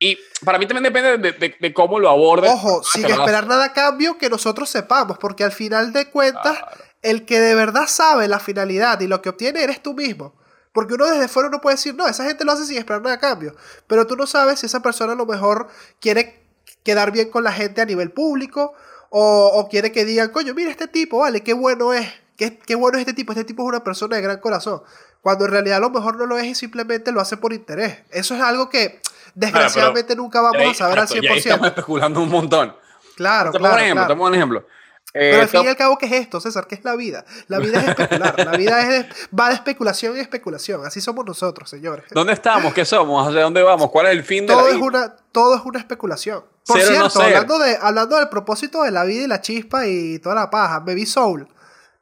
Y 0.00 0.18
para 0.44 0.58
mí 0.58 0.66
también 0.66 0.84
depende 0.92 1.18
de, 1.18 1.32
de- 1.38 1.56
de 1.58 1.72
cómo 1.74 1.98
lo 2.00 2.08
abordes. 2.10 2.50
Ojo, 2.52 2.80
Ah, 2.84 2.88
sin 2.92 3.04
esperar 3.06 3.46
nada 3.46 3.66
a 3.66 3.72
cambio 3.72 4.18
que 4.18 4.28
nosotros 4.30 4.68
sepamos, 4.68 5.18
porque 5.18 5.44
al 5.44 5.52
final 5.52 5.92
de 5.92 6.10
cuentas, 6.10 6.58
el 7.02 7.24
que 7.24 7.38
de 7.40 7.54
verdad 7.54 7.86
sabe 7.86 8.26
la 8.28 8.38
finalidad 8.40 9.00
y 9.00 9.06
lo 9.08 9.22
que 9.22 9.28
obtiene 9.28 9.62
eres 9.62 9.82
tú 9.82 9.94
mismo. 9.94 10.34
Porque 10.72 10.94
uno 10.94 11.06
desde 11.06 11.28
fuera 11.28 11.48
no 11.48 11.60
puede 11.60 11.76
decir, 11.76 11.94
no, 11.94 12.06
esa 12.06 12.24
gente 12.24 12.44
lo 12.44 12.52
hace 12.52 12.64
sin 12.66 12.78
esperar 12.78 13.02
nada 13.02 13.16
a 13.16 13.18
cambio. 13.20 13.54
Pero 13.86 14.06
tú 14.06 14.16
no 14.16 14.26
sabes 14.26 14.60
si 14.60 14.66
esa 14.66 14.80
persona 14.82 15.12
a 15.14 15.16
lo 15.16 15.26
mejor 15.26 15.68
quiere 16.00 16.40
quedar 16.84 17.10
bien 17.12 17.30
con 17.30 17.42
la 17.44 17.52
gente 17.52 17.80
a 17.80 17.84
nivel 17.84 18.10
público 18.10 18.74
o, 19.10 19.46
o 19.54 19.68
quiere 19.68 19.90
que 19.92 20.04
digan, 20.04 20.28
coño, 20.30 20.54
mira 20.54 20.70
este 20.70 20.86
tipo, 20.88 21.18
vale, 21.20 21.42
qué 21.42 21.52
bueno 21.54 21.92
es. 21.94 22.08
Qué, 22.36 22.56
qué 22.58 22.74
bueno 22.76 22.98
es 22.98 23.00
este 23.02 23.14
tipo, 23.14 23.32
este 23.32 23.44
tipo 23.44 23.62
es 23.64 23.68
una 23.68 23.82
persona 23.82 24.14
de 24.16 24.22
gran 24.22 24.38
corazón. 24.38 24.82
Cuando 25.22 25.46
en 25.46 25.50
realidad 25.50 25.78
a 25.78 25.80
lo 25.80 25.90
mejor 25.90 26.16
no 26.16 26.26
lo 26.26 26.38
es 26.38 26.44
y 26.46 26.54
simplemente 26.54 27.10
lo 27.10 27.20
hace 27.20 27.36
por 27.36 27.52
interés. 27.52 27.98
Eso 28.10 28.36
es 28.36 28.40
algo 28.40 28.68
que 28.68 29.00
desgraciadamente 29.34 30.14
nunca 30.14 30.40
vamos 30.40 30.60
Ahí- 30.60 30.70
a 30.70 30.74
saber 30.74 30.98
al 31.00 31.04
exacto, 31.04 31.24
y 31.24 31.28
ahí 31.28 31.38
estamos 31.38 31.66
100%. 31.66 31.68
especulando 31.68 32.20
un 32.22 32.28
montón. 32.28 32.76
Claro, 33.16 33.50
claro, 33.50 33.74
un 33.74 33.80
ejemplo, 33.80 33.94
claro. 34.02 34.08
te 34.14 34.16
pongo 34.16 34.28
un 34.28 34.34
ejemplo. 34.34 34.66
Eh, 35.14 35.30
Pero 35.30 35.42
al 35.42 35.48
fin 35.48 35.62
y 35.64 35.66
al 35.68 35.76
cabo, 35.76 35.96
¿qué 35.96 36.06
es 36.06 36.12
esto, 36.12 36.38
César? 36.40 36.66
¿Qué 36.66 36.74
es 36.74 36.84
la 36.84 36.94
vida? 36.94 37.24
La 37.46 37.58
vida 37.58 37.80
es 37.80 37.88
especular. 37.88 38.34
La 38.44 38.56
vida 38.56 38.96
es 38.96 39.06
va 39.38 39.48
de 39.48 39.54
especulación 39.54 40.14
en 40.14 40.20
especulación. 40.20 40.84
Así 40.84 41.00
somos 41.00 41.24
nosotros, 41.24 41.70
señores. 41.70 42.04
¿Dónde 42.10 42.34
estamos? 42.34 42.74
¿Qué 42.74 42.84
somos? 42.84 43.26
¿Hacia 43.26 43.42
dónde 43.42 43.62
vamos? 43.62 43.90
¿Cuál 43.90 44.06
es 44.06 44.12
el 44.12 44.22
fin 44.22 44.46
de 44.46 44.52
Todo 44.52 44.62
la 44.64 44.68
es, 44.68 44.76
vida? 44.76 44.84
una, 44.86 45.16
todo 45.32 45.56
es 45.56 45.62
una 45.64 45.78
especulación. 45.78 46.44
Por 46.66 46.78
no 46.78 46.84
cierto, 46.84 47.10
ser. 47.10 47.22
hablando, 47.36 47.58
de, 47.58 47.78
hablando 47.80 48.16
del 48.16 48.28
propósito 48.28 48.82
de 48.82 48.90
la 48.90 49.04
vida 49.04 49.24
y 49.24 49.26
la 49.26 49.40
chispa 49.40 49.86
y 49.86 50.18
toda 50.18 50.34
la 50.34 50.50
paja, 50.50 50.80
Baby 50.80 51.06
Soul. 51.06 51.48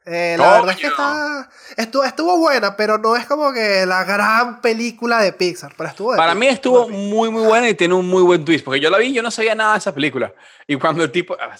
Eh, 0.09 0.35
la 0.39 0.51
verdad 0.53 0.69
es 0.71 0.77
que 0.77 0.87
está, 0.87 1.49
estuvo, 1.75 2.03
estuvo 2.05 2.37
buena, 2.37 2.77
pero 2.77 2.97
no 2.97 3.17
es 3.17 3.25
como 3.25 3.51
que 3.51 3.85
la 3.85 4.05
gran 4.05 4.61
película 4.61 5.19
de 5.19 5.33
Pixar. 5.33 5.73
Pero 5.75 5.89
estuvo 5.89 6.15
Para 6.15 6.33
mí 6.33 6.47
estuvo 6.47 6.87
muy, 6.87 7.29
muy 7.29 7.43
buena 7.43 7.67
y 7.67 7.73
tiene 7.75 7.93
un 7.93 8.07
muy 8.07 8.23
buen 8.23 8.45
twist. 8.45 8.63
Porque 8.63 8.79
yo 8.79 8.89
la 8.89 8.99
vi 8.99 9.11
yo 9.11 9.21
no 9.21 9.29
sabía 9.31 9.53
nada 9.53 9.73
de 9.73 9.79
esa 9.79 9.93
película. 9.93 10.33
Y 10.65 10.77
cuando 10.77 11.03
el 11.03 11.11
tipo. 11.11 11.35
ah, 11.39 11.55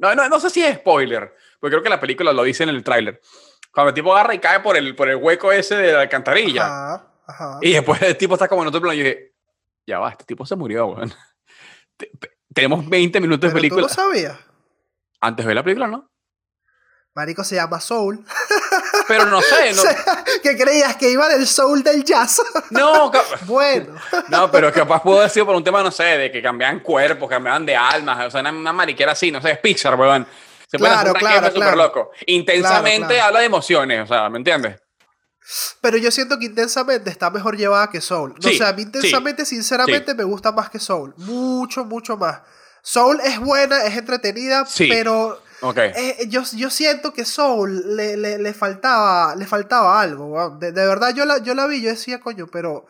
No, 0.00 0.14
no, 0.14 0.28
no 0.28 0.40
sé 0.40 0.48
si 0.50 0.64
es 0.64 0.76
spoiler. 0.76 1.34
Porque 1.60 1.74
creo 1.74 1.82
que 1.82 1.90
la 1.90 2.00
película 2.00 2.32
lo 2.32 2.42
dice 2.44 2.62
en 2.62 2.70
el 2.70 2.82
tráiler. 2.82 3.20
Cuando 3.72 3.88
el 3.90 3.94
tipo 3.94 4.14
agarra 4.14 4.34
y 4.34 4.38
cae 4.38 4.60
por 4.60 4.76
el, 4.76 4.94
por 4.96 5.08
el 5.10 5.16
hueco 5.16 5.52
ese 5.52 5.74
de 5.76 5.92
la 5.92 6.00
alcantarilla. 6.02 6.64
Ajá, 6.64 7.06
ajá. 7.26 7.58
Y 7.60 7.72
después 7.72 8.00
el 8.02 8.16
tipo 8.16 8.34
está 8.34 8.48
como 8.48 8.62
en 8.62 8.68
otro 8.68 8.80
plano. 8.80 8.94
Y 8.94 8.98
yo 8.98 9.04
dije, 9.04 9.34
ya 9.86 9.98
va, 9.98 10.10
este 10.10 10.24
tipo 10.24 10.46
se 10.46 10.56
murió, 10.56 10.86
weón. 10.86 11.12
Te- 11.98 12.10
te- 12.18 12.30
Tenemos 12.54 12.88
20 12.88 13.20
minutos 13.20 13.40
de 13.40 13.48
Pero 13.48 13.54
tú 13.54 13.60
película. 13.60 13.82
lo 13.82 13.88
sabías. 13.88 14.38
Antes 15.20 15.44
de 15.44 15.48
ver 15.48 15.56
la 15.56 15.62
película, 15.64 15.88
¿no? 15.88 16.10
Marico 17.14 17.44
se 17.44 17.54
llama 17.54 17.80
Soul. 17.80 18.24
Pero 19.08 19.26
no 19.26 19.40
sé, 19.40 19.72
no, 19.74 19.82
que 20.42 20.56
creías 20.56 20.96
que 20.96 21.10
iba 21.10 21.28
del 21.28 21.46
soul 21.46 21.82
del 21.82 22.02
jazz. 22.04 22.40
no, 22.70 23.12
bueno. 23.44 23.94
no, 24.28 24.50
pero 24.50 24.72
capaz 24.72 25.02
pudo 25.02 25.18
haber 25.18 25.30
sido 25.30 25.44
por 25.44 25.54
un 25.54 25.62
tema, 25.62 25.82
no 25.82 25.90
sé, 25.90 26.04
de 26.04 26.32
que 26.32 26.40
cambiaban 26.40 26.80
cuerpos, 26.80 27.28
cambiaban 27.28 27.66
de 27.66 27.76
almas, 27.76 28.26
o 28.26 28.30
sea, 28.30 28.40
una, 28.40 28.50
una 28.50 28.72
mariquera 28.72 29.12
así, 29.12 29.30
no 29.30 29.42
sé, 29.42 29.50
es 29.52 29.58
Pixar, 29.58 29.94
weón. 30.00 30.26
Se 30.66 30.78
puede 30.78 30.92
hacer 30.94 31.12
Claro, 31.12 31.12
un 31.12 31.18
claro, 31.18 31.54
claro. 31.54 31.76
loco. 31.76 32.10
Intensamente 32.26 32.98
Claro, 32.98 33.08
claro. 33.08 33.24
habla 33.26 33.40
de 33.40 33.46
emociones, 33.46 34.02
o 34.04 34.06
sea, 34.06 34.30
¿me 34.30 34.38
entiendes? 34.38 34.76
Pero 35.82 35.98
yo 35.98 36.10
siento 36.10 36.38
que 36.38 36.46
intensamente 36.46 37.10
está 37.10 37.28
mejor 37.30 37.56
llevada 37.58 37.90
que 37.90 38.00
Soul. 38.00 38.34
No, 38.36 38.48
Sí, 38.48 38.54
o 38.54 38.58
sea, 38.58 38.68
a 38.68 38.72
mí 38.72 38.82
intensamente, 38.82 39.44
sinceramente, 39.44 40.14
me 40.14 40.24
gusta 40.24 40.50
más 40.52 40.70
que 40.70 40.78
Soul. 40.78 41.12
Mucho, 41.18 41.84
mucho 41.84 42.16
más. 42.16 42.40
Soul 42.82 43.20
es 43.22 43.38
buena, 43.38 43.84
es 43.84 43.96
entretenida, 43.98 44.66
pero 44.78 45.42
Eh, 45.96 46.26
yo, 46.28 46.42
yo 46.56 46.68
siento 46.70 47.12
que 47.12 47.24
Soul 47.24 47.96
le, 47.96 48.16
le, 48.16 48.38
le 48.38 48.54
faltaba, 48.54 49.34
le 49.34 49.46
faltaba 49.46 50.00
algo. 50.00 50.50
De, 50.58 50.72
de 50.72 50.86
verdad, 50.86 51.14
yo 51.14 51.24
la, 51.24 51.38
yo 51.38 51.54
la 51.54 51.66
vi, 51.66 51.80
yo 51.80 51.90
decía, 51.90 52.20
coño, 52.20 52.46
pero, 52.48 52.86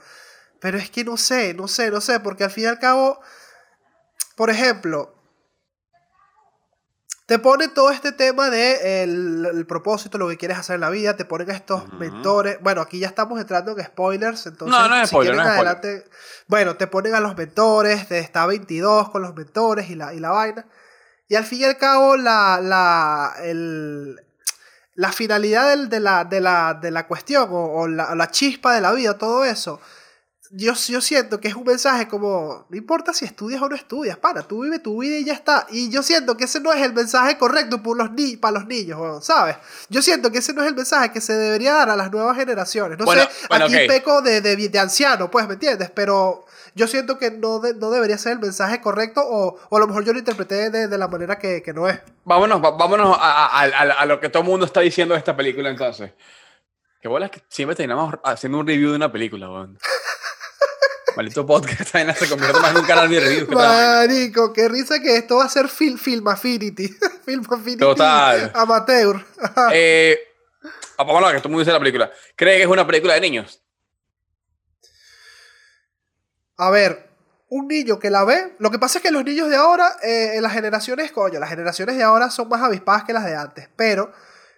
pero 0.61 0.79
es 0.79 0.91
que 0.91 1.05
no 1.05 1.17
sé, 1.17 1.55
no 1.55 1.69
sé, 1.69 1.91
no 1.91 2.01
sé, 2.01 2.21
porque 2.21 2.45
al 2.45 2.51
fin 2.51 2.65
y 2.65 2.67
al 2.67 2.79
cabo, 2.79 3.21
por 4.37 4.51
ejemplo, 4.51 5.15
te 7.27 7.39
pone 7.39 7.69
todo 7.69 7.91
este 7.91 8.13
tema 8.13 8.51
de 8.51 9.03
el, 9.03 9.47
el 9.51 9.67
propósito, 9.67 10.19
lo 10.19 10.29
que 10.29 10.37
quieres 10.37 10.59
hacer 10.59 10.75
en 10.75 10.83
la 10.83 10.91
vida, 10.91 11.17
te 11.17 11.25
ponen 11.25 11.51
estos 11.51 11.85
Ujú. 11.85 11.97
mentores. 11.97 12.59
Bueno, 12.61 12.83
aquí 12.83 12.99
ya 12.99 13.07
estamos 13.07 13.41
entrando 13.41 13.79
en 13.79 13.85
spoilers, 13.85 14.47
entonces 14.47 14.79
No, 14.79 14.89
no 14.89 14.97
es 14.97 15.09
si 15.09 15.15
spoiler, 15.15 15.35
quieren 15.35 15.47
no 15.47 15.63
es 15.63 15.77
spoiler. 15.79 16.11
Bueno, 16.49 16.77
te 16.77 16.87
ponen 16.87 17.15
a 17.15 17.21
los 17.21 17.37
mentores, 17.37 18.09
te 18.09 18.19
está 18.19 18.45
22 18.47 19.11
con 19.11 19.23
los 19.23 19.35
mentores 19.35 19.89
y 19.89 19.95
la, 19.95 20.13
y 20.13 20.21
la 20.21 20.31
vaina. 20.31 20.67
Y 21.29 21.35
al 21.37 21.45
fin 21.45 21.61
y 21.61 21.65
al 21.65 21.77
cabo, 21.79 22.17
la, 22.17 22.61
la, 22.63 23.35
el- 23.43 24.21
la 24.95 25.11
finalidad 25.13 25.71
del- 25.71 25.89
de, 25.89 26.01
la, 26.01 26.25
de, 26.25 26.41
la, 26.41 26.75
de 26.75 26.91
la 26.91 27.07
cuestión 27.07 27.49
o, 27.51 27.65
o 27.81 27.89
la, 27.89 28.15
la 28.15 28.31
chispa 28.31 28.75
de 28.75 28.81
la 28.81 28.93
vida, 28.93 29.19
todo 29.19 29.45
eso, 29.45 29.81
yo, 30.51 30.73
yo 30.75 31.01
siento 31.01 31.41
que 31.41 31.49
es 31.49 31.55
un 31.57 31.65
mensaje 31.65 32.07
como, 32.07 32.67
no 32.69 32.77
importa 32.77 33.13
si 33.13 33.25
estudias 33.25 33.61
o 33.61 33.69
no 33.69 33.75
estudias, 33.75 34.17
para, 34.19 34.43
tú 34.43 34.63
vive 34.63 34.79
tu 34.79 35.01
vida 35.01 35.17
y 35.17 35.25
ya 35.25 35.33
está. 35.33 35.67
Y 35.71 35.91
yo 35.91 36.03
siento 36.05 36.37
que 36.37 36.45
ese 36.45 36.61
no 36.61 36.73
es 36.73 36.81
el 36.83 36.93
mensaje 36.93 37.37
correcto 37.39 37.83
por 37.83 37.97
los 37.97 38.13
ni 38.13 38.37
para 38.37 38.59
los 38.61 38.67
niños, 38.67 39.25
¿sabes? 39.25 39.57
Yo 39.89 40.01
siento 40.01 40.31
que 40.31 40.39
ese 40.39 40.53
no 40.53 40.63
es 40.63 40.69
el 40.69 40.77
mensaje 40.77 41.11
que 41.11 41.21
se 41.21 41.33
debería 41.33 41.73
dar 41.73 41.91
a 41.91 41.97
las 41.97 42.13
nuevas 42.13 42.37
generaciones. 42.37 42.97
No 42.99 43.05
Bueno, 43.05 43.23
sé, 43.23 43.29
bueno, 43.49 43.65
aquí 43.65 43.75
ok. 43.75 43.81
peco 43.89 44.23
de, 44.23 44.41
de, 44.43 44.69
de 44.69 44.79
anciano, 44.79 45.29
pues, 45.29 45.49
¿me 45.49 45.55
entiendes? 45.55 45.91
Pero 45.91 46.47
yo 46.75 46.87
siento 46.89 47.19
que 47.19 47.31
no, 47.31 47.61
de- 47.61 47.75
no 47.75 47.91
debería 47.91 48.19
ser 48.19 48.33
el 48.33 48.39
mensaje 48.41 48.81
correcto 48.81 49.23
o, 49.25 49.59
o 49.69 49.77
a 49.77 49.81
lo 49.81 49.87
mejor 49.87 50.05
yo 50.05 50.13
lo 50.13 50.19
interpreté 50.19 50.71
de, 50.71 50.89
de 50.89 50.99
la 50.99 51.09
manera 51.09 51.39
que, 51.39 51.63
que 51.63 51.73
no 51.73 51.89
es. 51.89 51.99
Vámonos, 52.25 52.61
vámonos 52.61 53.17
a, 53.21 53.47
a- 53.47 53.63
a- 53.65 54.01
a 54.01 54.07
lo 54.07 54.21
que 54.21 54.29
todo 54.29 54.43
el 54.43 54.49
mundo 54.49 54.67
está 54.67 54.81
diciendo 54.81 55.15
de 55.15 55.19
esta 55.19 55.37
película 55.37 55.71
entonces. 55.71 56.13
Qué 57.01 57.09
bolas 57.09 57.31
que 57.31 57.43
siempre 57.49 57.77
terminamos 57.77 58.15
haciendo 58.25 58.59
un 58.59 58.67
review 58.67 58.91
de 58.91 58.97
una 58.97 59.13
película, 59.13 59.49
weón. 59.51 59.79
Maldito 61.17 61.47
podcast, 61.47 61.93
vaina 61.95 62.13
se 62.15 62.29
convierte 62.29 62.59
más 62.59 62.71
en 62.73 62.77
un 62.79 62.85
canal 62.87 63.09
de 63.09 63.21
review. 63.21 63.47
que 63.47 63.55
otra 63.55 63.69
vaina. 63.69 63.97
Marico, 63.99 64.53
qué 64.53 64.69
risa 64.69 65.01
que 65.01 65.17
esto 65.17 65.37
va 65.37 65.45
a 65.45 65.49
ser 65.49 65.69
Film, 65.69 65.97
film 65.99 66.27
Affinity. 66.27 66.89
film 67.25 67.45
Affinity 67.49 67.79
Total. 67.79 68.51
amateur. 68.55 69.25
Eh, 69.73 70.19
vámonos 70.99 71.31
a 71.31 71.33
que 71.35 71.39
todo 71.39 71.49
el 71.49 71.53
mundo 71.53 71.61
dice 71.61 71.73
la 71.73 71.79
película. 71.79 72.11
¿Cree 72.35 72.57
que 72.57 72.63
es 72.65 72.69
una 72.69 72.87
película 72.87 73.15
de 73.15 73.21
niños? 73.21 73.61
A 76.57 76.71
ver, 76.71 77.09
un 77.49 77.69
niño 77.69 77.99
que 77.99 78.11
la 78.11 78.25
ve. 78.25 78.55
Lo 78.59 78.71
que 78.71 78.79
pasa 78.79 78.99
es 78.99 79.03
que 79.03 79.11
los 79.11 79.25
niños 79.25 79.49
de 79.49 79.57
ahora, 79.57 79.89
eh, 80.03 80.33
en 80.37 80.43
las 80.43 80.53
generaciones, 80.53 81.13
coño, 81.13 81.39
las 81.41 81.49
generaciones 81.51 81.97
de 81.97 82.03
ahora 82.03 82.31
son 82.31 82.49
más 82.49 82.63
avispadas 82.63 83.05
que 83.05 83.13
las 83.13 83.25
de 83.25 83.35
antes. 83.37 83.69
Pero 83.77 84.13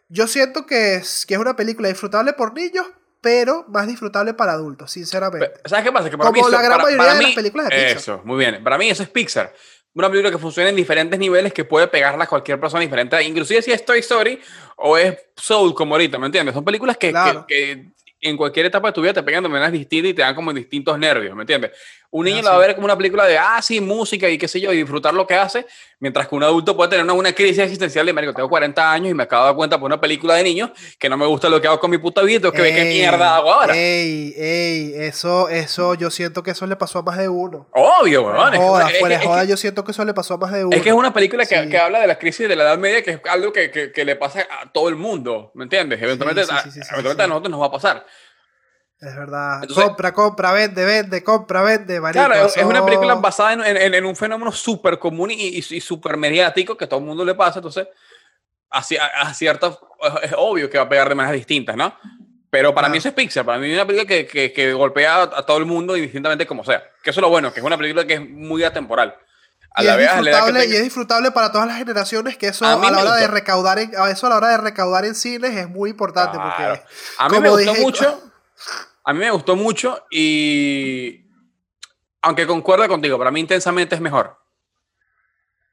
yo 0.09 0.27
siento 0.27 0.67
que 0.67 0.97
es, 0.97 1.27
que 1.27 1.35
es 1.35 1.41
una 1.41 1.57
película 1.57 1.89
disfrutable 1.89 2.33
por 2.33 2.55
niños, 2.55 2.87
pero 3.21 3.65
más 3.69 3.87
disfrutable 3.89 4.35
para 4.35 4.53
adultos, 4.53 4.93
sinceramente. 4.93 5.53
¿Sabes 5.65 5.85
qué 5.85 5.93
pasa? 5.93 6.09
Que 6.11 6.17
para 6.17 6.31
Como 6.31 6.45
mí 6.47 6.51
la 6.53 6.59
gran 6.63 6.71
para- 6.73 6.83
mayoría 6.85 6.99
para 6.99 7.13
de 7.15 7.19
mí- 7.19 7.25
las 7.27 7.35
películas 7.35 7.69
de 7.69 7.77
Pixar. 7.77 7.97
Eso, 7.97 8.21
muy 8.25 8.39
bien. 8.39 8.63
Para 8.63 8.79
mí 8.79 8.89
eso 8.89 9.03
es 9.03 9.09
Pixar. 9.09 9.53
Una 9.95 10.09
película 10.11 10.31
que 10.31 10.39
funciona 10.39 10.69
en 10.69 10.77
diferentes 10.77 11.19
niveles 11.19 11.53
que 11.55 11.65
puede 11.65 11.89
pegarla 11.89 12.25
a 12.25 12.27
cualquier 12.27 12.61
persona 12.61 12.83
diferente. 12.83 13.21
Inclusive 13.23 13.63
si 13.63 13.73
es 13.73 13.83
Toy 13.85 14.01
Story 14.01 14.39
o 14.77 14.99
es 14.99 15.17
Soul 15.35 15.75
como 15.75 15.95
ahorita, 15.95 16.19
¿me 16.19 16.27
entiendes? 16.27 16.55
Son 16.55 16.65
películas 16.65 16.99
que, 16.99 17.11
Claro. 17.11 17.47
que- 17.49 17.55
que 17.57 17.93
en 18.21 18.37
cualquier 18.37 18.67
etapa 18.67 18.89
de 18.89 18.93
tu 18.95 19.03
vida 19.03 19.13
te 19.13 19.23
pegan 19.23 19.43
de 19.43 19.49
maneras 19.49 19.73
distintas 19.73 20.11
y 20.11 20.15
te 20.15 20.23
dan 20.23 20.35
como 20.35 20.53
distintos 20.53 20.99
nervios, 20.99 21.35
¿me 21.35 21.43
entiendes? 21.43 21.73
Un 22.11 22.25
niño 22.25 22.39
Es 22.39 22.45
la 22.45 22.51
va 22.51 22.57
a 22.57 22.61
ver 22.61 22.75
como 22.75 22.85
una 22.87 22.97
película 22.97 23.27
de, 23.27 23.37
ah, 23.39 23.61
sí, 23.61 23.81
música 23.81 24.29
y 24.29 24.39
qué 24.39 24.49
sé 24.49 24.61
yo, 24.61 24.73
y 24.73 24.77
disfrutar 24.79 25.13
lo 25.13 25.27
que 25.27 25.35
hace, 25.35 25.67
mientras 25.99 26.29
que 26.29 26.35
un 26.35 26.43
adulto 26.43 26.77
puede 26.77 26.91
tener 26.91 27.05
una, 27.05 27.13
una 27.15 27.33
crisis 27.33 27.59
existencial 27.59 28.07
de, 28.07 28.13
marico, 28.13 28.33
tengo 28.33 28.49
40 28.49 28.93
años 28.93 29.11
y 29.11 29.15
me 29.15 29.25
acabo 29.25 29.43
de 29.45 29.49
dar 29.49 29.57
cuenta 29.57 29.79
por 29.79 29.87
una 29.87 30.01
película 30.01 30.35
de 30.35 30.45
niños 30.45 30.71
que 30.99 31.09
no 31.09 31.17
me 31.17 31.27
gusta 31.27 31.49
lo 31.49 31.61
que 31.61 31.67
hago 31.67 31.81
con 31.81 31.91
mi 31.91 31.99
puta 31.99 32.23
vida, 32.23 32.51
que 32.53 32.63
ver 32.63 32.75
qué 32.75 32.85
mierda 32.85 33.37
hago 33.37 33.53
ahora. 33.53 33.77
Ey, 33.77 34.33
ey, 34.37 34.93
eso, 34.97 35.49
eso, 35.49 35.95
yo 35.95 36.11
siento 36.11 36.43
que 36.43 36.53
eso 36.53 36.67
le 36.67 36.77
pasó 36.77 37.01
a 37.01 37.03
más 37.03 37.19
de 37.19 37.29
uno. 37.29 37.69
Obvio, 37.73 38.23
weón. 38.25 38.55
Joda, 38.57 38.89
es 38.91 38.99
fuera 39.01 39.15
es 39.17 39.25
joda, 39.25 39.45
yo 39.45 39.57
siento 39.57 39.85
que 39.85 39.91
eso 39.93 40.05
le 40.05 40.15
pasó 40.15 40.35
a 40.35 40.39
más 40.39 40.53
de 40.53 40.65
uno. 40.65 40.77
Es 40.77 40.83
que 40.83 40.89
es 40.91 40.95
una 40.95 41.13
película 41.13 41.45
que, 41.45 41.63
Sí. 41.63 41.69
que 41.69 41.79
habla 41.79 42.01
de 42.01 42.07
la 42.07 42.19
crisis 42.19 42.49
de 42.49 42.57
la 42.57 42.63
Edad 42.65 42.79
Media, 42.79 43.03
que 43.03 43.11
es 43.13 43.21
algo 43.29 43.53
que, 43.53 43.71
que- 43.71 43.93
que 43.93 44.05
le 44.05 44.17
pasa 44.17 44.47
a 44.63 44.71
todo 44.73 44.89
el 44.89 44.97
mundo, 44.97 45.51
¿me 45.55 45.65
entiendes? 45.65 46.01
Eventualmente, 46.03 46.45
sí, 46.45 46.51
a- 46.55 46.63
sí, 46.63 46.71
sí, 46.71 46.81
eventualmente 46.81 47.23
a 47.23 47.27
nosotros 47.27 47.51
nos 47.51 47.61
va 47.61 47.67
a 47.67 47.71
pasar. 47.71 48.07
Es 48.99 49.15
verdad. 49.15 49.59
Entonces- 49.63 49.85
compra, 49.85 50.13
compra, 50.13 50.53
vende, 50.53 50.85
vende, 50.85 51.23
compra, 51.23 51.63
vende, 51.63 52.01
marico. 52.01 52.25
Claro, 52.25 52.47
es, 52.47 52.57
es 52.57 52.65
una 52.65 52.85
película 52.85 53.15
basada 53.17 53.53
en, 53.53 53.61
en- 53.65 53.95
en 53.95 54.05
un 54.07 54.17
fenómeno 54.17 54.51
súper 54.53 54.99
común 54.99 55.31
y, 55.31 55.35
y, 55.35 55.59
y 55.59 55.81
súper 55.81 56.17
mediático 56.17 56.77
que 56.77 56.85
a 56.85 56.89
todo 56.89 57.01
el 57.01 57.07
mundo 57.07 57.25
le 57.25 57.35
pasa, 57.35 57.59
entonces 57.59 57.87
a, 58.71 58.79
a- 59.21 59.35
ciertos 59.35 59.79
es 60.23 60.33
obvio 60.37 60.69
que 60.71 60.79
va 60.79 60.85
a 60.85 60.89
pegar 60.89 61.09
de 61.09 61.15
maneras 61.15 61.37
distintas, 61.37 61.77
¿no? 61.77 61.95
Pero 62.49 62.75
para 62.75 62.87
Claro. 62.87 62.93
mí 62.93 62.99
eso 62.99 63.09
es 63.09 63.15
Pixar, 63.15 63.45
para 63.45 63.59
mí 63.59 63.69
es 63.71 63.75
una 63.75 63.87
película 63.87 64.09
que, 64.09 64.27
que, 64.27 64.53
que 64.53 64.73
golpea 64.73 65.23
a, 65.23 65.43
todo 65.45 65.59
el 65.59 65.67
mundo 65.67 65.95
indistintamente 65.97 66.47
como 66.47 66.65
sea. 66.65 66.83
Que 67.03 67.11
eso 67.11 67.21
es 67.21 67.23
lo 67.23 67.29
bueno, 67.29 67.53
que 67.53 67.61
es 67.61 67.67
una 67.67 67.77
película 67.77 68.07
que 68.07 68.15
es 68.15 68.21
muy 68.31 68.65
atemporal. 68.65 69.15
A 69.75 69.83
Y 69.83 69.87
la 69.87 69.93
es, 69.93 69.99
vez, 69.99 70.07
edad 70.07 70.15
que 70.15 70.23
disfrutable, 70.23 70.61
tenga- 70.61 70.73
y 70.73 70.77
es 70.77 70.83
disfrutable 70.85 71.31
para 71.33 71.53
todas 71.53 71.67
las 71.67 71.77
generaciones, 71.77 72.39
que 72.39 72.49
eso 72.49 72.65
A 72.65 72.73
a, 72.75 72.91
la 72.91 72.99
hora 73.03 73.17
de 73.17 73.27
recaudar 73.27 73.79
en, 73.79 73.93
a 73.99 74.09
eso 74.11 74.27
a 74.27 74.31
la 74.31 74.37
hora 74.37 74.49
de 74.49 74.57
recaudar 74.59 75.05
en 75.05 75.15
cines 75.15 75.55
es 75.55 75.69
muy 75.69 75.91
importante 75.91 76.39
Claro. 76.39 76.77
porque 76.77 76.83
A 77.19 77.29
mí 77.29 77.41
me 77.41 77.51
gustó 77.51 77.73
dije- 77.73 77.83
mucho. 77.83 78.23
A 79.05 79.13
mí 79.13 79.19
me 79.21 79.31
gustó 79.31 79.57
mucho 79.57 80.05
y. 80.11 81.25
Aunque 82.23 82.47
concuerdo 82.47 82.89
contigo, 82.89 83.19
para 83.19 83.31
mí 83.31 83.41
intensamente 83.41 83.95
es 83.95 84.01
mejor. 84.01 84.37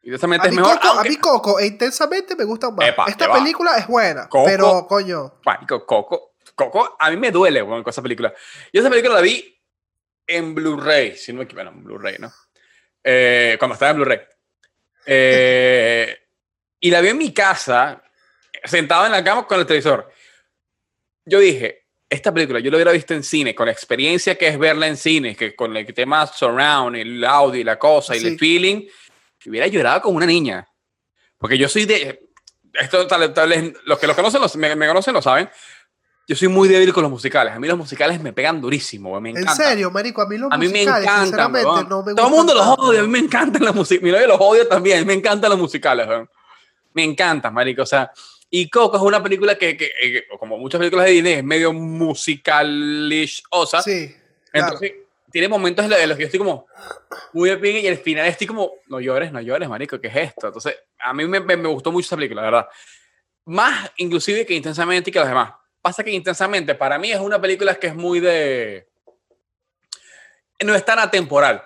Intensamente 0.04 0.48
a 0.48 0.50
es 0.50 0.56
mejor. 0.56 0.80
Coco, 0.80 1.00
a 1.00 1.04
mí 1.04 1.15
Coco 1.17 1.60
e 1.60 1.65
intensamente 1.67 2.36
me 2.36 2.43
gustan 2.43 2.76
más. 2.76 2.88
Epa, 2.89 3.06
Esta 3.08 3.28
va. 3.28 3.36
película 3.36 3.78
es 3.78 3.88
buena, 3.88 4.28
Coco- 4.30 4.46
pero 4.46 4.86
coño, 4.88 5.39
Marico, 5.46 5.86
Coco. 5.86 6.34
Coco, 6.56 6.96
a 7.00 7.10
mí 7.10 7.17
me 7.17 7.32
duele 7.32 7.63
weón, 7.63 7.82
con 7.84 7.89
esa 7.89 8.02
película. 8.04 8.32
Yo 8.72 8.82
esa 8.82 8.89
película 8.89 9.15
la 9.15 9.22
vi 9.22 9.60
en 10.28 10.54
Blu-ray, 10.54 11.15
si 11.17 11.32
no 11.34 11.39
me 11.39 11.46
equivoco, 11.46 11.63
bueno, 11.65 11.78
en 11.80 11.84
Blu-ray, 11.86 12.17
¿no? 12.19 12.32
Eh, 13.04 13.56
cuando 13.58 13.74
estaba 13.74 13.91
en 13.91 13.98
Blu-ray. 13.98 14.19
Eh, 15.06 16.17
y 16.80 16.91
la 16.91 17.02
vi 17.02 17.10
en 17.10 17.17
mi 17.17 17.34
casa, 17.34 18.04
sentado 18.65 19.06
en 19.06 19.12
la 19.13 19.24
cama 19.24 19.48
con 19.48 19.60
el 19.60 19.65
televisor. 19.65 20.12
Yo 21.26 21.39
dije, 21.39 21.83
esta 22.13 22.34
película 22.34 22.60
yo 22.60 22.69
la 22.71 22.78
hubiera 22.78 22.91
visto 22.91 23.13
en 23.13 23.23
cine, 23.23 23.54
con 23.56 23.65
la 23.65 23.71
experiencia 23.71 24.36
que 24.36 24.47
es 24.47 24.58
verla 24.58 24.88
en 24.88 24.97
cine, 24.97 25.36
que 25.36 25.56
con 25.56 25.76
el 25.76 25.93
tema 25.93 26.26
surround, 26.28 26.95
el 26.95 27.23
audio 27.26 27.60
y 27.60 27.63
la 27.63 27.78
cosa 27.78 28.15
y 28.15 28.19
Sí. 28.19 28.28
el 28.28 28.38
feeling, 28.39 28.86
hubiera 29.45 29.67
llorado 29.67 30.02
como 30.02 30.17
una 30.17 30.26
niña. 30.26 30.67
Porque 31.38 31.58
yo 31.58 31.67
soy 31.67 31.86
de... 31.86 32.30
Esto 32.73 33.06
tal, 33.06 33.34
tal 33.34 33.49
vez 33.49 33.73
los 33.86 33.99
que 33.99 34.08
lo 34.08 34.15
conocen, 34.15 34.41
los, 34.41 34.56
me, 34.56 34.76
me 34.76 34.88
conocen 34.88 35.13
lo 35.13 35.21
saben. 35.21 35.49
Yo 36.28 36.36
soy 36.36 36.47
muy 36.47 36.67
débil 36.69 36.93
con 36.93 37.04
los 37.04 37.12
musicales. 37.12 37.54
A 37.54 37.60
mí 37.60 37.67
los 37.67 37.78
musicales 37.78 38.21
me 38.21 38.32
pegan 38.34 38.62
durísimo, 38.62 39.19
me 39.19 39.32
en 39.32 39.38
encanta. 39.38 39.63
serio, 39.63 39.91
marico, 39.91 40.21
a 40.21 40.28
mí 40.28 40.38
los 40.38 40.52
A 40.52 40.58
mí 40.58 40.67
me 40.69 40.80
musicales, 40.80 41.04
encantan, 41.04 41.26
sinceramente, 41.26 41.67
weón. 41.69 41.89
no 41.89 42.04
me 42.04 42.13
Todo 42.15 42.28
el 42.28 42.34
mundo 42.34 42.54
los 42.54 42.65
odia, 42.80 42.99
a 43.02 43.04
mí 43.04 43.10
me 43.10 43.19
encantan 43.19 43.63
las 43.65 43.76
musicales. 43.76 44.04
Mi 44.04 44.12
novio 44.12 44.28
los 44.28 44.38
odia 44.39 44.67
también, 44.69 45.06
me 45.06 45.13
encantan 45.13 45.49
los 45.52 45.60
musicales, 45.60 46.08
weón. 46.08 46.30
Me 46.93 47.04
encantan, 47.04 47.54
marico, 47.54 47.84
o 47.84 47.86
sea... 47.86 48.12
Y 48.56 48.70
Coco 48.70 48.98
es 48.98 49.02
una 49.02 49.24
película 49.24 49.58
que, 49.58 49.76
que, 49.76 49.92
que, 50.00 50.28
como 50.38 50.60
muchas 50.60 50.78
películas 50.78 51.06
de 51.08 51.12
Disney, 51.13 51.34
es 51.34 51.44
medio 51.44 51.74
musicalish, 51.74 53.42
o 53.50 53.66
sea, 53.66 53.82
Sí, 53.82 54.16
claro. 54.52 54.68
entonces 54.68 54.94
tiene 55.32 55.48
momentos 55.48 55.84
en 55.84 55.89
los- 55.89 56.06
los 56.08 56.16
que 56.16 56.22
yo 56.22 56.26
estoy 56.28 56.38
como 56.38 56.68
muy 57.34 57.56
pique 57.56 57.80
y 57.80 57.88
al 57.88 57.98
final 57.98 58.28
estoy 58.28 58.46
como, 58.46 58.74
no 58.89 59.00
llores, 59.00 59.32
no 59.32 59.42
llores, 59.42 59.68
marico, 59.68 60.00
¿qué 60.00 60.08
es 60.10 60.16
esto? 60.16 60.46
Entonces, 60.46 60.76
a 61.00 61.13
mí 61.16 61.26
me, 61.26 61.39
me, 61.39 61.58
me 61.58 61.68
gustó 61.68 61.92
mucho 61.92 62.06
esa 62.06 62.16
película, 62.16 62.44
la 62.44 62.52
verdad. 62.52 62.68
Más 63.46 63.92
inclusive 63.98 64.46
que 64.46 64.54
intensamente 64.54 65.10
y 65.10 65.13
que 65.13 65.18
las 65.18 65.30
demás. 65.30 65.54
Pasa 65.82 66.04
que 66.04 66.12
intensamente, 66.12 66.76
para 66.76 67.00
mí 67.00 67.12
es 67.12 67.20
una 67.20 67.41
película 67.41 67.74
que 67.74 67.88
es 67.88 67.95
muy 67.95 68.20
de... 68.20 68.88
No 70.64 70.76
es 70.76 70.86
tan 70.86 70.99
atemporal, 70.99 71.64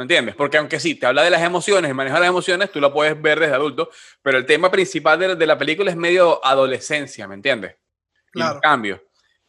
¿me 0.00 0.04
entiendes? 0.04 0.34
Porque 0.34 0.56
aunque 0.56 0.80
sí, 0.80 0.94
te 0.94 1.04
habla 1.04 1.22
de 1.22 1.28
las 1.28 1.42
emociones, 1.42 1.94
de 1.94 2.04
las 2.04 2.24
emociones, 2.24 2.72
tú 2.72 2.80
la 2.80 2.90
puedes 2.90 3.20
ver 3.20 3.38
desde 3.38 3.52
adulto, 3.52 3.90
pero 4.22 4.38
el 4.38 4.46
tema 4.46 4.70
principal 4.70 5.18
de, 5.18 5.36
de 5.36 5.46
la 5.46 5.58
película 5.58 5.90
es 5.90 5.96
medio 5.98 6.42
adolescencia, 6.42 7.28
¿me 7.28 7.34
entiendes? 7.34 7.76
Y 8.32 8.40
Claro. 8.40 8.60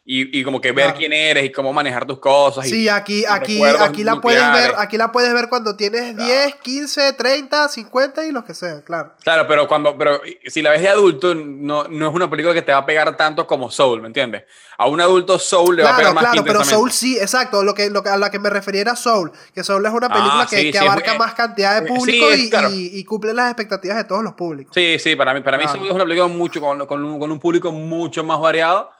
Y, 0.04 0.40
y 0.40 0.42
como 0.42 0.60
que 0.60 0.72
ver 0.72 0.86
Claro. 0.86 0.98
quién 0.98 1.12
eres 1.12 1.44
y 1.44 1.52
cómo 1.52 1.72
manejar 1.72 2.04
tus 2.06 2.18
cosas. 2.18 2.66
y- 2.66 2.70
Sí, 2.70 2.88
aquí, 2.88 3.22
los 3.22 3.30
aquí, 3.30 3.52
recuerdos 3.54 3.88
aquí 3.88 4.02
la 4.02 4.20
puedes 4.20 4.52
ver, 4.52 4.72
aquí 4.76 4.96
la 4.96 5.12
puedes 5.12 5.32
ver 5.32 5.48
cuando 5.48 5.76
tienes 5.76 6.16
10, 6.16 6.56
15, 6.56 7.12
30, 7.12 7.68
50 7.68 8.26
y 8.26 8.32
los 8.32 8.42
que 8.42 8.52
sean, 8.52 8.82
claro. 8.82 9.12
Claro, 9.22 9.46
pero 9.46 9.68
cuando, 9.68 9.96
pero 9.96 10.20
si 10.44 10.60
la 10.60 10.70
ves 10.70 10.80
de 10.82 10.88
adulto, 10.88 11.36
no, 11.36 11.84
no 11.84 12.08
es 12.08 12.14
una 12.14 12.28
película 12.28 12.52
que 12.52 12.62
te 12.62 12.72
va 12.72 12.78
a 12.78 12.86
pegar 12.86 13.16
tanto 13.16 13.46
como 13.46 13.70
Soul, 13.70 14.00
¿me 14.00 14.08
entiendes? 14.08 14.42
A 14.76 14.88
un 14.88 15.00
adulto 15.00 15.38
Soul 15.38 15.76
le 15.76 15.84
va 15.84 15.90
a 15.90 15.92
Claro, 15.92 15.98
pegar 16.10 16.14
más 16.14 16.24
claro, 16.32 16.44
que 16.44 16.50
pero. 16.52 16.64
Soul 16.64 16.90
sí, 16.90 17.16
exacto, 17.18 17.62
lo 17.62 17.72
que, 17.72 17.88
lo 17.88 18.02
que- 18.02 18.08
a 18.08 18.16
la 18.16 18.28
que 18.32 18.40
me 18.40 18.50
refería 18.50 18.80
era 18.80 18.96
Soul, 18.96 19.30
que 19.54 19.62
Soul 19.62 19.86
es 19.86 19.92
una 19.92 20.08
Ah, 20.08 20.12
película 20.12 20.46
que, 20.50 20.56
sí, 20.56 20.62
que 20.72 20.78
sí, 20.78 20.84
es 20.84 20.90
abarca 20.90 21.10
muy- 21.12 21.18
más 21.20 21.34
cantidad 21.34 21.80
de 21.80 21.86
eh, 21.86 21.88
sí, 21.88 21.94
público 21.96 22.28
es 22.28 22.38
y, 22.40 22.50
claro. 22.50 22.70
y- 22.70 22.90
y 22.98 23.04
cumple 23.04 23.32
las 23.34 23.46
expectativas 23.52 23.96
de 23.98 24.04
todos 24.04 24.24
los 24.24 24.32
públicos. 24.34 24.72
Sí, 24.74 24.98
sí, 24.98 25.14
para 25.14 25.32
mí, 25.32 25.42
para 25.42 25.58
mí 25.58 25.62
Claro. 25.62 25.78
Soul 25.78 25.88
es 25.90 25.94
una 25.94 26.04
película 26.04 26.26
mucho, 26.26 26.60
con, 26.60 26.84
con 26.86 27.04
un, 27.04 27.20
con 27.20 27.30
un 27.30 27.38
público 27.38 27.70
mucho 27.70 28.24
más 28.24 28.40
variado. 28.40 28.90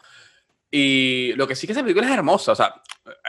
Y 0.74 1.34
lo 1.34 1.46
que 1.46 1.54
sí 1.54 1.66
que 1.66 1.74
esa 1.74 1.82
película 1.82 2.06
es 2.06 2.12
hermosa, 2.12 2.52
o 2.52 2.56
sea, 2.56 2.74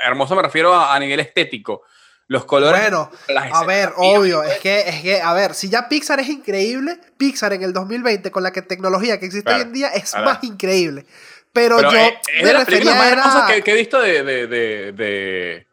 hermosa 0.05 0.33
me 0.33 0.41
refiero 0.41 0.73
a, 0.73 0.95
a 0.95 0.99
nivel 0.99 1.19
estético. 1.19 1.83
Los 2.27 2.45
colores. 2.45 2.79
Bueno, 2.81 3.11
las 3.27 3.51
a 3.53 3.65
ver, 3.65 3.91
obvio, 3.97 4.43
es 4.43 4.57
que, 4.59 4.79
es 4.87 5.01
que, 5.01 5.21
a 5.21 5.33
ver, 5.33 5.53
si 5.53 5.69
ya 5.69 5.89
Pixar 5.89 6.21
es 6.21 6.29
increíble, 6.29 6.97
Pixar 7.17 7.51
en 7.51 7.63
el 7.63 7.73
2020 7.73 8.31
con 8.31 8.43
la 8.43 8.51
que 8.53 8.61
tecnología 8.61 9.19
que 9.19 9.25
existe 9.25 9.43
Claro, 9.43 9.57
hoy 9.59 9.67
en 9.67 9.73
día 9.73 9.89
es 9.89 10.11
claro. 10.11 10.25
más 10.27 10.43
increíble. 10.43 11.05
Pero, 11.51 11.75
Pero 11.77 11.91
yo 11.91 11.97
es, 11.99 12.13
es 12.33 12.41
me 12.41 12.47
de 12.47 12.53
las 12.53 12.65
películas 12.65 12.97
más 12.97 13.11
hermosas 13.11 13.51
que, 13.51 13.61
que 13.61 13.71
he 13.71 13.75
visto 13.75 13.99
de, 13.99 14.23
de, 14.23 14.47
de, 14.47 15.67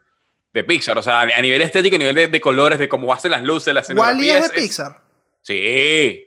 de, 0.53 0.65
Pixar. 0.65 0.99
O 0.99 1.03
sea, 1.03 1.21
a 1.21 1.41
nivel 1.41 1.63
estético, 1.63 1.95
a 1.95 1.99
nivel 2.01 2.31
de, 2.33 2.41
colores, 2.41 2.81
de 2.81 2.89
cómo 2.89 3.15
hacen 3.15 3.31
las 3.31 3.45
luces, 3.45 3.73
la 3.73 3.81
Wally 3.81 4.29
escenografía. 4.29 4.39
es 4.39 4.41
de 4.41 4.47
es- 4.57 4.63
Pixar. 4.63 5.01
Sí. 5.43 6.27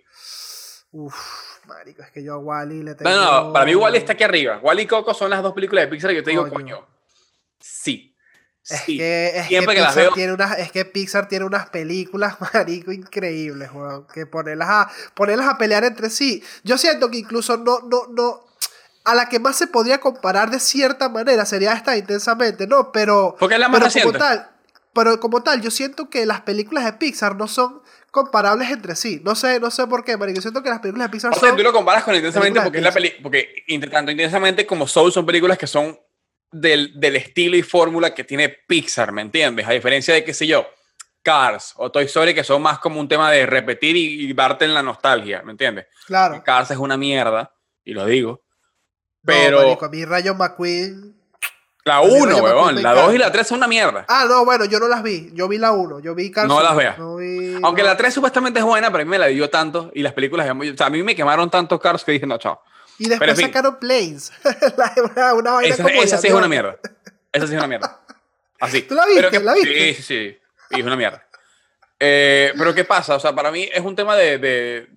Uf, 0.92 1.16
marico, 1.68 2.02
es 2.04 2.12
que 2.12 2.24
yo 2.24 2.34
a 2.36 2.38
Wally 2.38 2.84
le 2.84 2.96
tengo... 2.96 3.10
No, 3.10 3.44
no, 3.46 3.54
para 3.54 3.66
mí 3.66 3.76
Wally 3.76 3.98
está 3.98 4.14
aquí 4.14 4.24
arriba. 4.24 4.60
Wally 4.62 4.84
y 4.84 4.88
Coco 4.88 5.14
son 5.14 5.30
las 5.30 5.42
dos 5.44 5.54
películas 5.54 5.86
de 5.86 5.88
Pixar 5.90 6.10
que 6.12 6.18
yo 6.18 6.24
te 6.24 6.32
digo, 6.32 6.44
Coño. 6.44 6.54
coño. 6.78 6.88
Sí. 7.60 8.16
Es 8.66 8.80
sí. 8.82 8.98
que, 8.98 9.38
es 9.40 9.48
Siempre 9.48 9.76
que 9.76 9.82
las 9.82 9.96
veo- 9.96 10.14
tiene 10.14 10.34
unas, 10.34 10.58
es 10.58 10.72
que 10.72 10.86
Pixar 10.86 11.28
tiene 11.28 11.46
unas 11.46 11.70
películas, 11.70 12.38
marico, 12.54 12.92
increíbles, 12.92 13.70
weón. 13.74 14.08
Que 14.14 14.26
ponerlas 14.26 14.70
a, 14.70 14.92
ponerlas 15.16 15.48
a 15.50 15.58
pelear 15.58 15.84
entre 15.84 16.10
sí. 16.10 16.42
Yo 16.64 16.78
siento 16.78 17.10
que 17.12 17.18
incluso 17.18 17.58
no, 17.58 17.80
no, 17.82 18.08
no. 18.10 18.40
A 19.06 19.16
la 19.16 19.28
que 19.28 19.40
más 19.40 19.58
se 19.58 19.68
podría 19.68 20.00
comparar 20.00 20.50
de 20.50 20.62
cierta 20.62 21.10
manera 21.10 21.46
sería 21.46 21.74
esta 21.74 21.98
intensamente, 21.98 22.66
¿no? 22.68 22.94
Pero. 22.94 23.36
Porque 23.38 23.56
es 23.56 23.60
la 23.60 23.68
más 23.68 23.80
pero 23.80 23.86
reciente. 23.88 24.08
como 24.14 24.20
tal. 24.20 24.50
Pero 24.94 25.20
como 25.20 25.44
tal, 25.44 25.60
yo 25.62 25.70
siento 25.72 26.10
que 26.10 26.26
las 26.26 26.42
películas 26.42 26.86
de 26.86 26.94
Pixar 26.94 27.36
no 27.36 27.50
son 27.50 27.82
comparables 28.14 28.70
entre 28.70 28.96
sí. 28.96 29.20
No 29.26 29.34
sé, 29.34 29.60
no 29.60 29.72
sé 29.72 29.88
por 29.88 30.06
qué, 30.06 30.16
marico. 30.16 30.36
Yo 30.36 30.42
siento 30.44 30.62
que 30.62 30.70
las 30.70 30.80
películas 30.80 31.08
de 31.08 31.12
Pixar 31.12 31.32
O 31.32 31.34
sea, 31.34 31.50
son. 31.50 31.58
tú 31.58 31.64
lo 31.64 31.74
comparas 31.74 32.04
con 32.04 32.14
Intensamente 32.14 32.62
porque 32.62 32.78
es 32.78 32.84
la 32.84 32.92
peli 32.92 33.12
porque 33.24 33.66
tanto 33.92 34.12
Intensamente 34.12 34.68
como 34.68 34.88
Soul 34.88 35.12
son 35.12 35.26
películas 35.26 35.58
que 35.58 35.66
son 35.66 36.00
del, 36.52 37.00
del 37.00 37.16
estilo 37.16 37.58
y 37.58 37.64
fórmula 37.64 38.14
que 38.14 38.24
tiene 38.24 38.50
Pixar, 38.50 39.12
¿me 39.12 39.24
entiendes? 39.24 39.68
A 39.68 39.72
diferencia 39.72 40.14
de, 40.14 40.24
qué 40.24 40.36
sé 40.36 40.46
yo, 40.46 40.68
Cars 41.24 41.74
o 41.78 41.92
Toy 41.92 42.06
Story 42.06 42.36
que 42.36 42.44
son 42.44 42.62
más 42.62 42.78
como 42.78 43.00
un 43.00 43.08
tema 43.08 43.32
de 43.32 43.48
repetir 43.48 43.96
y, 43.96 44.30
y 44.30 44.34
darte 44.34 44.66
en 44.66 44.76
la 44.76 44.84
nostalgia, 44.84 45.42
¿me 45.42 45.54
entiendes? 45.54 45.88
Claro. 46.06 46.44
Cars 46.46 46.70
es 46.70 46.78
una 46.78 46.98
mierda, 46.98 47.52
y 47.84 47.94
lo 47.94 48.06
digo. 48.06 48.44
No, 49.24 49.34
Pero 49.34 49.58
marico, 49.64 49.86
a 49.86 49.90
mí 49.90 50.06
Rayo 50.06 50.36
McQueen. 50.36 51.23
La 51.86 52.02
mí 52.02 52.08
1, 52.12 52.26
Rayo 52.26 52.44
McQueen 52.44 52.56
weón, 52.56 52.84
la 52.84 52.94
2 52.94 53.16
y 53.16 53.18
la 53.18 53.32
3 53.32 53.48
son 53.48 53.58
una 53.58 53.68
mierda. 53.68 54.06
Ah, 54.08 54.26
no, 54.28 54.46
bueno, 54.46 54.66
yo 54.66 54.80
no 54.80 54.88
las 54.88 55.04
vi. 55.04 55.30
Yo 55.34 55.48
vi 55.48 55.58
la 55.58 55.72
1. 55.74 56.00
Yo 56.00 56.16
vi 56.16 56.32
Cars 56.32 56.48
No 56.48 56.62
las 56.62 56.72
1, 56.72 56.78
veas. 56.80 56.98
no 56.98 57.16
vi- 57.18 57.60
Aunque 57.62 57.82
no. 57.82 57.88
la 57.90 57.98
3 57.98 58.14
supuestamente 58.14 58.60
es 58.60 58.66
buena, 58.66 58.90
pero 58.92 59.02
a 59.02 59.06
mí 59.06 59.10
me 59.12 59.20
la 59.20 59.28
dio 59.28 59.50
tanto 59.50 59.92
y 59.94 60.02
las 60.02 60.14
películas, 60.14 60.48
o 60.50 60.78
sea, 60.78 60.86
a 60.88 60.90
mí 60.90 61.04
me 61.04 61.16
quemaron 61.16 61.50
tanto 61.50 61.80
Cars 61.80 62.04
que 62.04 62.14
dije, 62.14 62.26
no, 62.26 62.38
chao. 62.38 62.62
Y 63.00 63.10
después 63.10 63.32
pero 63.36 63.48
sacaron 63.48 63.80
Planes. 63.80 64.32
La- 64.78 64.94
una, 65.04 65.34
una 65.34 65.52
vaina 65.54 65.74
Esa, 65.74 65.84
como 65.84 66.02
esa 66.04 66.18
sí 66.18 66.28
es 66.28 66.34
una 66.34 66.48
mierda. 66.48 66.78
Esa 67.32 67.48
sí 67.48 67.54
es 67.54 67.58
una 67.58 67.68
mierda. 67.68 68.00
Así. 68.60 68.84
¿Tú 68.84 68.96
la 68.96 69.06
viste? 69.06 69.22
Pero 69.22 69.32
que- 69.32 69.40
¿La 69.42 69.54
viste? 69.54 69.74
Sí, 69.74 69.94
sí, 69.96 70.04
sí. 70.04 70.38
Y 70.72 70.80
es 70.80 70.86
una 70.86 70.96
mierda. 70.96 71.26
Eh, 72.00 72.54
pero 72.58 72.74
¿qué 72.74 72.84
pasa? 72.86 73.16
O 73.16 73.20
sea, 73.20 73.34
para 73.34 73.52
mí 73.52 73.68
es 73.74 73.82
un 73.82 73.96
tema 73.96 74.16
de, 74.16 74.38
de, 74.38 74.88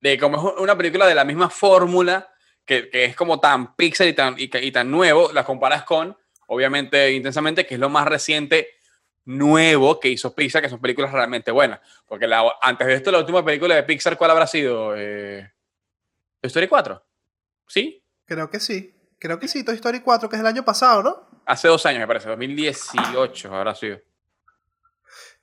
de 0.00 0.18
como 0.18 0.36
es 0.54 0.60
una 0.60 0.76
película 0.76 1.06
de 1.06 1.14
la 1.14 1.24
misma 1.24 1.48
fórmula, 1.50 2.28
que, 2.64 2.88
que 2.90 3.04
es 3.04 3.16
como 3.16 3.40
tan 3.40 3.74
Pixar 3.74 4.06
y 4.06 4.12
tan, 4.12 4.34
y, 4.38 4.48
tan 4.48 4.90
nuevo, 4.90 5.32
la 5.32 5.44
comparas 5.44 5.84
con, 5.84 6.16
obviamente, 6.46 7.12
Intensamente, 7.12 7.66
que 7.66 7.74
es 7.74 7.80
lo 7.80 7.88
más 7.88 8.06
reciente 8.06 8.68
nuevo 9.24 10.00
que 10.00 10.08
hizo 10.08 10.34
Pixar, 10.34 10.62
que 10.62 10.68
son 10.68 10.80
películas 10.80 11.12
realmente 11.12 11.50
buenas. 11.50 11.80
Porque 12.06 12.26
la, 12.26 12.44
antes 12.62 12.86
de 12.86 12.94
esto, 12.94 13.10
la 13.10 13.18
última 13.18 13.44
película 13.44 13.74
de 13.74 13.82
Pixar, 13.82 14.16
¿cuál 14.16 14.30
habrá 14.30 14.46
sido? 14.46 14.94
Eh, 14.96 15.52
Toy 16.40 16.48
Story 16.48 16.68
4. 16.68 17.04
¿Sí? 17.66 18.04
Creo 18.24 18.50
que 18.50 18.60
sí. 18.60 18.94
Creo 19.18 19.38
que 19.38 19.48
sí, 19.48 19.64
Toy 19.64 19.74
Story 19.74 20.00
4, 20.00 20.28
que 20.28 20.36
es 20.36 20.40
el 20.40 20.46
año 20.46 20.64
pasado, 20.64 21.02
¿no? 21.02 21.42
Hace 21.44 21.68
dos 21.68 21.84
años, 21.84 22.00
me 22.00 22.06
parece, 22.06 22.28
2018 22.28 23.54
habrá 23.54 23.74
sido. 23.74 24.00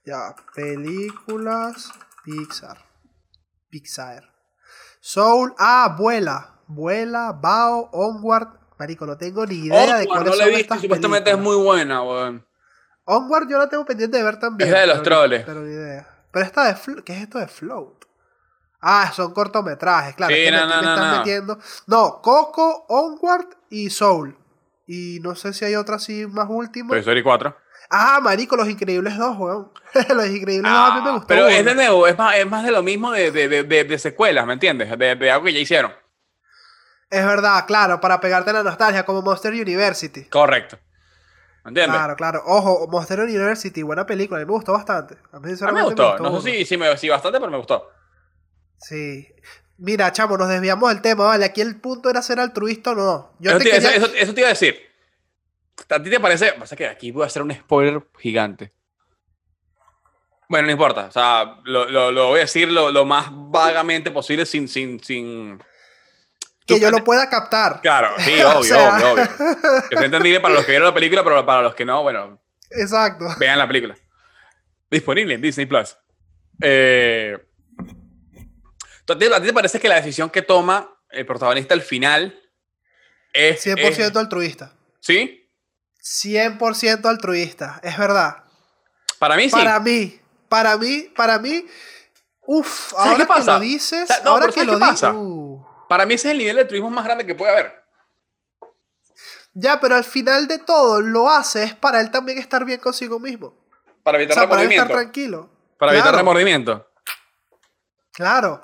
Ya, 0.03 0.33
películas 0.55 1.91
Pixar. 2.23 2.77
Pixar. 3.69 4.23
Soul, 4.99 5.53
ah, 5.59 5.95
Vuela. 5.97 6.56
Vuela, 6.67 7.31
Bao, 7.33 7.89
Onward. 7.91 8.47
Marico, 8.79 9.05
no 9.05 9.17
tengo 9.17 9.45
ni 9.45 9.55
idea 9.65 9.97
de 9.97 10.03
Onward, 10.03 10.07
cuáles 10.07 10.25
no 10.25 10.35
la 10.35 10.43
son 10.43 10.45
he 10.45 10.49
visto 10.49 10.61
estas 10.61 10.81
supuestamente 10.81 11.31
es 11.31 11.37
muy 11.37 11.55
buena, 11.55 12.03
weón. 12.03 12.45
Onward 13.05 13.47
yo 13.49 13.57
la 13.57 13.69
tengo 13.69 13.85
pendiente 13.85 14.17
de 14.17 14.23
ver 14.23 14.37
también. 14.39 14.67
Es 14.67 14.73
la 14.73 14.81
de 14.81 14.87
los 14.87 14.97
pero 14.99 15.03
troles. 15.17 15.43
Pero 15.45 15.61
ni 15.61 15.73
idea. 15.73 16.07
Pero 16.31 16.45
esta 16.45 16.65
de 16.65 17.03
¿qué 17.03 17.13
es 17.13 17.21
esto 17.23 17.39
de 17.39 17.47
Float? 17.47 18.05
Ah, 18.81 19.11
son 19.15 19.33
cortometrajes, 19.33 20.15
claro. 20.15 20.33
Sí, 20.33 20.41
es 20.41 20.51
que 20.51 20.51
no, 20.51 20.57
aquí 20.63 20.67
no, 20.69 20.75
me 20.77 20.81
no, 20.85 20.93
están 20.93 21.11
no. 21.11 21.17
metiendo. 21.17 21.59
No, 21.87 22.21
Coco, 22.21 22.85
Onward 22.89 23.47
y 23.69 23.89
Soul. 23.89 24.37
Y 24.85 25.19
no 25.21 25.35
sé 25.35 25.53
si 25.53 25.65
hay 25.65 25.75
otra 25.75 25.95
así 25.95 26.27
más 26.27 26.47
última. 26.49 26.89
Toy 26.89 26.99
Story 26.99 27.23
4. 27.23 27.57
Ah, 27.89 28.19
marico, 28.21 28.55
Los 28.55 28.69
Increíbles 28.69 29.17
2, 29.17 29.37
weón. 29.37 29.71
los 30.15 30.27
Increíbles 30.27 30.71
2 30.71 30.79
a 30.81 30.95
mí 30.95 31.01
me 31.01 31.11
gustó. 31.11 31.23
Ah, 31.23 31.27
pero 31.27 31.47
es 31.47 31.57
burda. 31.57 31.69
de 31.71 31.75
nuevo, 31.75 32.07
es 32.07 32.17
más, 32.17 32.35
es 32.37 32.47
más 32.47 32.63
de 32.63 32.71
lo 32.71 32.83
mismo 32.83 33.11
de, 33.11 33.31
de, 33.31 33.47
de, 33.47 33.63
de- 33.63 33.83
de 33.85 33.97
secuelas, 33.99 34.45
¿me 34.45 34.53
entiendes? 34.53 34.89
De, 34.97 35.15
de 35.15 35.31
algo 35.31 35.45
que 35.45 35.53
ya 35.53 35.59
hicieron. 35.59 35.91
Es 37.09 37.25
verdad, 37.25 37.65
claro, 37.65 38.01
para 38.01 38.19
pegarte 38.19 38.51
la 38.51 38.63
nostalgia, 38.63 39.05
como 39.05 39.21
Monster 39.21 39.53
University. 39.53 40.25
Correcto. 40.25 40.77
¿Me 41.63 41.69
entiendes? 41.69 41.95
Claro, 41.97 42.15
claro. 42.15 42.43
Ojo, 42.45 42.87
Monster 42.89 43.19
University, 43.21 43.81
buena 43.81 44.05
película, 44.05 44.39
a 44.39 44.43
mí 44.43 44.45
me 44.45 44.53
gustó 44.53 44.73
bastante. 44.73 45.17
A 45.31 45.39
mí, 45.39 45.51
A 45.59 45.65
mí 45.67 45.71
me 45.73 45.83
gustó. 45.83 46.17
No 46.19 46.41
sé 46.41 46.51
si, 46.51 46.65
si, 46.65 46.77
me, 46.77 46.97
si 46.97 47.09
bastante, 47.09 47.39
pero 47.39 47.51
me 47.51 47.57
gustó. 47.57 47.89
Sí. 48.77 49.27
Mira, 49.77 50.11
chamo, 50.11 50.37
nos 50.37 50.49
desviamos 50.49 50.89
del 50.89 51.01
tema, 51.01 51.25
¿vale? 51.25 51.45
Aquí 51.45 51.61
el 51.61 51.79
punto 51.79 52.09
era 52.09 52.21
ser 52.21 52.39
altruista 52.39 52.91
o 52.91 52.95
no. 52.95 53.33
Yo 53.39 53.51
Eso 53.51 53.59
te 53.59 53.63
te, 53.65 53.71
quería... 53.71 53.89
eso, 53.95 54.05
eso- 54.07 54.15
eso 54.15 54.33
te 54.33 54.41
iba 54.41 54.47
a 54.47 54.53
decir. 54.53 54.77
¿A 55.89 56.01
ti 56.01 56.09
te 56.09 56.19
parece? 56.19 56.53
Pasa 56.53 56.75
que 56.75 56.87
aquí 56.87 57.11
voy 57.11 57.23
a 57.23 57.27
hacer 57.27 57.41
un 57.41 57.53
spoiler 57.53 58.01
gigante. 58.17 58.73
Bueno, 60.49 60.65
no 60.67 60.71
importa. 60.71 61.05
O 61.05 61.11
sea, 61.11 61.59
lo, 61.65 61.85
lo, 61.89 62.11
lo 62.11 62.27
voy 62.29 62.37
a 62.39 62.41
decir 62.41 62.71
lo, 62.71 62.91
lo 62.91 63.05
más 63.05 63.27
vagamente 63.31 64.11
posible 64.11 64.45
sin... 64.45 64.67
sin, 64.67 65.01
sin... 65.03 65.61
que 66.67 66.79
yo 66.79 66.91
lo 66.91 67.03
pueda 67.03 67.29
captar. 67.29 67.81
Claro, 67.81 68.11
sí, 68.19 68.39
O 68.43 68.49
obvio, 68.59 68.63
sea- 68.63 68.95
obvio, 68.95 69.11
obvio. 69.13 69.27
Que 69.89 69.95
sea 69.97 70.05
entendible 70.05 70.39
para 70.39 70.53
los 70.53 70.65
que 70.65 70.71
vieron 70.71 70.87
la 70.87 70.93
película, 70.93 71.23
pero 71.23 71.45
para 71.45 71.61
los 71.61 71.73
que 71.75 71.85
no, 71.85 72.03
bueno, 72.03 72.39
Exacto. 72.71 73.25
vean 73.39 73.57
la 73.57 73.67
película. 73.67 73.95
Disponible 74.91 75.33
en 75.35 75.41
Disney 75.41 75.65
Plus. 75.65 75.97
Eh, 76.61 77.37
¿tú- 79.05 79.13
¿A 79.13 79.17
ti, 79.17 79.27
te 79.45 79.53
parece 79.53 79.79
que 79.79 79.87
la 79.89 79.95
decisión 79.95 80.29
que 80.29 80.41
toma 80.41 80.89
el 81.09 81.25
protagonista 81.25 81.73
al 81.73 81.81
final 81.81 82.37
es. 83.33 83.65
100% 83.65 83.77
es- 84.11 84.15
altruista. 84.15 84.73
¿Sí? 84.99 85.43
100% 86.01 87.05
altruista, 87.09 87.79
es 87.83 87.97
verdad. 87.97 88.43
Para 89.19 89.35
mí 89.35 89.43
sí. 89.45 89.51
Para 89.51 89.79
mí, 89.79 90.19
para 90.47 90.77
mí, 90.77 91.09
para 91.15 91.37
mí, 91.39 91.65
uff, 92.45 92.91
¿Sabes 92.91 93.05
ahora 93.05 93.17
que 93.17 93.25
pasa? 93.25 93.53
lo 93.55 93.59
dices, 93.59 94.09
no, 94.23 94.31
ahora 94.31 94.45
que 94.47 94.51
¿sabes 94.53 94.67
lo 94.67 94.79
dices, 94.79 95.09
uh. 95.13 95.65
Para 95.89 96.05
mí 96.05 96.15
ese 96.15 96.27
es 96.29 96.31
el 96.33 96.37
nivel 96.39 96.55
de 96.57 96.65
turismo 96.65 96.89
más 96.89 97.05
grande 97.05 97.25
que 97.25 97.35
puede 97.35 97.51
haber. 97.51 97.83
ya, 99.53 99.79
pero 99.79 99.95
al 99.95 100.03
final 100.03 100.47
de 100.47 100.59
todo 100.59 101.01
lo 101.01 101.29
hace 101.29 101.63
es 101.63 101.73
para 101.73 101.99
él 102.01 102.11
también 102.11 102.37
estar 102.37 102.63
bien 102.65 102.79
consigo 102.79 103.19
mismo. 103.19 103.55
Para 104.03 104.17
O 104.17 104.21
evitar 104.21 104.37
sea, 104.37 104.49
para 104.49 104.61
él 104.61 104.71
estar 104.71 104.87
remordimiento. 104.87 104.93
tranquilo. 104.93 105.49
Para 105.79 105.91
evitar 105.93 106.09
Claro. 106.09 106.17
remordimiento. 106.19 106.87
Claro, 108.13 108.61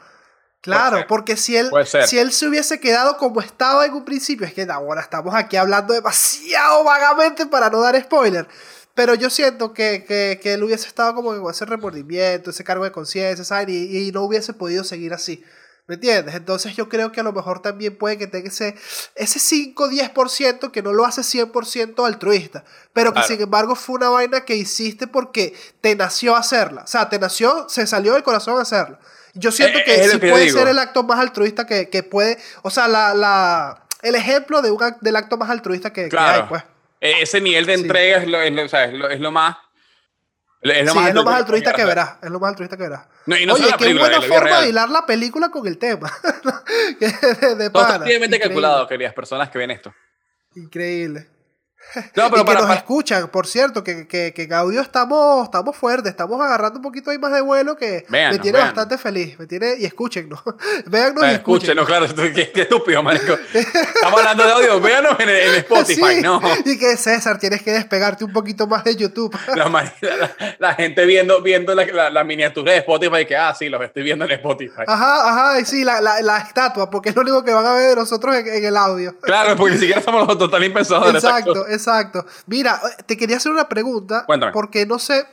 claro, 0.61 1.05
porque 1.07 1.37
si 1.37 1.55
él, 1.57 1.69
si 2.07 2.17
él 2.17 2.31
se 2.31 2.47
hubiese 2.47 2.79
quedado 2.79 3.17
como 3.17 3.39
estaba 3.41 3.85
en 3.85 3.93
un 3.93 4.03
principio, 4.05 4.47
es 4.47 4.53
que 4.53 4.63
ahora 4.63 5.01
estamos 5.01 5.33
aquí 5.35 5.57
hablando 5.57 5.93
demasiado 5.93 6.83
vagamente 6.83 7.45
para 7.45 7.69
no 7.69 7.81
dar 7.81 7.99
spoiler. 8.01 8.47
Pero 8.95 9.15
yo 9.15 9.29
siento 9.31 9.73
que, 9.73 10.05
que, 10.07 10.39
que 10.41 10.53
él 10.53 10.63
hubiese 10.63 10.87
estado 10.87 11.15
como 11.15 11.39
con 11.39 11.51
ese 11.51 11.65
remordimiento, 11.65 12.51
ese 12.51 12.63
cargo 12.63 12.83
de 12.83 12.91
conciencia, 12.91 13.43
¿saben? 13.43 13.69
Y, 13.69 14.07
y 14.07 14.11
no 14.11 14.21
hubiese 14.21 14.53
podido 14.53 14.83
seguir 14.83 15.13
así. 15.13 15.43
¿Me 15.85 15.95
entiendes? 15.95 16.33
Entonces 16.35 16.75
yo 16.77 16.87
creo 16.87 17.11
que 17.11 17.19
a 17.19 17.23
lo 17.23 17.33
mejor 17.33 17.61
también 17.61 17.97
puede 17.97 18.17
que 18.17 18.25
tenga 18.27 18.47
ese, 18.47 18.73
ese 19.15 19.39
5-10% 19.39 20.71
que 20.71 20.81
no 20.81 20.93
lo 20.93 21.05
hace 21.05 21.21
100% 21.23 22.05
altruista. 22.05 22.63
Pero 22.93 23.09
que 23.11 23.15
Claro. 23.15 23.27
sin 23.27 23.41
embargo 23.41 23.75
fue 23.75 23.95
una 23.95 24.09
vaina 24.09 24.45
que 24.45 24.55
hiciste 24.55 25.07
porque 25.07 25.53
te 25.81 25.95
nació 25.95 26.35
hacerla. 26.37 26.83
O 26.83 26.87
sea, 26.87 27.09
te 27.09 27.19
nació, 27.19 27.67
se 27.67 27.85
salió 27.85 28.13
del 28.13 28.23
corazón 28.23 28.59
hacerla. 28.61 28.97
Yo 29.33 29.51
siento 29.51 29.79
Eh, 29.79 29.83
que 29.83 29.97
lo 30.07 30.13
sí 30.13 30.19
que 30.19 30.29
puede 30.31 30.45
digo. 30.45 30.57
ser 30.59 30.67
el 30.69 30.79
acto 30.79 31.03
más 31.03 31.19
altruista 31.19 31.65
que, 31.65 31.89
que 31.89 32.01
puede. 32.03 32.37
O 32.61 32.69
sea, 32.69 32.87
la, 32.87 33.13
la, 33.13 33.83
el 34.03 34.15
ejemplo 34.15 34.61
de 34.61 34.71
un, 34.71 34.79
del 35.01 35.15
acto 35.17 35.37
más 35.37 35.49
altruista 35.49 35.91
que, 35.91 36.03
que 36.03 36.09
Claro. 36.09 36.43
hay, 36.43 36.49
pues. 36.49 36.63
E- 37.01 37.23
Ese 37.23 37.41
nivel 37.41 37.65
de 37.65 37.75
Sí. 37.75 37.81
entrega 37.81 38.17
es 38.19 38.27
lo, 38.29 38.41
es 38.41 38.53
lo- 38.53 38.63
o 38.63 38.69
sea, 38.69 38.85
es 38.85 38.93
lo- 38.93 39.09
es 39.09 39.19
lo 39.19 39.31
más. 39.31 39.57
Es 40.63 40.91
sí, 40.91 40.97
es 41.07 41.13
lo 41.13 41.23
más 41.23 41.35
altruista 41.35 41.71
que 41.71 41.77
sea, 41.77 41.85
verás. 41.85 42.15
Es 42.21 42.29
lo 42.29 42.39
más 42.39 42.49
altruista 42.49 42.77
que 42.77 42.83
verás. 42.83 43.05
No, 43.25 43.37
y 43.37 43.45
no 43.45 43.53
Oye, 43.53 43.65
qué 43.77 43.93
buena 43.93 44.21
forma 44.21 44.61
de 44.61 44.69
hilar 44.69 44.89
la 44.89 45.05
película 45.05 45.49
con 45.49 45.67
el 45.67 45.77
tema. 45.77 46.11
Que 46.99 47.07
de, 47.07 47.55
de 47.55 47.69
Todo 47.69 47.83
está 47.83 47.99
pana. 47.99 48.39
calculado, 48.39 48.87
queridas 48.87 49.13
personas 49.13 49.49
que 49.49 49.57
ven 49.57 49.71
esto. 49.71 49.93
Increíble. 50.55 51.27
No, 51.95 52.01
pero 52.13 52.27
y 52.27 52.39
que 52.39 52.43
para, 52.45 52.59
nos 52.59 52.67
para- 52.67 52.79
escuchan, 52.79 53.27
por 53.29 53.45
cierto, 53.47 53.83
que, 53.83 54.07
que, 54.07 54.33
que 54.33 54.43
en 54.43 54.53
audio 54.53 54.81
estamos, 54.81 55.43
estamos 55.45 55.75
fuertes, 55.75 56.09
estamos 56.11 56.41
agarrando 56.41 56.79
un 56.79 56.83
poquito 56.83 57.11
ahí 57.11 57.17
más 57.19 57.31
de 57.33 57.41
vuelo 57.41 57.75
que 57.75 58.05
Véanos, 58.09 58.37
me 58.37 58.41
tiene 58.41 58.57
véanos. 58.57 58.75
bastante 58.75 58.97
feliz. 58.97 59.37
Me 59.37 59.45
tiene, 59.47 59.75
y 59.77 59.85
escúchennos. 59.85 60.39
Véannos 60.87 61.23
y 61.23 61.27
escúchenos, 61.27 61.85
claro, 61.85 62.07
qué, 62.33 62.51
qué 62.51 62.61
estúpido, 62.61 63.03
marico. 63.03 63.33
Estamos 63.53 64.19
hablando 64.19 64.43
de 64.45 64.51
audio, 64.53 64.81
véanos 64.81 65.19
en, 65.19 65.29
en 65.29 65.55
Spotify, 65.55 66.15
Sí, 66.15 66.21
¿no? 66.21 66.41
Y 66.65 66.77
que 66.77 66.97
César, 66.97 67.37
tienes 67.39 67.61
que 67.61 67.71
despegarte 67.71 68.23
un 68.25 68.33
poquito 68.33 68.65
más 68.67 68.83
de 68.83 68.95
YouTube. 68.95 69.37
La, 69.55 69.67
mari- 69.69 69.91
la- 70.01 70.55
la 70.59 70.73
gente 70.75 71.05
viendo, 71.05 71.41
viendo 71.41 71.75
la, 71.75 72.09
la- 72.09 72.23
miniatura 72.23 72.71
de 72.71 72.79
Spotify 72.79 73.25
que, 73.25 73.35
ah, 73.35 73.53
sí, 73.53 73.69
los 73.69 73.81
estoy 73.83 74.01
viendo 74.03 74.25
en 74.25 74.31
Spotify. 74.31 74.83
Ajá, 74.87 75.29
ajá, 75.29 75.59
y 75.59 75.65
sí, 75.65 75.83
la, 75.83 76.01
la, 76.01 76.21
la 76.21 76.37
estatua, 76.39 76.89
porque 76.89 77.09
es 77.09 77.15
lo 77.15 77.21
único 77.21 77.43
que 77.43 77.53
van 77.53 77.65
a 77.65 77.73
ver 77.73 77.89
de 77.89 77.95
nosotros 77.97 78.35
en, 78.35 78.47
en 78.47 78.65
el 78.65 78.77
audio. 78.77 79.15
Claro, 79.21 79.55
porque 79.55 79.73
ni 79.73 79.79
siquiera 79.79 80.01
somos 80.01 80.27
los 80.27 80.37
total 80.37 80.63
impensadores. 80.63 81.23
Exacto, 81.23 81.67
exacto. 81.73 82.25
Mira, 82.47 82.79
te 83.05 83.17
quería 83.17 83.37
hacer 83.37 83.51
una 83.51 83.67
pregunta. 83.69 84.25
Cuéntame. 84.25 84.51
Porque 84.53 84.85
no 84.85 84.99
sé. 84.99 85.25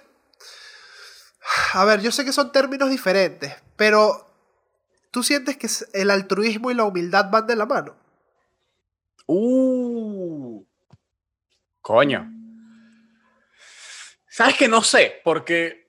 A 1.75 1.85
ver, 1.85 2.01
yo 2.01 2.13
sé 2.13 2.25
que 2.25 2.33
son 2.33 2.53
términos 2.53 2.91
diferentes, 2.91 3.55
pero 3.77 4.27
¿tú 5.11 5.23
sientes 5.23 5.57
que 5.57 5.69
el 5.99 6.11
altruismo 6.11 6.71
y 6.71 6.75
la 6.75 6.85
humildad 6.85 7.31
van 7.31 7.47
de 7.47 7.57
la 7.57 7.67
mano? 7.67 7.97
Uh. 9.27 10.65
Coño. 11.81 12.31
¿Sabes 14.29 14.57
que 14.57 14.69
no 14.69 14.83
sé? 14.83 15.21
Porque. 15.25 15.89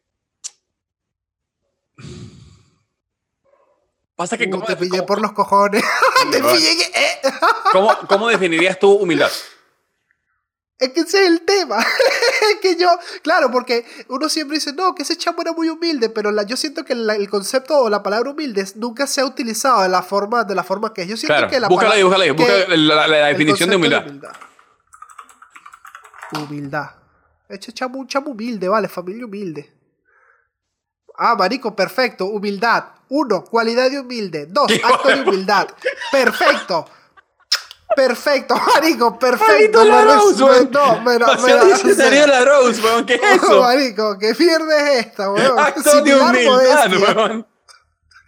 Pasa 4.15 4.37
que. 4.37 4.45
Uh, 4.47 4.51
¿cómo, 4.51 4.65
te 4.65 4.75
pillé 4.75 5.03
por 5.03 5.21
los 5.21 5.31
cojones. 5.33 5.83
te 6.31 6.39
pillé. 6.39 6.71
eh. 6.93 7.21
cómo- 7.71 7.97
cómo 8.07 8.27
definirías 8.29 8.77
tu 8.79 8.91
humildad? 8.91 9.29
Es 10.81 10.89
que 10.89 11.01
ese 11.01 11.21
es 11.23 11.27
el 11.29 11.41
tema. 11.45 11.79
es 11.79 12.55
que 12.61 12.75
yo, 12.75 12.89
claro, 13.21 13.51
porque 13.51 13.85
uno 14.09 14.27
siempre 14.29 14.57
dice, 14.57 14.73
no, 14.73 14.95
que 14.95 15.03
ese 15.03 15.15
chamo 15.15 15.41
era 15.43 15.53
muy 15.53 15.69
humilde, 15.69 16.09
pero 16.09 16.31
la- 16.31 16.41
yo 16.43 16.57
siento 16.57 16.83
que 16.83 16.95
la- 16.95 17.15
el 17.15 17.29
concepto 17.29 17.77
o 17.77 17.89
la 17.89 18.01
palabra 18.01 18.31
humilde 18.31 18.65
nunca 18.75 19.05
se 19.05 19.21
ha 19.21 19.25
utilizado 19.25 19.83
de 19.83 19.89
la 19.89 20.01
forma, 20.01 20.43
de 20.43 20.55
la 20.55 20.63
forma 20.63 20.91
que 20.93 21.03
es. 21.03 21.07
Yo 21.07 21.15
siento 21.17 21.35
Claro, 21.35 21.49
que 21.49 21.59
la 21.59 21.67
búscala 21.69 21.93
ahí, 21.93 22.03
búscala 22.03 22.23
ahí. 22.23 22.31
Busca 22.31 22.67
la, 23.07 23.27
definición 23.27 23.69
de 23.69 23.75
humildad. 23.75 24.05
Humildad. 24.07 24.31
Humildad. 26.33 26.89
Ese 27.47 27.71
chamo, 27.73 27.99
un 27.99 28.07
chamo 28.07 28.31
humilde, 28.31 28.67
vale, 28.67 28.87
familia 28.87 29.25
humilde. 29.25 29.71
Ah, 31.17 31.35
marico, 31.35 31.75
perfecto. 31.75 32.25
Humildad. 32.25 32.85
Uno, 33.09 33.43
cualidad 33.43 33.91
de 33.91 33.99
humilde. 33.99 34.47
Dos, 34.47 34.67
¿Qué 34.67 34.81
acto 34.83 35.09
de 35.09 35.21
humildad. 35.21 35.67
Perfecto. 36.11 36.85
Perfecto, 37.95 38.55
marico, 38.55 39.19
perfecto. 39.19 39.83
La 39.83 39.97
Me- 39.97 40.03
Rose, 40.15 40.43
me- 40.43 40.49
weón. 40.51 40.71
No, 40.71 41.65
diccionario 41.65 42.21
de 42.21 42.27
la 42.27 42.45
Rose, 42.45 42.81
weón. 42.81 43.05
¿Qué 43.05 43.15
es 43.15 43.21
eso? 43.43 43.61
Marico, 43.61 44.17
¿qué 44.19 44.33
mierda 44.37 44.91
es 44.93 45.05
esta, 45.07 45.29
weón? 45.31 45.59
Acto 45.59 46.01
de 46.01 46.15
humildad, 46.15 46.91
weón. 47.17 47.47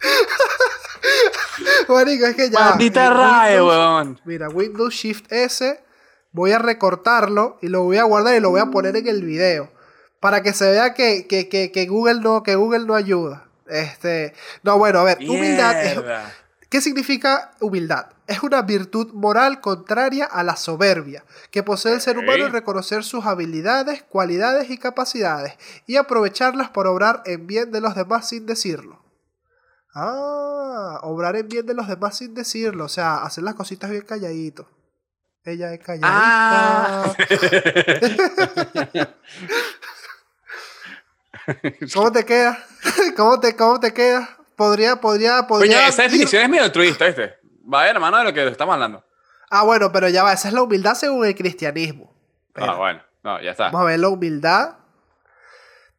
Marico, 1.88 2.26
es 2.26 2.36
que 2.36 2.50
ya. 2.50 2.60
Maldita 2.60 3.10
RAE, 3.10 3.62
weón. 3.62 4.20
Mira, 4.24 4.48
Windows 4.48 4.94
Shift 4.94 5.30
S, 5.32 5.80
voy 6.32 6.52
a 6.52 6.58
recortarlo 6.58 7.58
y 7.62 7.68
lo 7.68 7.82
voy 7.82 7.98
a 7.98 8.04
guardar 8.04 8.34
y 8.34 8.40
lo 8.40 8.50
voy 8.50 8.60
a 8.60 8.66
poner 8.66 8.96
en 8.96 9.06
el 9.08 9.22
video. 9.22 9.70
Para 10.20 10.42
que 10.42 10.52
se 10.54 10.70
vea 10.70 10.94
que, 10.94 11.26
que, 11.26 11.48
que, 11.48 11.70
que 11.70 11.86
Google, 11.86 12.20
no, 12.20 12.42
que 12.42 12.54
Google 12.56 12.86
no 12.86 12.94
ayuda. 12.94 13.44
Este, 13.66 14.34
no, 14.62 14.78
bueno, 14.78 15.00
a 15.00 15.04
ver, 15.04 15.18
humildad 15.28 15.82
es. 15.84 15.98
¿Qué 16.70 16.80
significa 16.80 17.52
humildad? 17.60 18.06
Es 18.26 18.42
una 18.42 18.62
virtud 18.62 19.12
moral 19.12 19.60
contraria 19.60 20.24
a 20.24 20.42
la 20.42 20.56
soberbia, 20.56 21.24
que 21.50 21.62
posee 21.62 21.92
el 21.92 22.00
ser 22.00 22.16
humano 22.16 22.46
en 22.46 22.52
reconocer 22.52 23.04
sus 23.04 23.26
habilidades, 23.26 24.02
cualidades 24.02 24.70
y 24.70 24.78
capacidades, 24.78 25.54
y 25.86 25.96
aprovecharlas 25.96 26.70
para 26.70 26.90
obrar 26.90 27.22
en 27.26 27.46
bien 27.46 27.70
de 27.70 27.82
los 27.82 27.94
demás 27.94 28.28
sin 28.28 28.46
decirlo. 28.46 29.02
Ah, 29.94 31.00
obrar 31.02 31.36
en 31.36 31.48
bien 31.48 31.66
de 31.66 31.74
los 31.74 31.86
demás 31.86 32.16
sin 32.16 32.34
decirlo, 32.34 32.86
o 32.86 32.88
sea, 32.88 33.18
hacer 33.18 33.44
las 33.44 33.54
cositas 33.54 33.90
bien 33.90 34.02
calladito. 34.02 34.68
Ella 35.44 35.74
es 35.74 35.80
calladita. 35.80 36.08
Ah. 36.10 37.14
¿Cómo 41.92 42.10
te 42.10 42.24
queda? 42.24 42.66
¿Cómo 43.16 43.38
te, 43.38 43.54
cómo 43.54 43.78
te 43.78 43.92
queda? 43.92 44.38
Podría, 44.56 44.96
podría, 44.96 45.46
podría. 45.46 45.78
Oye, 45.78 45.88
esa 45.88 46.02
definición 46.04 46.42
es 46.42 46.48
medio 46.48 46.64
altruista, 46.64 47.06
¿viste? 47.06 47.43
Va 47.72 47.84
de 47.84 47.94
la 47.94 48.00
mano 48.00 48.18
de 48.18 48.24
lo 48.24 48.32
que 48.32 48.46
estamos 48.46 48.74
hablando. 48.74 49.04
Ah, 49.50 49.62
bueno, 49.64 49.90
pero 49.92 50.08
ya 50.08 50.22
va, 50.22 50.32
esa 50.32 50.48
es 50.48 50.54
la 50.54 50.62
humildad 50.62 50.94
según 50.94 51.24
el 51.26 51.34
cristianismo. 51.34 52.12
Pero 52.52 52.72
Ah, 52.72 52.76
bueno. 52.76 53.02
No, 53.22 53.40
ya 53.40 53.52
está. 53.52 53.64
Vamos 53.64 53.82
a 53.82 53.84
ver 53.84 54.00
la 54.00 54.08
humildad. 54.08 54.76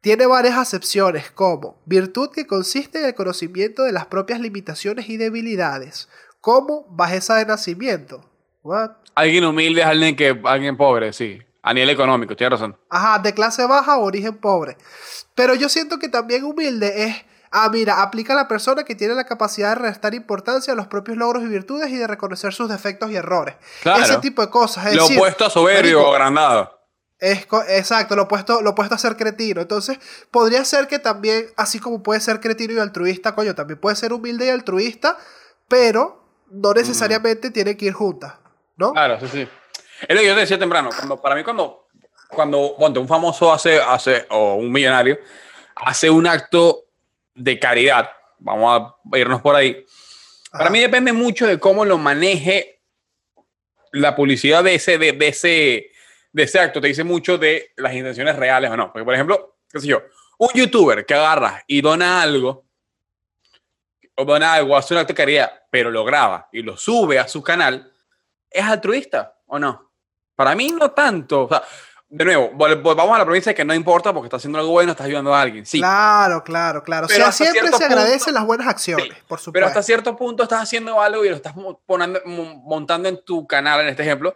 Tiene 0.00 0.26
varias 0.26 0.56
acepciones, 0.56 1.30
como 1.32 1.82
virtud 1.84 2.30
que 2.32 2.46
consiste 2.46 3.00
en 3.00 3.06
el 3.06 3.14
conocimiento 3.14 3.82
de 3.82 3.90
las 3.92 4.06
propias 4.06 4.38
limitaciones 4.38 5.08
y 5.08 5.16
debilidades, 5.16 6.08
como 6.40 6.86
bajeza 6.88 7.34
de 7.36 7.46
nacimiento. 7.46 8.24
What? 8.62 8.90
Alguien 9.16 9.44
humilde 9.44 9.80
es 9.80 9.86
alguien 9.86 10.14
que 10.14 10.40
alguien 10.44 10.76
pobre, 10.76 11.12
sí. 11.12 11.40
A 11.62 11.74
nivel 11.74 11.90
económico, 11.90 12.36
tienes 12.36 12.52
razón. 12.60 12.78
Ajá, 12.88 13.18
de 13.18 13.34
clase 13.34 13.66
baja 13.66 13.96
o 13.96 14.04
origen 14.04 14.36
pobre. 14.36 14.76
Pero 15.34 15.56
yo 15.56 15.68
siento 15.68 15.98
que 15.98 16.08
también 16.08 16.44
humilde 16.44 17.04
es, 17.06 17.16
ah, 17.50 17.68
mira, 17.70 18.02
aplica 18.02 18.32
a 18.32 18.36
la 18.36 18.48
persona 18.48 18.84
que 18.84 18.94
tiene 18.94 19.14
la 19.14 19.24
capacidad 19.24 19.70
de 19.70 19.82
restar 19.82 20.14
importancia 20.14 20.72
a 20.72 20.76
los 20.76 20.86
propios 20.86 21.16
logros 21.16 21.42
y 21.42 21.46
virtudes 21.46 21.90
y 21.90 21.96
de 21.96 22.06
reconocer 22.06 22.52
sus 22.52 22.68
defectos 22.68 23.10
y 23.10 23.16
errores. 23.16 23.56
Claro. 23.82 24.02
Ese 24.02 24.18
tipo 24.18 24.42
de 24.42 24.50
cosas. 24.50 24.86
Es 24.86 24.94
Lo 24.94 25.02
decir, 25.02 25.18
opuesto 25.18 25.46
a 25.46 25.50
soberbio 25.50 26.06
o 26.06 26.12
agrandado. 26.12 26.76
Es 27.18 27.46
exacto, 27.68 28.14
lo 28.14 28.24
opuesto, 28.24 28.60
lo 28.60 28.70
opuesto 28.70 28.94
a 28.94 28.98
ser 28.98 29.16
cretino. 29.16 29.62
Entonces, 29.62 29.98
podría 30.30 30.64
ser 30.64 30.86
que 30.86 30.98
también, 30.98 31.46
así 31.56 31.78
como 31.78 32.02
puede 32.02 32.20
ser 32.20 32.40
cretino 32.40 32.74
y 32.74 32.78
altruista, 32.78 33.34
coño, 33.34 33.54
también 33.54 33.80
puede 33.80 33.96
ser 33.96 34.12
humilde 34.12 34.46
y 34.46 34.50
altruista, 34.50 35.16
pero 35.66 36.22
no 36.50 36.74
necesariamente 36.74 37.50
tiene 37.50 37.76
que 37.76 37.86
ir 37.86 37.94
juntas, 37.94 38.34
¿no? 38.76 38.92
Claro, 38.92 39.18
sí, 39.20 39.28
sí. 39.32 39.48
Es 40.06 40.14
lo 40.14 40.20
que 40.20 40.26
yo 40.26 40.34
te 40.34 40.40
decía 40.40 40.58
temprano. 40.58 40.90
Cuando, 40.94 41.20
para 41.20 41.34
mí, 41.34 41.42
cuando, 41.42 41.86
cuando 42.28 42.76
ponte, 42.78 42.98
un 42.98 43.08
famoso 43.08 43.50
hace, 43.50 43.80
hace, 43.80 44.26
o 44.30 44.56
un 44.56 44.70
millonario, 44.70 45.18
hace 45.74 46.10
un 46.10 46.26
acto 46.26 46.85
de 47.36 47.58
caridad, 47.58 48.10
vamos 48.38 48.94
a 49.12 49.18
irnos 49.18 49.40
por 49.42 49.54
ahí. 49.54 49.84
Para 50.50 50.70
mí 50.70 50.80
depende 50.80 51.12
mucho 51.12 51.46
de 51.46 51.60
cómo 51.60 51.84
lo 51.84 51.98
maneje 51.98 52.82
la 53.92 54.16
publicidad 54.16 54.64
de 54.64 54.74
ese, 54.74 54.98
de, 54.98 55.12
de 55.12 55.28
ese, 55.28 55.90
de 56.32 56.42
ese 56.42 56.58
acto. 56.58 56.80
Te 56.80 56.88
dice 56.88 57.04
mucho 57.04 57.38
de 57.38 57.72
las 57.76 57.94
intenciones 57.94 58.36
reales 58.36 58.70
o 58.70 58.76
no. 58.76 58.92
Porque, 58.92 59.04
por 59.04 59.14
ejemplo, 59.14 59.58
qué 59.70 59.80
sé 59.80 59.86
yo, 59.86 60.02
un 60.38 60.48
youtuber 60.54 61.04
que 61.04 61.14
agarra 61.14 61.62
y 61.66 61.80
dona 61.80 62.22
algo, 62.22 62.66
o 64.16 64.24
dona 64.24 64.54
algo, 64.54 64.76
hace 64.76 64.94
un 64.94 65.00
acto 65.00 65.12
de 65.12 65.16
caridad, 65.16 65.52
pero 65.70 65.90
lo 65.90 66.04
graba 66.04 66.48
y 66.52 66.62
lo 66.62 66.76
sube 66.76 67.18
a 67.18 67.28
su 67.28 67.42
canal, 67.42 67.92
¿es 68.50 68.64
altruista 68.64 69.38
o 69.46 69.58
no? 69.58 69.92
Para 70.34 70.54
mí 70.54 70.72
no 70.72 70.90
tanto. 70.90 71.44
O 71.44 71.48
sea, 71.48 71.62
de 72.08 72.24
nuevo, 72.24 72.50
vol- 72.52 72.80
vol- 72.82 72.94
vamos 72.96 73.16
a 73.16 73.18
la 73.18 73.24
provincia 73.24 73.52
que 73.52 73.64
no 73.64 73.74
importa 73.74 74.12
porque 74.12 74.26
está 74.26 74.36
haciendo 74.36 74.58
algo 74.58 74.70
bueno, 74.70 74.92
estás 74.92 75.06
ayudando 75.06 75.34
a 75.34 75.40
alguien. 75.40 75.66
Sí, 75.66 75.78
Claro, 75.78 76.44
claro, 76.44 76.82
claro. 76.82 77.06
O 77.06 77.08
Pero 77.08 77.18
sea, 77.18 77.28
hasta 77.28 77.44
siempre 77.44 77.64
se 77.66 77.70
punto- 77.72 77.84
agradecen 77.86 78.34
las 78.34 78.46
buenas 78.46 78.68
acciones, 78.68 79.08
por 79.26 79.38
supuesto. 79.40 79.52
pero 79.52 79.66
hasta 79.66 79.82
cierto 79.82 80.16
punto 80.16 80.44
estás 80.44 80.62
haciendo 80.62 81.00
algo 81.02 81.24
y 81.24 81.28
lo 81.30 81.36
estás 81.36 81.52
ponando- 81.84 82.20
mo- 82.24 82.62
montando 82.64 83.08
en 83.08 83.22
tu 83.24 83.46
canal, 83.46 83.80
en 83.80 83.88
este 83.88 84.02
ejemplo, 84.02 84.34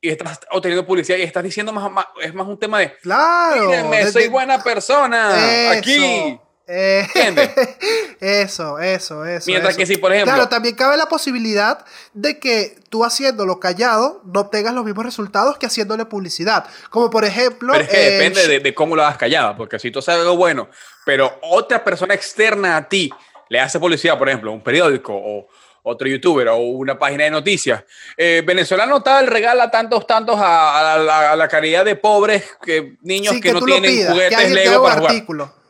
y 0.00 0.08
estás 0.08 0.40
obteniendo 0.50 0.86
publicidad 0.86 1.18
y 1.18 1.22
estás 1.22 1.44
diciendo 1.44 1.72
más, 1.72 1.90
más- 1.92 2.06
es 2.20 2.32
más 2.34 2.46
un 2.46 2.58
tema 2.58 2.78
de, 2.80 2.96
Claro. 3.02 3.66
mírenme, 3.66 4.04
de- 4.06 4.10
soy 4.12 4.28
buena 4.28 4.62
persona, 4.62 5.70
Eso, 5.70 5.78
aquí. 5.78 6.40
Eh, 6.74 7.06
¿Entiendes? 7.14 7.50
eso, 8.20 8.78
eso, 8.78 9.26
eso. 9.26 9.44
Mientras 9.46 9.72
eso. 9.72 9.78
que 9.78 9.86
si, 9.86 9.96
por 9.96 10.12
ejemplo, 10.12 10.32
Claro, 10.32 10.48
también 10.48 10.74
cabe 10.74 10.96
la 10.96 11.06
posibilidad 11.06 11.84
de 12.14 12.38
que 12.38 12.76
tú 12.88 13.04
haciéndolo 13.04 13.60
callado 13.60 14.22
no 14.24 14.40
obtengas 14.40 14.72
los 14.72 14.84
mismos 14.84 15.04
resultados 15.04 15.58
que 15.58 15.66
haciéndole 15.66 16.06
publicidad. 16.06 16.64
Como 16.88 17.10
por 17.10 17.24
ejemplo. 17.26 17.72
Pero 17.72 17.84
es 17.84 17.90
que 17.90 18.06
eh, 18.06 18.10
depende 18.12 18.48
de, 18.48 18.60
de 18.60 18.74
cómo 18.74 18.96
lo 18.96 19.02
hagas 19.02 19.18
callada, 19.18 19.54
porque 19.56 19.78
si 19.78 19.90
tú 19.90 19.98
haces 19.98 20.14
algo 20.14 20.36
bueno, 20.36 20.70
pero 21.04 21.38
otra 21.42 21.84
persona 21.84 22.14
externa 22.14 22.76
a 22.76 22.88
ti 22.88 23.12
le 23.50 23.60
hace 23.60 23.78
publicidad, 23.78 24.18
por 24.18 24.28
ejemplo, 24.28 24.50
un 24.50 24.62
periódico 24.62 25.12
o 25.14 25.48
otro 25.82 26.08
youtuber 26.08 26.48
o 26.48 26.56
una 26.56 26.98
página 26.98 27.24
de 27.24 27.30
noticias, 27.30 27.84
eh, 28.16 28.42
venezolano 28.46 29.02
tal 29.02 29.26
regala 29.26 29.70
tantos, 29.70 30.06
tantos 30.06 30.36
a, 30.38 30.94
a 30.94 30.98
la, 30.98 31.32
a 31.32 31.36
la 31.36 31.48
caridad 31.48 31.84
de 31.84 31.96
pobres 31.96 32.44
que, 32.64 32.96
niños 33.02 33.34
sí, 33.34 33.40
que, 33.40 33.52
no 33.52 33.58
tú 33.58 33.66
lo 33.66 33.74
tienen 33.74 33.90
pidas, 33.90 34.06
que 34.06 34.12
juguetes 34.12 34.50
Lego 34.52 34.84
para 34.84 34.96
jugar. 34.96 35.61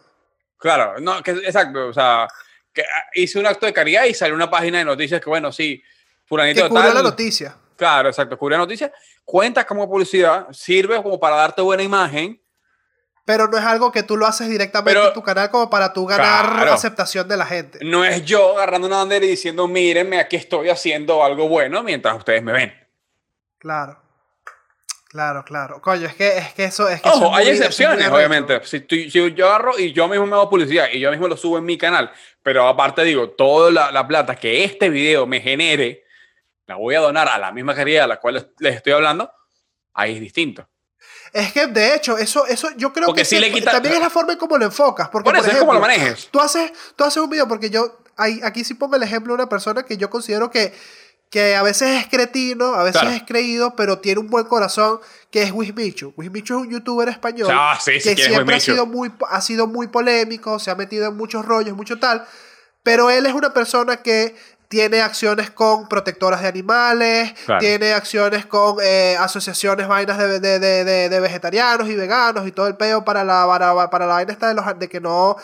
Claro, 0.63 1.01
no, 1.01 1.23
que, 1.23 1.33
exacto, 1.33 1.89
o 1.89 1.93
sea, 1.93 2.29
que 2.73 2.83
ah, 2.83 3.05
hice 3.15 3.39
un 3.39 3.47
acto 3.47 3.67
de 3.67 3.73
caridad 3.73 4.05
y 4.05 4.15
salió 4.15 4.35
una 4.35 4.49
página 4.49 4.79
de 4.79 4.85
noticias 4.85 5.21
que, 5.21 5.29
bueno, 5.29 5.51
sí, 5.53 5.83
fulanito 6.25 6.59
Que 6.59 6.63
de 6.63 6.69
cubrió 6.69 6.87
tal, 6.87 6.95
la 6.95 7.03
noticia. 7.03 7.57
Claro, 7.77 8.09
exacto. 8.09 8.39
Cubrir 8.39 8.59
noticias 8.59 8.93
cuenta 9.25 9.67
como 9.67 9.89
publicidad, 9.89 10.47
sirve 10.53 11.03
como 11.03 11.19
para 11.19 11.37
darte 11.37 11.61
buena 11.63 11.83
imagen. 11.83 12.41
Pero 13.25 13.47
no 13.49 13.57
es 13.59 13.65
algo 13.65 13.93
que 13.93 14.03
tú 14.03 14.17
lo 14.17 14.27
haces 14.27 14.49
directamente 14.49 14.95
Pero- 14.99 15.09
en 15.09 15.15
tu 15.15 15.23
canal 15.23 15.51
como 15.51 15.69
para 15.71 15.93
tú 15.93 16.07
ganar 16.07 16.53
Claro. 16.53 16.73
aceptación 16.73 17.29
de 17.29 17.37
la 17.37 17.47
gente. 17.47 17.79
No 17.83 18.05
es 18.05 18.25
yo 18.25 18.53
agarrando 18.57 18.87
una 18.89 18.99
bandera 18.99 19.25
y 19.25 19.29
diciendo, 19.29 19.67
mírenme, 19.69 20.19
aquí 20.21 20.37
estoy 20.37 20.71
haciendo 20.71 21.25
algo 21.25 21.49
bueno 21.49 21.83
mientras 21.83 22.17
ustedes 22.17 22.43
me 22.43 22.53
ven. 22.53 22.73
Claro. 23.59 24.02
Claro, 25.13 25.45
claro. 25.45 25.81
Coño, 25.83 26.07
es 26.07 26.15
que, 26.15 26.39
es 26.39 26.55
que 26.55 26.65
eso 26.65 26.89
es 26.89 27.03
que 27.03 27.09
Ojo, 27.11 27.35
hay 27.35 27.45
muy 27.45 27.53
excepciones, 27.55 28.09
obviamente. 28.09 28.61
Si, 28.65 28.81
tú- 28.81 28.97
si 28.97 29.35
yo 29.35 29.47
agarro 29.47 29.79
y 29.79 29.93
yo 29.93 30.09
mismo 30.09 30.25
me 30.27 30.33
hago 30.35 30.49
publicidad 30.49 30.87
y 30.91 31.01
yo 31.01 31.11
mismo 31.11 31.29
lo 31.29 31.37
subo 31.37 31.59
en 31.59 31.65
mi 31.67 31.77
canal, 31.77 32.11
pero 32.43 32.67
aparte 32.67 33.05
digo, 33.05 33.29
toda 33.29 33.71
la, 33.71 33.93
la 33.93 34.09
plata 34.09 34.35
que 34.37 34.65
este 34.65 34.89
video 34.89 35.27
me 35.27 35.43
genere, 35.43 36.05
la 36.67 36.77
voy 36.77 36.95
a 36.95 37.01
donar 37.01 37.29
a 37.29 37.39
la 37.39 37.53
misma 37.53 37.75
caridad 37.75 38.05
a 38.05 38.07
la 38.07 38.21
cual 38.21 38.51
les- 38.59 38.75
estoy 38.75 38.95
hablando, 38.95 39.31
ahí 39.93 40.15
es 40.15 40.21
distinto. 40.21 40.67
Es 41.35 41.53
que 41.53 41.67
de 41.67 41.95
hecho, 41.95 42.17
eso, 42.17 42.47
eso 42.47 42.71
yo 42.79 42.91
creo 42.95 43.07
Porque 43.09 43.21
que 43.21 43.23
ese- 43.27 43.41
le 43.41 43.53
quita- 43.53 43.71
también 43.73 43.95
es 43.97 44.01
la 44.01 44.09
forma 44.09 44.33
en 44.33 44.39
cómo 44.39 44.57
lo 44.57 44.65
enfocas. 44.65 45.11
Porque, 45.11 45.29
Por 45.29 45.39
eso 45.39 45.51
es 45.51 45.59
como 45.59 45.75
lo 45.75 45.81
manejes. 45.81 46.29
Tú 46.31 46.41
haces, 46.41 46.73
tú 46.97 47.05
haces 47.05 47.23
un 47.23 47.29
video 47.29 47.47
porque 47.47 47.69
yo, 47.69 47.99
ahí- 48.17 48.41
aquí 48.43 48.65
sí 48.65 48.73
pongo 48.73 48.97
el 48.97 49.03
ejemplo 49.03 49.35
de 49.35 49.43
una 49.43 49.49
persona 49.51 49.83
que 49.83 49.99
yo 49.99 50.09
considero 50.09 50.51
que, 50.51 50.73
que 51.33 51.57
a 51.57 51.63
veces 51.63 51.99
es 51.99 52.07
cretino, 52.09 52.75
a 52.75 52.83
veces 52.85 53.01
Claro. 53.01 53.17
es 53.17 53.23
creído, 53.25 53.75
pero 53.75 53.99
tiene 54.01 54.21
un 54.21 54.29
buen 54.29 54.45
corazón, 54.45 55.01
que 55.31 55.43
es 55.43 55.51
Wismichu. 55.51 56.13
Wismichu 56.17 56.55
es 56.61 56.67
un 56.67 56.71
youtuber 56.71 57.09
español 57.09 57.49
Ah, 57.51 57.79
sí, 57.81 57.99
sí, 58.01 58.11
que 58.11 58.15
¿quién 58.17 58.27
es 58.29 58.35
siempre 58.35 58.57
ha 58.57 58.61
sido, 58.61 58.85
muy, 58.87 59.11
ha 59.31 59.41
sido 59.41 59.67
muy 59.67 59.89
polémico, 59.89 60.59
se 60.59 60.71
ha 60.71 60.75
metido 60.75 61.09
en 61.09 61.17
muchos 61.17 61.45
rollos, 61.47 61.75
mucho 61.75 61.99
tal, 61.99 62.25
pero 62.83 63.09
él 63.09 63.25
es 63.25 63.33
una 63.33 63.55
persona 63.55 63.97
que 64.03 64.37
tiene 64.69 65.01
acciones 65.01 65.51
con 65.51 65.89
protectoras 65.89 66.43
de 66.43 66.49
animales, 66.49 67.33
Claro. 67.47 67.61
tiene 67.61 67.93
acciones 67.95 68.45
con 68.47 68.77
eh, 68.83 69.17
asociaciones, 69.19 69.87
vainas 69.89 70.19
de, 70.19 70.39
de- 70.41 71.09
de- 71.09 71.21
vegetarianos 71.21 71.89
y 71.89 71.95
veganos 71.97 72.47
y 72.47 72.53
todo 72.53 72.67
el 72.69 72.77
peo 72.77 73.05
para 73.05 73.25
la, 73.25 73.47
para, 73.47 73.89
para 73.91 74.07
la 74.07 74.15
vaina 74.15 74.33
esta 74.33 74.49
de, 74.49 74.55
los, 74.55 74.65
de, 74.79 74.89
que 74.89 75.01
no, 75.01 75.37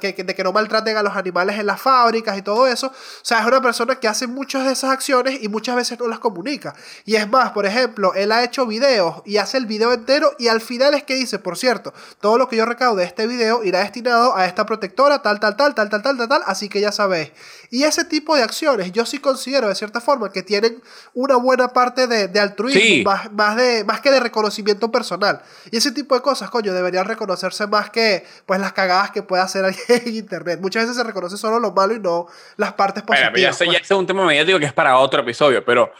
que, 0.00 0.12
de 0.12 0.34
que 0.34 0.44
no 0.44 0.52
maltraten 0.52 0.96
a 0.96 1.02
los 1.02 1.16
animales 1.16 1.58
en 1.58 1.66
las 1.66 1.80
fábricas 1.80 2.36
y 2.38 2.42
todo 2.42 2.66
eso. 2.66 2.88
O 2.88 2.92
sea, 3.22 3.40
es 3.40 3.46
una 3.46 3.60
persona 3.60 3.96
que 3.96 4.08
hace 4.08 4.26
muchas 4.26 4.64
de 4.64 4.72
esas 4.72 4.90
acciones 4.90 5.42
y 5.42 5.48
muchas 5.48 5.76
veces 5.76 5.98
no 5.98 6.08
las 6.08 6.18
comunica. 6.18 6.74
Y 7.04 7.16
es 7.16 7.28
más, 7.28 7.50
por 7.52 7.66
ejemplo, 7.66 8.14
él 8.14 8.32
ha 8.32 8.42
hecho 8.42 8.66
videos 8.66 9.22
y 9.24 9.36
hace 9.36 9.58
el 9.58 9.66
video 9.66 9.92
entero 9.92 10.32
y 10.38 10.48
al 10.48 10.60
final 10.60 10.94
es 10.94 11.04
que 11.04 11.14
dice, 11.14 11.38
por 11.38 11.58
cierto, 11.58 11.92
todo 12.20 12.38
lo 12.38 12.48
que 12.48 12.56
yo 12.56 12.64
recaude 12.64 13.02
de 13.02 13.08
este 13.08 13.26
video 13.26 13.62
irá 13.64 13.80
destinado 13.80 14.36
a 14.36 14.46
esta 14.46 14.66
protectora, 14.66 15.22
tal, 15.22 15.40
tal, 15.40 15.56
tal, 15.56 15.74
tal, 15.74 15.90
tal, 15.90 16.02
tal, 16.02 16.16
tal, 16.16 16.28
tal, 16.28 16.42
así 16.46 16.68
que 16.68 16.80
ya 16.80 16.92
sabéis. 16.92 17.32
Y 17.72 17.84
ese 17.84 18.04
tipo 18.04 18.34
de 18.34 18.42
acciones 18.42 18.90
yo 18.90 19.06
sí 19.06 19.18
considero 19.20 19.68
de 19.68 19.76
cierta 19.76 20.00
forma 20.00 20.32
que 20.32 20.42
tienen 20.42 20.82
una 21.14 21.36
buena 21.36 21.68
parte 21.68 22.08
de, 22.08 22.26
de 22.26 22.40
altruismo, 22.40 22.80
Sí. 22.80 23.02
más, 23.04 23.30
más, 23.32 23.56
de, 23.56 23.84
más 23.84 24.00
que 24.00 24.10
de 24.10 24.18
reconocimiento 24.18 24.90
personal. 24.90 25.40
Y 25.70 25.76
ese 25.76 25.92
tipo 25.92 26.16
de 26.16 26.20
cosas, 26.20 26.50
coño, 26.50 26.72
deberían 26.74 27.04
reconocerse 27.04 27.68
más 27.68 27.90
que 27.90 28.26
pues 28.44 28.58
las 28.58 28.72
cagadas 28.72 29.12
que 29.12 29.22
puede 29.22 29.42
hacer 29.42 29.64
alguien 29.66 29.84
en 29.88 30.14
internet. 30.16 30.58
Muchas 30.60 30.82
veces 30.82 30.96
se 30.96 31.04
reconoce 31.04 31.36
solo 31.36 31.60
lo 31.60 31.70
malo 31.72 31.94
y 31.94 32.00
no 32.00 32.26
las 32.56 32.72
partes 32.72 33.04
positivas. 33.04 33.32
pero 33.32 33.70
pues. 33.70 33.70
ya 33.70 33.78
es 33.78 33.90
un 33.92 34.06
tema 34.06 34.26
mediático 34.26 34.58
que 34.58 34.66
es 34.66 34.72
para 34.72 34.98
otro 34.98 35.20
episodio, 35.22 35.64
pero, 35.64 35.92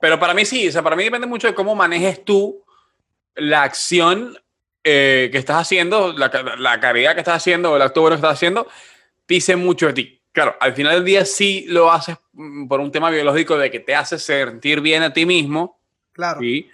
pero 0.00 0.20
para 0.20 0.32
mí 0.32 0.44
sí, 0.44 0.68
o 0.68 0.72
sea, 0.72 0.82
para 0.82 0.94
mí 0.94 1.02
depende 1.02 1.26
mucho 1.26 1.48
de 1.48 1.54
cómo 1.54 1.74
manejes 1.74 2.24
tú 2.24 2.64
la 3.34 3.64
acción 3.64 4.38
eh, 4.84 5.28
que 5.32 5.38
estás 5.38 5.56
haciendo, 5.56 6.12
la, 6.12 6.30
la 6.58 6.78
caridad 6.78 7.14
que 7.14 7.20
estás 7.20 7.36
haciendo 7.38 7.72
o 7.72 7.76
el 7.76 7.82
acto 7.82 8.00
bueno 8.00 8.14
que 8.14 8.20
estás 8.20 8.34
haciendo, 8.34 8.68
dice 9.26 9.56
mucho 9.56 9.88
de 9.88 9.92
ti. 9.92 10.15
Claro, 10.36 10.54
al 10.60 10.74
final 10.74 10.96
del 10.96 11.04
día 11.06 11.24
sí 11.24 11.64
lo 11.66 11.90
haces 11.90 12.18
mm, 12.34 12.68
por 12.68 12.78
un 12.80 12.92
tema 12.92 13.08
biológico 13.08 13.56
de 13.56 13.70
que 13.70 13.80
te 13.80 13.94
hace 13.94 14.18
sentir 14.18 14.82
bien 14.82 15.02
a 15.02 15.10
ti 15.10 15.24
mismo, 15.24 15.80
Claro. 16.12 16.40
¿sí? 16.40 16.68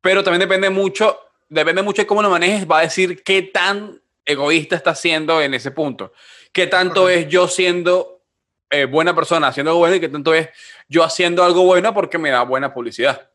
pero 0.00 0.24
también 0.24 0.40
depende 0.40 0.68
mucho, 0.68 1.16
depende 1.48 1.80
mucho 1.80 2.02
de 2.02 2.06
cómo 2.08 2.22
lo 2.22 2.30
manejes, 2.30 2.68
va 2.68 2.78
a 2.78 2.82
decir 2.82 3.22
qué 3.22 3.42
tan 3.42 4.02
egoísta 4.24 4.74
estás 4.74 5.00
siendo 5.00 5.40
en 5.40 5.54
ese 5.54 5.70
punto. 5.70 6.12
Qué 6.52 6.66
tanto 6.66 7.02
Correcto. 7.02 7.20
es 7.20 7.32
yo 7.32 7.46
siendo 7.46 8.24
eh, 8.68 8.86
buena 8.86 9.14
persona 9.14 9.46
haciendo 9.46 9.70
algo 9.70 9.78
bueno 9.78 9.94
y 9.94 10.00
qué 10.00 10.08
tanto 10.08 10.34
es 10.34 10.48
yo 10.88 11.04
haciendo 11.04 11.44
algo 11.44 11.62
bueno 11.62 11.94
porque 11.94 12.18
me 12.18 12.30
da 12.30 12.42
buena 12.42 12.74
publicidad. 12.74 13.30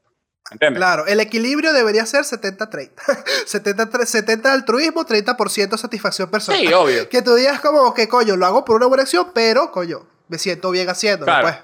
¿Entiendes? 0.52 0.80
Claro, 0.80 1.06
el 1.06 1.20
equilibrio 1.20 1.74
debería 1.74 2.06
ser 2.06 2.22
70-30. 2.24 2.90
70, 3.46 4.06
70 4.06 4.52
altruismo, 4.52 5.06
30% 5.06 5.78
satisfacción 5.78 6.30
personal. 6.32 6.60
Sí, 6.60 6.74
obvio. 6.74 7.08
Que 7.10 7.22
tú 7.22 7.36
digas 7.36 7.60
como 7.60 7.94
que, 7.94 8.08
coño, 8.08 8.36
lo 8.36 8.46
hago 8.46 8.66
por 8.66 8.76
una 8.78 8.88
buena 8.88 9.04
acción, 9.04 9.32
pero, 9.34 9.72
coño, 9.72 10.08
me 10.28 10.38
siento 10.38 10.72
bien 10.72 10.90
haciéndolo, 10.90 11.26
Claro. 11.26 11.44
pues. 11.48 11.56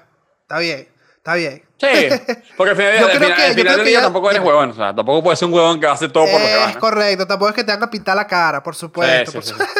Está 0.42 0.58
bien, 0.58 0.88
está 1.16 1.34
bien. 1.34 1.62
Sí, 1.78 1.86
porque 2.56 2.70
al 2.70 2.76
final, 2.76 2.98
Yo 3.00 3.06
creo 3.06 3.20
final- 3.20 3.34
que- 3.36 3.42
al 3.42 3.48
yo 3.50 3.54
final 3.54 3.54
creo 3.54 3.76
del 3.76 3.78
que 3.84 3.90
día 3.90 3.98
ya- 3.98 4.04
tampoco 4.04 4.30
eres 4.30 4.40
ya- 4.42 4.46
huevón. 4.48 4.70
O 4.70 4.74
sea, 4.74 4.94
tampoco 4.94 5.22
puedes 5.24 5.38
ser 5.38 5.48
un 5.48 5.54
huevón 5.54 5.80
que 5.80 5.86
hace 5.88 6.08
todo 6.08 6.24
por 6.24 6.40
lo 6.40 6.46
que 6.46 6.64
es 6.70 6.76
correcto, 6.76 7.26
tampoco 7.26 7.48
es 7.50 7.54
que 7.56 7.64
te 7.64 7.72
hagan 7.72 7.90
pintar 7.90 8.14
la 8.16 8.26
cara, 8.26 8.62
por 8.62 8.74
supuesto. 8.76 9.32
Sí, 9.32 9.38
sí, 9.48 9.52
por 9.52 9.66
sí. 9.66 9.70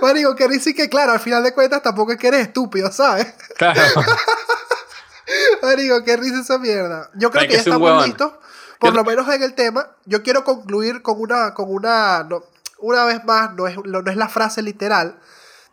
Marico, 0.00 0.34
que 0.34 0.48
y 0.64 0.74
que 0.74 0.88
claro, 0.88 1.12
al 1.12 1.20
final 1.20 1.42
de 1.44 1.52
cuentas 1.52 1.82
tampoco 1.82 2.12
es 2.12 2.18
que 2.18 2.28
eres 2.28 2.40
estúpido, 2.48 2.90
¿sabes? 2.90 3.26
Claro. 3.56 3.80
Marico, 5.62 6.02
qué 6.04 6.16
risa 6.16 6.40
esa 6.40 6.58
mierda. 6.58 7.10
Yo 7.14 7.30
creo 7.30 7.42
Hay 7.42 7.48
que 7.48 7.52
que 7.52 7.56
ya 7.56 7.62
estamos 7.62 7.86
huevón. 7.88 8.04
listos. 8.06 8.32
Por 8.78 8.94
lo 8.94 9.04
menos 9.04 9.28
en 9.32 9.42
el 9.42 9.54
tema. 9.54 9.88
Yo 10.06 10.22
quiero 10.22 10.42
concluir 10.44 11.02
con 11.02 11.20
una. 11.20 11.54
Con 11.54 11.72
una 11.72 12.24
no, 12.28 12.42
una 12.78 13.04
vez 13.04 13.24
más, 13.24 13.54
no 13.54 13.68
es, 13.68 13.76
no 13.84 14.00
es 14.10 14.16
la 14.16 14.28
frase 14.28 14.60
literal. 14.62 15.18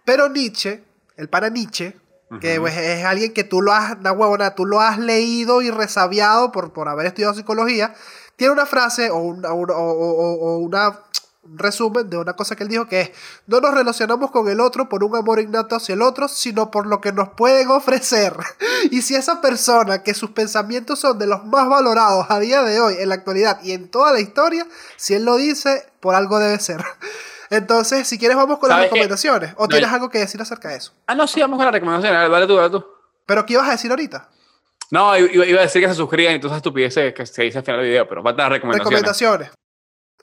Pero 0.06 0.30
Nietzsche, 0.30 0.84
el 1.18 1.28
pana 1.30 1.50
Nietzsche, 1.50 1.98
que 2.40 2.60
pues, 2.60 2.78
es 2.78 3.04
alguien 3.06 3.34
que 3.34 3.44
tú 3.44 3.62
lo 3.64 3.74
has. 3.74 3.98
Una 3.98 4.12
huevona, 4.12 4.54
tú 4.54 4.66
lo 4.66 4.80
has 4.80 5.00
leído 5.00 5.62
y 5.64 5.72
resabiado 5.72 6.52
por, 6.52 6.72
por 6.72 6.88
haber 6.88 7.08
estudiado 7.08 7.34
psicología. 7.34 7.96
Tiene 8.36 8.54
una 8.54 8.68
frase 8.68 9.10
o, 9.10 9.18
una- 9.18 9.52
o- 9.54 9.64
o- 9.64 9.74
o- 9.74 10.56
o 10.56 10.58
una 10.60 10.90
un 10.90 10.96
resumen 11.56 12.10
de 12.10 12.18
una 12.18 12.34
cosa 12.34 12.56
que 12.56 12.64
él 12.64 12.70
dijo 12.70 12.88
que 12.88 13.02
es 13.02 13.12
no 13.48 13.60
nos 13.60 13.74
relacionamos 13.74 14.32
con 14.32 14.48
el 14.50 14.60
otro 14.60 14.90
por 14.90 15.04
un 15.04 15.16
amor 15.16 15.40
innato 15.40 15.76
hacia 15.76 15.94
el 15.94 16.02
otro, 16.02 16.28
sino 16.28 16.72
por 16.72 16.88
lo 16.88 17.02
que 17.02 17.12
nos 17.12 17.30
pueden 17.30 17.70
ofrecer. 17.70 18.34
Y 18.92 19.02
si 19.02 19.16
esa 19.16 19.42
persona 19.42 20.04
que 20.04 20.14
sus 20.14 20.32
pensamientos 20.32 21.00
son 21.00 21.20
de 21.20 21.28
los 21.28 21.46
más 21.46 21.68
valorados 21.68 22.28
a 22.30 22.40
día 22.40 22.64
de 22.64 22.80
hoy, 22.80 22.96
en 23.00 23.10
la 23.10 23.16
actualidad 23.16 23.60
y 23.62 23.74
en 23.74 23.90
toda 23.90 24.14
la 24.14 24.22
historia, 24.22 24.66
si 24.96 25.16
él 25.16 25.26
lo 25.26 25.36
dice, 25.36 25.86
por 26.00 26.16
algo 26.16 26.40
debe 26.40 26.60
ser. 26.60 26.84
Entonces, 27.50 28.08
si 28.08 28.18
quieres 28.18 28.38
vamos 28.38 28.60
con 28.60 28.70
las 28.70 28.80
recomendaciones. 28.80 29.54
¿O 29.58 29.64
No, 29.64 29.68
tienes 29.68 29.92
algo 29.92 30.10
que 30.10 30.20
decir 30.20 30.42
acerca 30.42 30.70
de 30.70 30.78
eso? 30.78 30.94
Ah, 31.08 31.16
no, 31.16 31.28
sí, 31.28 31.42
vamos 31.42 31.58
con 31.58 31.66
la 31.66 31.72
recomendación. 31.72 32.16
A 32.16 32.22
ver, 32.22 32.32
Dale 32.32 32.48
tú, 32.48 32.56
dale 32.56 32.70
tú. 32.70 32.86
¿Pero 33.26 33.46
qué 33.46 33.54
ibas 33.54 33.68
a 33.68 33.72
decir 33.72 33.92
ahorita? 33.92 34.30
No, 34.92 35.18
iba, 35.18 35.46
iba 35.46 35.60
a 35.60 35.64
decir 35.64 35.82
que 35.82 35.88
se 35.88 35.96
suscriban 35.96 36.36
y 36.36 36.40
todas 36.40 36.54
esas 36.54 36.58
estupideces 36.58 37.14
que 37.14 37.26
se 37.26 37.44
dice 37.44 37.60
al 37.60 37.64
final 37.64 37.82
del 37.82 37.90
video, 37.90 38.08
pero 38.08 38.24
faltan 38.24 38.46
las 38.46 38.54
recomendaciones. 38.54 38.90
Recomendaciones. 38.90 39.59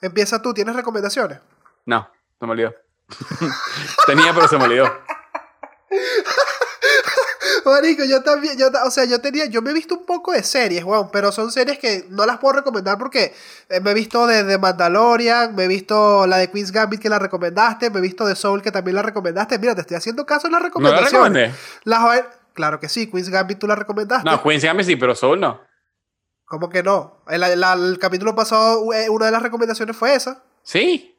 Empieza 0.01 0.41
tú, 0.41 0.53
¿tienes 0.53 0.75
recomendaciones? 0.75 1.39
No, 1.85 2.09
se 2.39 2.45
me 2.45 2.51
olvidó. 2.51 2.73
Tenía, 4.05 4.33
pero 4.33 4.47
se 4.47 4.57
me 4.57 4.65
olvidó. 4.65 4.91
Marico, 7.65 8.03
yo 8.05 8.23
también, 8.23 8.57
yo, 8.57 8.69
o 8.85 8.91
sea, 8.91 9.05
yo 9.05 9.19
tenía, 9.19 9.45
yo 9.45 9.61
me 9.61 9.71
he 9.71 9.73
visto 9.73 9.95
un 9.95 10.05
poco 10.05 10.31
de 10.31 10.41
series, 10.43 10.83
weón, 10.83 11.09
pero 11.11 11.31
son 11.31 11.51
series 11.51 11.77
que 11.79 12.05
no 12.09 12.25
las 12.25 12.37
puedo 12.37 12.53
recomendar 12.53 12.97
porque 12.97 13.33
eh, 13.69 13.79
me 13.81 13.91
he 13.91 13.93
visto 13.93 14.25
de, 14.25 14.43
de 14.43 14.57
Mandalorian, 14.57 15.53
me 15.53 15.65
he 15.65 15.67
visto 15.67 16.25
la 16.27 16.37
de 16.37 16.49
Queen's 16.49 16.71
Gambit 16.71 17.01
que 17.01 17.09
la 17.09 17.19
recomendaste, 17.19 17.89
me 17.89 17.99
he 17.99 18.01
visto 18.01 18.25
de 18.25 18.35
Soul 18.35 18.61
que 18.61 18.71
también 18.71 18.95
la 18.95 19.01
recomendaste. 19.01 19.59
Mira, 19.59 19.75
te 19.75 19.81
estoy 19.81 19.97
haciendo 19.97 20.25
caso 20.25 20.47
en 20.47 20.53
las 20.53 20.61
¿No 20.61 20.63
la 20.63 20.67
recomendaciones. 20.69 21.11
recomendé? 21.11 21.53
Las 21.83 22.25
claro 22.53 22.79
que 22.79 22.87
sí, 22.89 23.07
Queen's 23.11 23.29
Gambit 23.29 23.59
tú 23.59 23.67
la 23.67 23.75
recomendaste. 23.75 24.29
No, 24.29 24.41
Queen's 24.41 24.63
Gambit 24.63 24.85
sí, 24.85 24.95
pero 24.95 25.13
Soul 25.13 25.39
no. 25.39 25.61
¿Cómo 26.47 26.69
que 26.69 26.81
no? 26.81 27.21
El, 27.27 27.43
el- 27.43 27.63
el 27.63 27.99
capítulo 27.99 28.33
pasado, 28.33 28.91
eh, 28.93 29.09
una 29.09 29.25
de 29.27 29.31
las 29.33 29.41
recomendaciones 29.43 29.95
fue 29.95 30.15
esa. 30.15 30.41
Sí. 30.63 31.13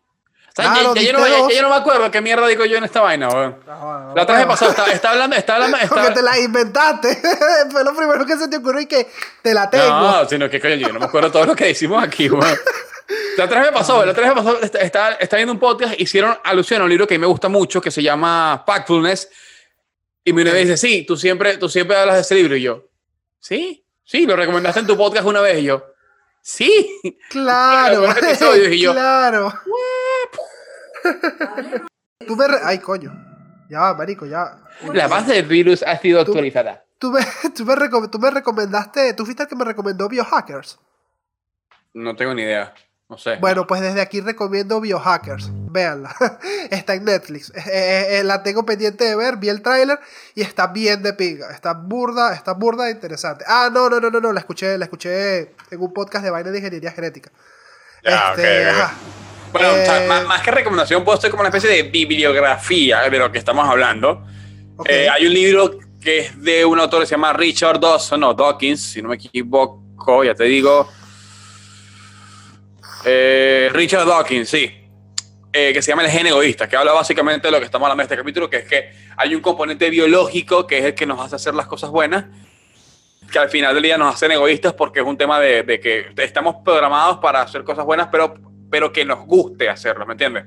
O 0.49 0.61
sea, 0.61 0.73
Claro, 0.73 0.95
ya, 0.95 1.03
ya 1.03 1.13
yo 1.13 1.19
no, 1.19 1.27
ya- 1.49 1.55
ya 1.55 1.63
no 1.63 1.69
me 1.69 1.77
acuerdo 1.77 2.11
qué 2.11 2.21
mierda 2.21 2.47
digo 2.49 2.65
yo 2.65 2.79
en 2.79 2.85
esta 2.85 3.01
vaina, 3.03 3.29
weón. 3.29 3.59
La 3.67 4.23
otra 4.23 4.39
vez 4.39 4.47
pasada, 4.47 4.71
está, 4.71 4.87
está 4.91 5.11
hablando, 5.11 5.37
está 5.37 5.55
hablando, 5.57 5.77
Porque 5.89 6.01
está... 6.09 6.15
te 6.15 6.23
la 6.23 6.39
inventaste. 6.39 7.23
fue 7.71 7.85
lo 7.85 7.95
primero 7.95 8.25
que 8.27 8.37
se 8.37 8.49
te 8.49 8.57
ocurrió 8.57 8.81
y 8.81 8.87
que 8.87 9.07
te 9.43 9.53
la 9.55 9.69
tengo. 9.71 9.85
No, 9.87 10.29
sino 10.29 10.49
que 10.49 10.59
coño, 10.61 10.75
yo 10.77 10.93
no 10.93 10.99
me 10.99 11.05
acuerdo 11.07 11.31
todo 11.31 11.45
lo 11.47 11.55
que 11.55 11.67
decimos 11.67 12.03
aquí, 12.03 12.29
weón. 12.31 12.59
La 13.37 13.45
otra 13.45 13.61
vez 13.61 13.71
me 13.71 13.77
pasó, 13.77 14.05
la 14.05 14.13
otra 14.13 14.27
vez 14.27 14.35
me 14.35 14.43
pasó, 14.43 14.61
está, 14.81 15.13
está, 15.13 15.37
viendo 15.37 15.53
un 15.53 15.59
podcast, 15.61 15.95
hicieron 15.99 16.37
alusión 16.45 16.81
a 16.81 16.85
un 16.85 16.91
libro 16.91 17.07
que 17.07 17.15
a 17.15 17.19
mí 17.19 17.21
me 17.21 17.27
gusta 17.27 17.49
mucho, 17.49 17.81
que 17.81 17.91
se 17.91 18.03
llama 18.03 18.65
Factfulness, 18.67 19.31
y 20.25 20.33
mi 20.33 20.43
novia 20.45 20.61
dice, 20.61 20.77
sí, 20.77 21.05
tú 21.07 21.17
siempre, 21.17 21.57
tú 21.57 21.69
siempre 21.71 21.97
hablas 21.97 22.17
de 22.17 22.21
ese 22.23 22.35
libro, 22.35 22.55
y 22.57 22.63
yo, 22.63 22.85
sí, 23.41 23.87
sí, 24.09 24.25
lo 24.27 24.35
recomendaste 24.37 24.81
en 24.81 24.87
tu 24.87 24.97
podcast 24.97 25.27
una 25.27 25.43
vez, 25.43 25.59
y 25.59 25.65
yo, 25.65 25.85
sí, 26.41 26.99
Claro, 27.29 28.05
y 28.73 28.81
yo, 28.81 28.93
claro. 28.93 29.53
Tú 32.27 32.37
me 32.37 32.49
re- 32.49 32.61
Ay, 32.65 32.79
coño. 32.79 33.13
Ya 33.71 33.93
marico, 33.95 34.25
ya. 34.27 34.57
la 34.93 35.09
base 35.09 35.35
del 35.35 35.47
virus 35.47 35.83
ha 35.83 35.97
sido 35.99 36.21
actualizada. 36.21 36.85
Tú 36.99 37.11
me, 37.11 37.21
tú, 37.57 37.65
me 37.65 37.75
recom- 37.75 38.11
tú 38.11 38.19
me 38.19 38.31
recomendaste, 38.31 39.13
tú 39.15 39.25
fuiste 39.25 39.43
el 39.43 39.49
que 39.49 39.57
me 39.57 39.65
recomendó 39.65 40.09
Biohackers. 40.09 40.79
No 41.93 42.17
tengo 42.17 42.35
ni 42.35 42.43
idea, 42.43 42.75
no 43.09 43.17
sé. 43.17 43.37
Bueno, 43.37 43.67
pues 43.67 43.81
desde 43.81 44.03
aquí 44.03 44.21
recomiendo 44.21 44.81
Biohackers. 44.81 45.51
véanla. 45.71 46.15
está 46.71 46.95
en 46.95 47.05
Netflix. 47.05 47.51
Eh, 47.55 48.19
eh, 48.19 48.25
la 48.25 48.43
tengo 48.43 48.67
pendiente 48.67 49.05
de 49.05 49.17
ver, 49.17 49.39
vi 49.39 49.49
el 49.49 49.63
tráiler 49.63 49.99
y 50.35 50.43
está 50.43 50.67
bien 50.67 51.03
de 51.03 51.15
pinga. 51.15 51.51
Está 51.51 51.73
burda, 51.73 52.35
está 52.35 52.53
burda 52.53 52.89
e 52.89 52.93
interesante. 52.93 53.45
Ah, 53.49 53.71
no, 53.73 53.89
no, 53.89 53.99
no, 53.99 54.11
no, 54.11 54.21
no, 54.21 54.33
la 54.33 54.41
escuché, 54.41 54.77
la 54.77 54.85
escuché 54.85 55.55
en 55.71 55.81
un 55.81 55.93
podcast 55.93 56.23
de 56.25 56.31
vaina 56.31 56.51
de 56.51 56.59
ingeniería 56.59 56.93
genética. 56.93 57.31
este, 58.03 58.73
Bueno, 59.53 59.69
más, 60.27 60.43
que 60.43 60.51
recomendación, 60.51 61.03
puedo 61.03 61.19
ser 61.19 61.31
como 61.31 61.41
una 61.41 61.49
especie 61.49 61.71
de 61.71 61.85
bibliografía 61.85 63.09
de 63.09 63.19
lo 63.19 63.33
que 63.33 63.39
estamos 63.39 63.67
hablando. 63.67 64.27
hay 64.87 65.27
un 65.27 65.33
libro 65.33 65.79
que 66.03 66.19
es 66.21 66.43
de 66.43 66.65
un 66.65 66.79
autor 66.79 67.01
que 67.01 67.07
se 67.07 67.13
llama 67.13 67.33
Richard 67.33 67.81
Dawson, 67.81 68.21
no, 68.21 68.35
Dawkins, 68.35 68.83
si 68.83 69.01
no 69.01 69.09
me 69.09 69.17
equivoco, 69.17 70.25
ya 70.25 70.35
te 70.35 70.45
digo. 70.45 70.89
Eh, 73.05 73.71
Richard 73.73 74.07
Dawkins, 74.07 74.49
sí. 74.49 74.73
Eh, 75.53 75.73
que 75.73 75.81
se 75.81 75.91
llama 75.91 76.05
El 76.05 76.11
gen 76.11 76.27
egoísta, 76.27 76.69
que 76.69 76.77
habla 76.77 76.93
básicamente 76.93 77.49
de 77.49 77.53
lo 77.53 77.59
que 77.59 77.65
estamos 77.65 77.87
hablando 77.87 78.03
en 78.03 78.05
este 78.05 78.17
capítulo, 78.17 78.51
que 78.51 78.59
es 78.59 78.65
que 78.65 78.93
hay 79.17 79.35
un 79.35 79.41
componente 79.41 79.89
biológico 79.89 80.67
que 80.67 80.79
es 80.79 80.85
el 80.85 80.95
que 80.95 81.07
nos 81.07 81.21
hace 81.21 81.37
hacer 81.37 81.55
las 81.55 81.67
cosas 81.67 81.91
buenas, 81.91 82.27
que 83.33 83.39
al 83.39 83.49
final 83.49 83.75
del 83.75 83.83
día 83.83 83.97
nos 83.97 84.15
hacen 84.15 84.31
egoístas 84.31 84.75
porque 84.75 85.01
es 85.01 85.07
un 85.07 85.17
tema 85.17 85.41
de, 85.41 85.63
de 85.63 85.81
que 85.81 86.13
estamos 86.19 86.57
programados 86.65 87.19
para 87.19 87.41
hacer 87.41 87.65
cosas 87.65 87.87
buenas, 87.87 88.09
pero, 88.13 88.35
pero 88.71 88.93
que 88.93 89.07
nos 89.07 89.25
guste 89.27 89.71
hacerlo, 89.71 90.05
¿me 90.05 90.13
entiendes? 90.13 90.45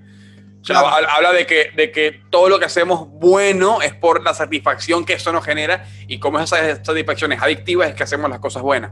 habla 0.70 1.32
de 1.34 1.48
que, 1.48 1.72
de 1.76 1.92
que 1.92 2.22
todo 2.30 2.48
lo 2.48 2.60
que 2.60 2.66
hacemos 2.66 3.10
bueno 3.10 3.82
es 3.82 3.96
por 3.96 4.24
la 4.24 4.34
satisfacción 4.34 5.06
que 5.06 5.14
eso 5.14 5.32
nos 5.32 5.44
genera 5.44 5.88
y 6.08 6.20
como 6.20 6.40
esa 6.40 6.84
satisfacción 6.84 7.32
es 7.32 7.42
adictiva 7.42 7.88
es 7.88 7.96
que 7.96 8.04
hacemos 8.04 8.30
las 8.30 8.40
cosas 8.40 8.62
buenas. 8.62 8.92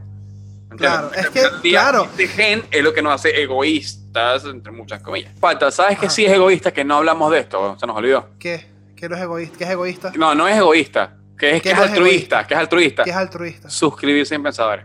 Claro, 0.76 1.10
es 1.14 1.28
que, 1.30 1.42
claro. 1.62 2.04
Este 2.04 2.28
gen 2.28 2.62
es 2.70 2.82
lo 2.82 2.94
que 2.94 3.02
nos 3.02 3.14
hace 3.14 3.42
egoístas, 3.42 4.44
entre 4.44 4.72
muchas 4.72 5.02
comillas. 5.02 5.32
Falta, 5.38 5.70
¿sabes 5.70 5.98
que 5.98 6.08
sí 6.08 6.24
es 6.24 6.32
egoísta? 6.32 6.72
Que 6.72 6.84
no 6.84 6.96
hablamos 6.96 7.30
de 7.32 7.40
esto, 7.40 7.76
se 7.78 7.86
nos 7.86 7.96
olvidó. 7.96 8.30
¿Qué? 8.38 8.66
¿Qué 8.96 9.08
no 9.08 9.16
es 9.16 9.22
egoísta? 9.22 9.58
¿Qué 9.58 9.64
es 9.64 9.70
egoísta? 9.70 10.12
No, 10.16 10.34
no 10.34 10.46
es 10.46 10.56
egoísta. 10.56 11.16
Que 11.36 11.56
es, 11.56 11.62
que 11.62 11.70
es, 11.70 11.78
altruista, 11.78 12.46
que 12.46 12.54
es 12.54 12.60
altruista. 12.60 13.04
¿Qué 13.04 13.10
es 13.10 13.16
altruista? 13.16 13.70
Suscribirse 13.70 14.34
en 14.34 14.42
Pensadores. 14.42 14.84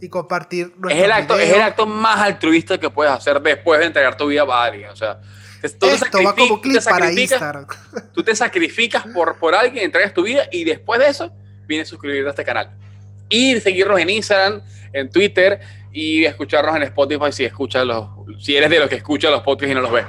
Y 0.00 0.08
compartir 0.08 0.72
es 0.90 0.96
el 0.96 1.10
acto 1.10 1.36
Es 1.38 1.50
el 1.50 1.62
acto 1.62 1.86
más 1.86 2.20
altruista 2.20 2.78
que 2.78 2.88
puedes 2.90 3.12
hacer 3.12 3.40
después 3.40 3.80
de 3.80 3.86
entregar 3.86 4.16
tu 4.16 4.28
vida 4.28 4.42
a 4.42 4.64
alguien. 4.64 4.90
O 4.90 4.96
sea, 4.96 5.20
Esto 5.60 5.88
va 6.24 6.34
como 6.34 6.60
clip 6.60 6.82
para 6.84 7.12
Instagram. 7.12 7.66
Tú 8.12 8.22
te 8.22 8.34
sacrificas 8.36 9.04
por, 9.12 9.36
por 9.38 9.54
alguien, 9.54 9.84
entregas 9.84 10.14
tu 10.14 10.22
vida 10.22 10.44
y 10.52 10.62
después 10.62 11.00
de 11.00 11.08
eso 11.08 11.32
vienes 11.66 11.88
a 11.88 11.90
suscribirte 11.90 12.28
a 12.28 12.30
este 12.30 12.44
canal 12.44 12.70
y 13.34 13.60
seguirnos 13.60 13.98
en 13.98 14.10
Instagram, 14.10 14.62
en 14.92 15.10
Twitter 15.10 15.60
y 15.92 16.24
escucharnos 16.24 16.76
en 16.76 16.82
Spotify 16.84 17.32
si 17.32 17.44
escuchas 17.44 17.84
los, 17.84 18.08
si 18.40 18.56
eres 18.56 18.70
de 18.70 18.78
los 18.78 18.88
que 18.88 18.96
escucha 18.96 19.30
los 19.30 19.42
podcasts 19.42 19.72
y 19.72 19.74
no 19.74 19.80
los 19.80 19.90
ves. 19.90 20.06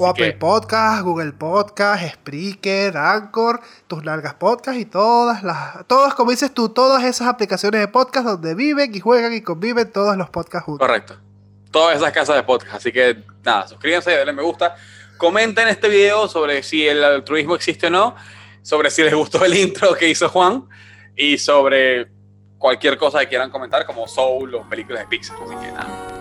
O 0.00 0.06
Apple 0.06 0.34
Podcast, 0.34 1.02
Google 1.02 1.32
Podcast, 1.32 2.08
Spreaker, 2.14 2.96
Anchor, 2.96 3.60
tus 3.88 4.04
largas 4.04 4.34
podcasts 4.34 4.80
y 4.80 4.84
todas 4.84 5.42
las, 5.42 5.88
todas, 5.88 6.14
como 6.14 6.30
dices 6.30 6.54
tú, 6.54 6.68
todas 6.68 7.02
esas 7.02 7.26
aplicaciones 7.26 7.80
de 7.80 7.88
podcast 7.88 8.24
donde 8.24 8.54
viven 8.54 8.94
y 8.94 9.00
juegan 9.00 9.34
y 9.34 9.40
conviven 9.40 9.90
todos 9.90 10.16
los 10.16 10.30
podcasts 10.30 10.66
juntos. 10.66 10.86
Correcto. 10.86 11.16
Todas 11.72 11.96
esas 11.96 12.12
casas 12.12 12.36
de 12.36 12.44
podcast. 12.44 12.74
Así 12.74 12.92
que 12.92 13.24
nada, 13.44 13.66
suscríbanse, 13.66 14.12
denle 14.12 14.32
me 14.32 14.42
gusta. 14.42 14.76
Comenten 15.16 15.66
este 15.66 15.88
video 15.88 16.28
sobre 16.28 16.62
si 16.62 16.86
el 16.86 17.02
altruismo 17.02 17.56
existe 17.56 17.88
o 17.88 17.90
no, 17.90 18.14
sobre 18.62 18.92
si 18.92 19.02
les 19.02 19.14
gustó 19.14 19.44
el 19.44 19.54
intro 19.58 19.94
que 19.94 20.08
hizo 20.08 20.28
Juan 20.28 20.68
y 21.16 21.38
sobre 21.38 22.17
cualquier 22.58 22.98
cosa 22.98 23.20
que 23.20 23.28
quieran 23.28 23.50
comentar, 23.50 23.86
como 23.86 24.06
Soul 24.06 24.54
o 24.54 24.68
películas 24.68 25.02
de 25.02 25.08
Pixar. 25.08 25.36
Así 25.42 25.56
que 25.56 25.72
nada. 25.72 26.17